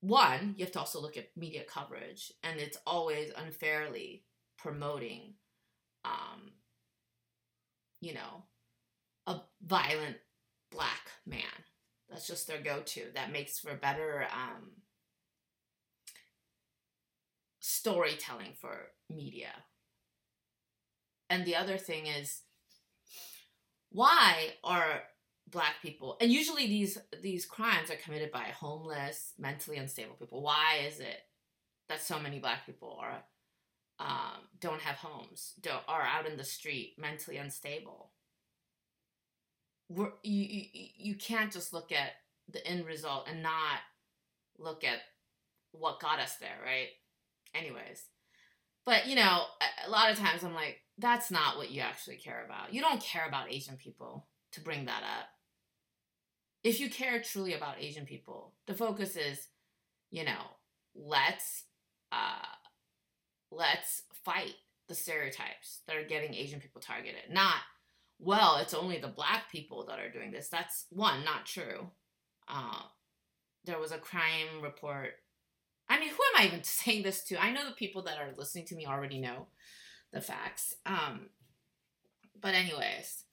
One, 0.00 0.54
you 0.56 0.64
have 0.64 0.72
to 0.72 0.80
also 0.80 1.00
look 1.00 1.16
at 1.16 1.36
media 1.36 1.62
coverage, 1.62 2.32
and 2.42 2.58
it's 2.58 2.78
always 2.86 3.32
unfairly 3.36 4.24
promoting, 4.58 5.34
um, 6.04 6.52
you 8.00 8.14
know, 8.14 8.44
a 9.26 9.40
violent 9.62 10.16
black 10.70 11.10
man 11.26 11.40
that's 12.10 12.26
just 12.26 12.46
their 12.46 12.60
go-to. 12.60 13.06
That 13.14 13.32
makes 13.32 13.58
for 13.58 13.74
better 13.74 14.26
um, 14.32 14.70
storytelling 17.60 18.52
for 18.60 18.88
media. 19.08 19.52
And 21.28 21.44
the 21.44 21.56
other 21.56 21.78
thing 21.78 22.06
is, 22.06 22.42
why 23.90 24.54
are 24.64 25.02
black 25.48 25.74
people 25.82 26.16
and 26.20 26.30
usually 26.30 26.68
these 26.68 26.96
these 27.22 27.44
crimes 27.44 27.90
are 27.90 27.96
committed 27.96 28.30
by 28.30 28.44
homeless, 28.44 29.32
mentally 29.38 29.76
unstable 29.76 30.14
people? 30.14 30.42
Why 30.42 30.80
is 30.86 31.00
it 31.00 31.20
that 31.88 32.02
so 32.02 32.18
many 32.18 32.38
black 32.38 32.66
people 32.66 32.98
are 33.00 33.24
um, 33.98 34.48
don't 34.60 34.80
have 34.80 34.96
homes, 34.96 35.52
don't, 35.60 35.82
are 35.86 36.02
out 36.02 36.26
in 36.26 36.36
the 36.36 36.44
street, 36.44 36.94
mentally 36.98 37.36
unstable? 37.36 38.10
You, 39.90 40.12
you 40.22 40.64
you 40.96 41.14
can't 41.16 41.52
just 41.52 41.72
look 41.72 41.92
at 41.92 42.12
the 42.48 42.64
end 42.66 42.86
result 42.86 43.26
and 43.28 43.42
not 43.42 43.80
look 44.58 44.84
at 44.84 44.98
what 45.72 46.00
got 46.00 46.18
us 46.18 46.36
there, 46.36 46.58
right? 46.64 46.88
Anyways, 47.54 48.04
but 48.86 49.06
you 49.06 49.16
know, 49.16 49.44
a 49.86 49.90
lot 49.90 50.10
of 50.10 50.18
times 50.18 50.44
I'm 50.44 50.54
like, 50.54 50.78
that's 50.98 51.30
not 51.30 51.56
what 51.56 51.70
you 51.70 51.80
actually 51.80 52.16
care 52.16 52.44
about. 52.44 52.72
You 52.72 52.80
don't 52.80 53.02
care 53.02 53.26
about 53.26 53.52
Asian 53.52 53.76
people 53.76 54.26
to 54.52 54.60
bring 54.60 54.86
that 54.86 55.02
up. 55.02 55.28
If 56.62 56.78
you 56.78 56.90
care 56.90 57.20
truly 57.22 57.54
about 57.54 57.80
Asian 57.80 58.04
people, 58.04 58.54
the 58.66 58.74
focus 58.74 59.16
is, 59.16 59.48
you 60.10 60.24
know, 60.24 60.42
let's 60.94 61.64
uh, 62.12 62.46
let's 63.50 64.02
fight 64.24 64.54
the 64.88 64.94
stereotypes 64.94 65.80
that 65.86 65.96
are 65.96 66.04
getting 66.04 66.34
Asian 66.34 66.60
people 66.60 66.80
targeted, 66.80 67.22
not 67.30 67.56
well, 68.20 68.56
it's 68.56 68.74
only 68.74 68.98
the 68.98 69.08
black 69.08 69.50
people 69.50 69.86
that 69.86 69.98
are 69.98 70.10
doing 70.10 70.30
this. 70.30 70.48
That's 70.48 70.86
one, 70.90 71.24
not 71.24 71.46
true. 71.46 71.90
Uh, 72.46 72.82
there 73.64 73.78
was 73.78 73.92
a 73.92 73.98
crime 73.98 74.62
report. 74.62 75.12
I 75.88 75.98
mean, 75.98 76.10
who 76.10 76.18
am 76.34 76.42
I 76.42 76.46
even 76.46 76.62
saying 76.64 77.02
this 77.02 77.24
to? 77.24 77.42
I 77.42 77.50
know 77.50 77.64
the 77.64 77.74
people 77.74 78.02
that 78.02 78.18
are 78.18 78.34
listening 78.36 78.66
to 78.66 78.76
me 78.76 78.86
already 78.86 79.18
know 79.18 79.46
the 80.12 80.20
facts. 80.20 80.74
Um, 80.84 81.30
but, 82.40 82.54
anyways, 82.54 83.24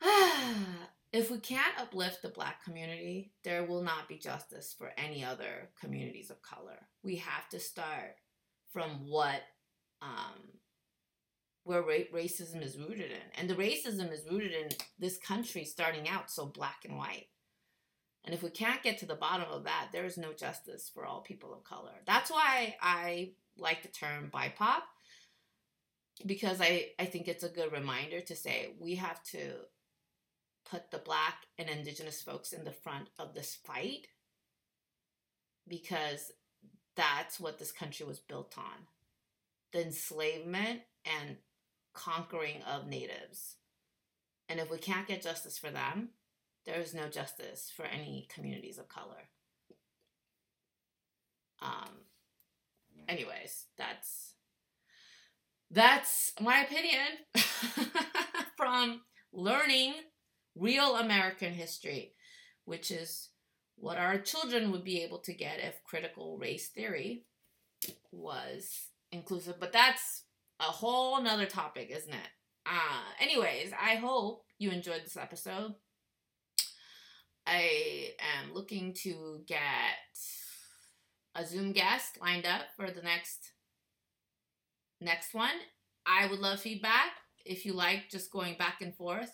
if 1.12 1.30
we 1.30 1.38
can't 1.38 1.78
uplift 1.80 2.22
the 2.22 2.28
black 2.28 2.64
community, 2.64 3.32
there 3.42 3.64
will 3.64 3.82
not 3.82 4.08
be 4.08 4.16
justice 4.16 4.74
for 4.78 4.92
any 4.96 5.24
other 5.24 5.70
communities 5.80 6.30
of 6.30 6.42
color. 6.42 6.86
We 7.02 7.16
have 7.16 7.48
to 7.50 7.58
start 7.58 8.14
from 8.72 9.08
what 9.08 9.40
um, 10.02 10.57
where 11.68 11.82
ra- 11.82 12.08
racism 12.14 12.62
is 12.62 12.78
rooted 12.78 13.10
in. 13.10 13.28
And 13.36 13.48
the 13.48 13.54
racism 13.54 14.10
is 14.10 14.24
rooted 14.30 14.52
in 14.52 14.68
this 14.98 15.18
country 15.18 15.64
starting 15.64 16.08
out 16.08 16.30
so 16.30 16.46
black 16.46 16.86
and 16.86 16.96
white. 16.96 17.26
And 18.24 18.34
if 18.34 18.42
we 18.42 18.48
can't 18.48 18.82
get 18.82 18.98
to 18.98 19.06
the 19.06 19.14
bottom 19.14 19.46
of 19.52 19.64
that, 19.64 19.88
there 19.92 20.06
is 20.06 20.16
no 20.16 20.32
justice 20.32 20.90
for 20.92 21.04
all 21.04 21.20
people 21.20 21.52
of 21.52 21.64
color. 21.64 21.92
That's 22.06 22.30
why 22.30 22.76
I 22.80 23.32
like 23.58 23.82
the 23.82 23.88
term 23.88 24.30
BIPOC, 24.32 24.80
because 26.24 26.58
I, 26.62 26.86
I 26.98 27.04
think 27.04 27.28
it's 27.28 27.44
a 27.44 27.50
good 27.50 27.70
reminder 27.70 28.22
to 28.22 28.34
say 28.34 28.74
we 28.80 28.94
have 28.94 29.22
to 29.24 29.52
put 30.70 30.90
the 30.90 30.98
black 30.98 31.34
and 31.58 31.68
indigenous 31.68 32.22
folks 32.22 32.52
in 32.54 32.64
the 32.64 32.72
front 32.72 33.08
of 33.18 33.34
this 33.34 33.58
fight 33.62 34.08
because 35.66 36.32
that's 36.96 37.38
what 37.38 37.58
this 37.58 37.72
country 37.72 38.06
was 38.06 38.18
built 38.18 38.54
on 38.56 38.86
the 39.72 39.84
enslavement 39.84 40.80
and 41.04 41.36
conquering 41.94 42.62
of 42.62 42.86
natives. 42.86 43.56
And 44.48 44.60
if 44.60 44.70
we 44.70 44.78
can't 44.78 45.06
get 45.06 45.22
justice 45.22 45.58
for 45.58 45.70
them, 45.70 46.10
there 46.64 46.80
is 46.80 46.94
no 46.94 47.08
justice 47.08 47.72
for 47.74 47.84
any 47.84 48.26
communities 48.32 48.78
of 48.78 48.88
color. 48.88 49.30
Um, 51.60 52.04
anyways, 53.08 53.66
that's 53.76 54.34
that's 55.70 56.32
my 56.40 56.62
opinion 56.62 57.06
from 58.56 59.02
learning 59.32 59.94
real 60.54 60.96
American 60.96 61.52
history, 61.52 62.14
which 62.64 62.90
is 62.90 63.30
what 63.76 63.98
our 63.98 64.18
children 64.18 64.70
would 64.72 64.84
be 64.84 65.02
able 65.02 65.18
to 65.18 65.34
get 65.34 65.60
if 65.60 65.84
critical 65.84 66.38
race 66.38 66.68
theory 66.68 67.24
was 68.10 68.88
inclusive. 69.12 69.56
But 69.60 69.72
that's 69.72 70.24
a 70.60 70.64
whole 70.64 71.20
nother 71.22 71.46
topic, 71.46 71.90
isn't 71.90 72.12
it? 72.12 72.28
Uh, 72.66 73.22
anyways, 73.22 73.72
I 73.72 73.96
hope 73.96 74.44
you 74.58 74.70
enjoyed 74.70 75.02
this 75.04 75.16
episode. 75.16 75.74
I 77.46 78.10
am 78.18 78.52
looking 78.52 78.92
to 79.04 79.40
get 79.46 79.58
a 81.34 81.46
Zoom 81.46 81.72
guest 81.72 82.18
lined 82.20 82.44
up 82.44 82.62
for 82.76 82.90
the 82.90 83.02
next 83.02 83.52
next 85.00 85.32
one. 85.32 85.54
I 86.04 86.26
would 86.26 86.40
love 86.40 86.60
feedback 86.60 87.12
if 87.44 87.64
you 87.64 87.72
like 87.72 88.10
just 88.10 88.32
going 88.32 88.56
back 88.58 88.82
and 88.82 88.94
forth 88.94 89.32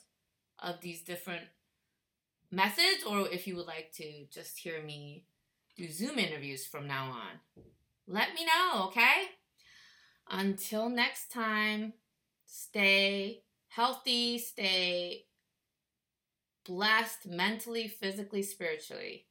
of 0.63 0.81
these 0.81 1.03
different 1.03 1.45
methods 2.51 3.03
or 3.09 3.29
if 3.29 3.47
you 3.47 3.57
would 3.57 3.67
like 3.67 3.93
to 3.97 4.27
just 4.31 4.59
hear 4.59 4.83
me 4.83 5.25
do 5.77 5.91
Zoom 5.91 6.19
interviews 6.19 6.65
from 6.67 6.87
now 6.87 7.11
on. 7.11 7.65
Let 8.07 8.35
me 8.35 8.45
know, 8.45 8.87
okay? 8.87 9.23
Until 10.31 10.89
next 10.89 11.31
time, 11.31 11.93
stay 12.47 13.43
healthy, 13.69 14.39
stay 14.39 15.27
blessed 16.65 17.27
mentally, 17.27 17.89
physically, 17.89 18.43
spiritually. 18.43 19.27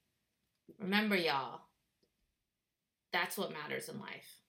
Remember, 0.79 1.15
y'all, 1.15 1.61
that's 3.11 3.37
what 3.37 3.51
matters 3.51 3.89
in 3.89 3.99
life. 3.99 4.41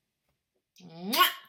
Mwah! 0.83 1.44